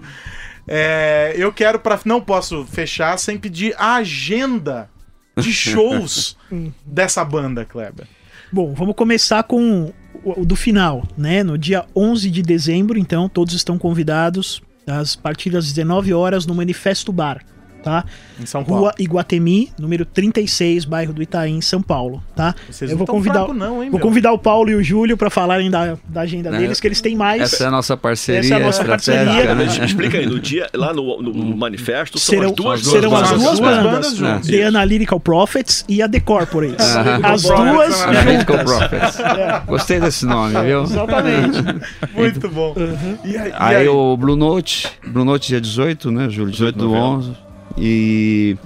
É, 0.68 1.34
eu 1.36 1.52
quero 1.52 1.80
para 1.80 2.00
não 2.06 2.22
posso 2.22 2.66
fechar 2.66 3.18
sem 3.18 3.38
pedir 3.38 3.74
a 3.78 3.96
agenda 3.96 4.90
de 5.38 5.52
shows 5.54 6.38
dessa 6.86 7.26
banda, 7.26 7.66
Kleber. 7.66 8.06
Bom, 8.52 8.74
vamos 8.74 8.96
começar 8.96 9.44
com 9.44 9.92
o, 10.24 10.42
o 10.42 10.46
do 10.46 10.56
final, 10.56 11.04
né? 11.18 11.44
No 11.44 11.58
dia 11.58 11.86
11 11.96 12.30
de 12.30 12.42
dezembro, 12.42 13.00
então, 13.00 13.28
todos 13.28 13.54
estão 13.54 13.78
convidados 13.78 14.62
às 14.86 15.16
partir 15.16 15.50
das 15.50 15.66
19 15.72 16.14
horas 16.14 16.46
no 16.46 16.54
Manifesto 16.54 17.12
Bar, 17.12 17.42
tá? 17.84 18.04
Em 18.40 18.46
São 18.46 18.64
Paulo. 18.64 18.84
Rua 18.84 18.94
Iguatemi, 19.00 19.72
número 19.80 20.06
36, 20.06 20.86
bairro 20.86 21.14
do 21.14 21.22
Itaim, 21.22 21.62
São 21.62 21.82
Paulo, 21.82 22.22
tá? 22.36 22.54
Vocês 22.70 22.90
Eu 22.92 22.98
não 22.98 23.06
vou 23.06 23.08
convidar, 23.16 23.34
fraco 23.46 23.54
não, 23.54 23.84
hein, 23.84 23.90
vou 23.90 24.00
meu? 24.00 24.08
convidar 24.08 24.32
o 24.32 24.38
Paulo 24.40 24.70
e 24.70 24.76
o 24.76 24.84
Júlio 24.84 25.16
para 25.18 25.30
falarem 25.30 25.70
da, 25.70 25.98
da 26.08 26.22
agenda 26.22 26.50
Né? 26.52 26.60
deles, 26.60 26.80
que 26.80 26.88
eles 26.88 27.02
têm 27.02 27.16
mais. 27.16 27.42
Essa 27.42 27.64
é 27.66 27.68
a 27.68 27.72
nossa 27.72 27.96
parceria 27.98 28.40
Essa 28.40 28.54
é 28.54 28.58
a 28.58 28.60
nossa 28.66 28.86
parceria. 28.86 29.56
né? 29.56 29.66
Explica 29.86 30.18
aí, 30.18 30.26
no 30.26 30.40
dia, 30.40 30.70
lá 30.74 30.94
no, 30.94 31.22
no- 31.22 31.34
no 31.34 31.58
manifesto, 31.58 32.18
são 32.20 32.36
Serão- 32.36 32.50
as 32.50 32.56
duas 32.56 32.82
serão 32.82 33.10
duas 33.10 33.22
as 33.24 33.30
bandas. 33.32 33.60
duas 33.60 33.60
É. 33.78 33.84
bandas, 33.84 34.16
juntas. 34.16 34.48
The 34.48 34.64
Analytical 34.64 35.20
Prophets 35.20 35.86
e 35.88 36.02
a 36.02 36.10
The 36.10 36.20
Corporates. 36.20 36.86
Aham. 36.96 37.20
As 37.24 37.42
duas 37.44 38.00
é 38.02 38.04
Analytical 38.04 38.58
juntas. 38.58 38.78
Prophets. 38.78 39.20
É, 39.42 39.62
Gostei 39.66 40.00
desse 40.00 40.26
nome, 40.26 40.54
viu? 40.62 40.84
exatamente. 40.84 41.60
Muito 42.14 42.50
bom. 42.50 42.76
E 43.24 43.38
aí, 43.38 43.50
e 43.50 43.54
Aí 43.58 43.76
aí? 43.78 43.88
o 43.88 44.16
Blue 44.18 44.36
Note, 44.36 44.90
Blue 45.08 45.24
Note 45.26 45.48
dia 45.48 45.62
18, 45.62 46.12
né, 46.12 46.30
Júlio? 46.30 46.52
18 46.52 46.78
do 46.78 46.94
11. 46.94 47.32
E 47.78 48.58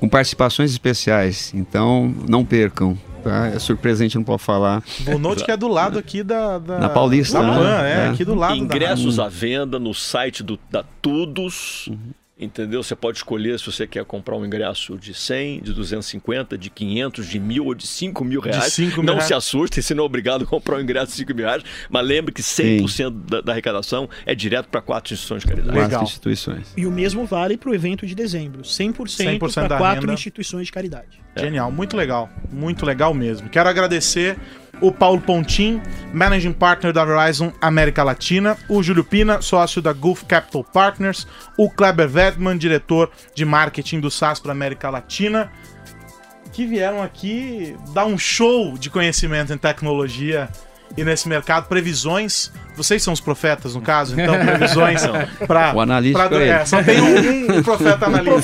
com 0.00 0.08
participações 0.08 0.70
especiais. 0.70 1.52
Então, 1.54 2.12
não 2.28 2.44
percam. 2.44 2.96
Tá? 3.22 3.46
É 3.48 3.58
surpresa, 3.60 4.02
a 4.02 4.06
gente 4.06 4.16
não 4.16 4.24
pode 4.24 4.42
falar. 4.42 4.82
Blue 5.00 5.18
Note 5.18 5.44
que 5.44 5.50
é 5.52 5.56
do 5.56 5.68
lado 5.68 5.96
aqui 5.96 6.24
da... 6.24 6.58
da 6.58 6.78
Na 6.78 6.88
Paulista, 6.88 7.40
Da 7.40 7.46
né? 7.46 7.54
Pan, 7.56 7.82
é, 7.84 7.92
É. 7.92 8.08
aqui 8.08 8.24
do 8.24 8.34
lado 8.34 8.56
Ingressos 8.56 9.20
à 9.20 9.28
venda 9.28 9.78
no 9.78 9.94
site 9.94 10.42
do, 10.42 10.58
da 10.70 10.84
Tudos. 11.00 11.88
Entendeu? 12.42 12.82
Você 12.82 12.96
pode 12.96 13.18
escolher 13.18 13.58
se 13.58 13.66
você 13.66 13.86
quer 13.86 14.04
comprar 14.04 14.36
um 14.36 14.44
ingresso 14.44 14.98
de 14.98 15.14
100, 15.14 15.62
de 15.62 15.72
250, 15.72 16.58
de 16.58 16.70
500, 16.70 17.26
de 17.26 17.38
mil 17.38 17.66
ou 17.66 17.74
de 17.74 17.86
5 17.86 18.24
mil 18.24 18.40
reais. 18.40 18.72
cinco 18.72 18.96
mil 18.96 19.04
não 19.04 19.14
reais. 19.14 19.26
se 19.26 19.34
assustem, 19.34 19.82
você 19.82 19.94
não 19.94 20.02
é 20.02 20.06
obrigado 20.06 20.44
a 20.44 20.46
comprar 20.46 20.76
um 20.76 20.80
ingresso 20.80 21.12
de 21.12 21.18
5 21.18 21.34
mil 21.34 21.46
reais. 21.46 21.62
Mas 21.88 22.06
lembre 22.06 22.32
que 22.32 22.42
100% 22.42 23.10
da, 23.10 23.40
da 23.40 23.52
arrecadação 23.52 24.08
é 24.26 24.34
direto 24.34 24.68
para 24.68 24.80
quatro 24.80 25.14
instituições 25.14 25.42
de 25.42 25.48
caridade. 25.48 25.72
Legal. 25.72 25.90
Quatro 25.90 26.04
instituições. 26.04 26.72
E 26.76 26.86
o 26.86 26.90
mesmo 26.90 27.24
vale 27.24 27.56
para 27.56 27.70
o 27.70 27.74
evento 27.74 28.06
de 28.06 28.14
dezembro. 28.14 28.62
100%, 28.62 29.38
100% 29.38 29.54
para 29.54 29.78
quatro 29.78 30.00
renda. 30.02 30.14
instituições 30.14 30.66
de 30.66 30.72
caridade. 30.72 31.20
Genial, 31.36 31.72
muito 31.72 31.96
legal, 31.96 32.28
muito 32.50 32.84
legal 32.84 33.14
mesmo. 33.14 33.48
Quero 33.48 33.68
agradecer 33.68 34.36
o 34.82 34.90
Paulo 34.92 35.20
Pontin, 35.20 35.80
Managing 36.12 36.52
Partner 36.52 36.92
da 36.92 37.04
Verizon 37.04 37.52
América 37.60 38.02
Latina, 38.02 38.58
o 38.68 38.82
Júlio 38.82 39.04
Pina, 39.04 39.40
sócio 39.40 39.80
da 39.80 39.92
Gulf 39.92 40.24
Capital 40.24 40.64
Partners, 40.64 41.26
o 41.56 41.70
Kleber 41.70 42.08
Vedman, 42.08 42.58
diretor 42.58 43.10
de 43.34 43.44
marketing 43.44 44.00
do 44.00 44.10
SAS 44.10 44.40
para 44.40 44.52
América 44.52 44.90
Latina, 44.90 45.50
que 46.52 46.66
vieram 46.66 47.00
aqui 47.00 47.76
dar 47.94 48.04
um 48.04 48.18
show 48.18 48.76
de 48.76 48.90
conhecimento 48.90 49.52
em 49.52 49.58
tecnologia 49.58 50.50
e 50.96 51.04
nesse 51.04 51.28
mercado, 51.28 51.66
previsões. 51.68 52.50
Vocês 52.74 53.02
são 53.02 53.12
os 53.12 53.20
profetas, 53.20 53.74
no 53.74 53.82
caso, 53.82 54.18
então 54.18 54.34
previsões 54.38 55.02
para 55.46 55.74
O 55.74 55.82
é 55.82 56.42
ele. 56.42 56.48
é, 56.50 56.64
só 56.64 56.82
tem 56.82 57.00
um, 57.00 57.58
um 57.58 57.62
profeta 57.62 58.06
analítico 58.06 58.40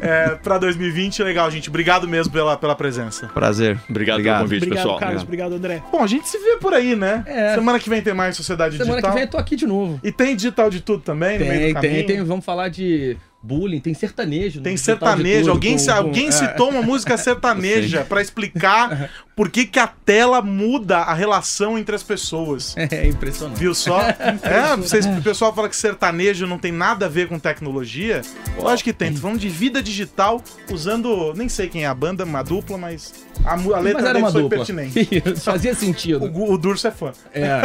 é, 0.00 0.30
para 0.42 0.58
2020. 0.58 1.22
Legal, 1.22 1.50
gente. 1.50 1.68
Obrigado 1.68 2.08
mesmo 2.08 2.32
pela, 2.32 2.56
pela 2.56 2.74
presença. 2.74 3.28
Prazer. 3.28 3.78
Obrigado, 3.88 4.22
pelo 4.22 4.38
convite, 4.40 4.62
Obrigado, 4.64 4.82
pessoal. 4.84 4.98
Carlos. 4.98 5.22
Obrigado, 5.22 5.54
André. 5.54 5.82
Bom, 5.90 6.02
a 6.02 6.06
gente 6.06 6.28
se 6.28 6.38
vê 6.38 6.56
por 6.56 6.74
aí, 6.74 6.96
né? 6.96 7.22
É. 7.26 7.54
Semana 7.54 7.78
que 7.78 7.88
vem 7.88 8.02
tem 8.02 8.12
mais 8.14 8.36
Sociedade 8.36 8.76
Semana 8.76 8.94
Digital. 8.94 9.10
que 9.10 9.14
vem 9.14 9.24
eu 9.24 9.30
tô 9.30 9.38
aqui 9.38 9.56
de 9.56 9.66
novo. 9.66 10.00
E 10.02 10.10
tem 10.10 10.34
digital 10.34 10.68
de 10.70 10.80
tudo 10.80 11.02
também, 11.02 11.38
no 11.38 11.44
meio 11.44 11.58
Tem, 11.60 11.74
do 11.74 11.80
tem, 11.80 11.90
caminho? 11.90 12.06
tem. 12.06 12.24
Vamos 12.24 12.44
falar 12.44 12.68
de 12.68 13.16
bullying, 13.42 13.80
tem 13.80 13.92
sertanejo. 13.94 14.60
Tem 14.60 14.76
sertanejo. 14.76 15.40
tudo, 15.40 15.50
alguém 15.50 15.72
com- 15.72 15.78
se- 15.78 15.86
com- 15.90 15.96
alguém 15.96 16.28
é. 16.28 16.30
citou 16.32 16.70
uma 16.70 16.82
música 16.82 17.16
sertaneja 17.16 18.04
pra 18.08 18.20
explicar 18.22 19.10
por 19.42 19.50
que, 19.50 19.66
que 19.66 19.80
a 19.80 19.88
tela 19.88 20.40
muda 20.40 20.98
a 20.98 21.12
relação 21.12 21.76
entre 21.76 21.96
as 21.96 22.02
pessoas. 22.04 22.76
É 22.92 23.08
impressionante. 23.08 23.58
Viu 23.58 23.74
só? 23.74 24.00
é, 24.42 24.76
vocês, 24.76 25.06
o 25.06 25.22
pessoal 25.22 25.52
fala 25.54 25.68
que 25.68 25.74
sertanejo 25.74 26.46
não 26.46 26.58
tem 26.58 26.70
nada 26.70 27.06
a 27.06 27.08
ver 27.08 27.26
com 27.26 27.38
tecnologia. 27.38 28.20
Lógico 28.58 28.90
que 28.90 28.92
tem. 28.92 29.14
Tô 29.14 29.20
falando 29.20 29.38
de 29.38 29.48
vida 29.48 29.82
digital 29.82 30.42
usando. 30.70 31.32
Nem 31.34 31.48
sei 31.48 31.68
quem 31.68 31.84
é 31.84 31.86
a 31.86 31.94
banda, 31.94 32.24
uma 32.24 32.42
dupla, 32.42 32.76
mas 32.76 33.14
a, 33.44 33.54
a 33.54 33.80
letra 33.80 34.02
Mas 34.02 34.04
era 34.04 34.18
uma 34.18 34.30
foi 34.30 34.42
dupla. 34.42 34.58
pertinente. 34.58 35.08
Isso, 35.24 35.44
fazia 35.44 35.74
sentido. 35.74 36.26
O, 36.26 36.52
o 36.52 36.58
Durso 36.58 36.86
é 36.86 36.90
fã. 36.90 37.12
É. 37.32 37.60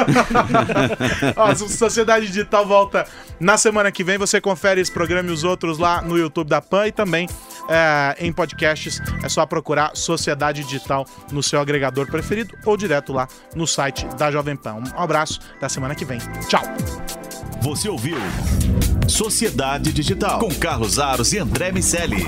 Ó, 1.36 1.46
a 1.46 1.56
Sociedade 1.56 2.28
Digital 2.28 2.66
volta 2.66 3.06
na 3.40 3.58
semana 3.58 3.92
que 3.92 4.04
vem. 4.04 4.18
Você 4.18 4.40
confere 4.40 4.82
esse 4.82 4.92
programa 4.92 5.30
e 5.30 5.32
os 5.34 5.44
outros 5.44 5.78
lá 5.78 6.02
no 6.02 6.18
YouTube 6.18 6.48
da 6.48 6.62
PAN 6.62 6.88
e 6.88 6.92
também 6.92 7.28
é, 7.70 8.16
em 8.20 8.32
podcasts. 8.32 9.02
É 9.24 9.30
só 9.30 9.46
procurar 9.46 9.92
Sociedade 9.96 10.64
Digital 10.64 11.06
no 11.32 11.44
seu 11.44 11.60
agregador 11.68 12.08
preferido 12.08 12.58
ou 12.66 12.78
direto 12.78 13.12
lá 13.12 13.28
no 13.54 13.68
site 13.68 14.08
da 14.18 14.32
Jovem 14.32 14.56
Pan. 14.56 14.76
Um 14.76 15.00
abraço 15.00 15.40
da 15.60 15.68
semana 15.68 15.94
que 15.94 16.06
vem. 16.06 16.20
Tchau! 16.48 16.64
Você 17.62 17.90
ouviu 17.90 18.18
Sociedade 19.08 19.92
Digital 19.92 20.40
com 20.40 20.54
Carlos 20.56 21.00
Aros 21.00 21.34
e 21.34 21.40
André 21.40 21.72
Miceli. 21.72 22.26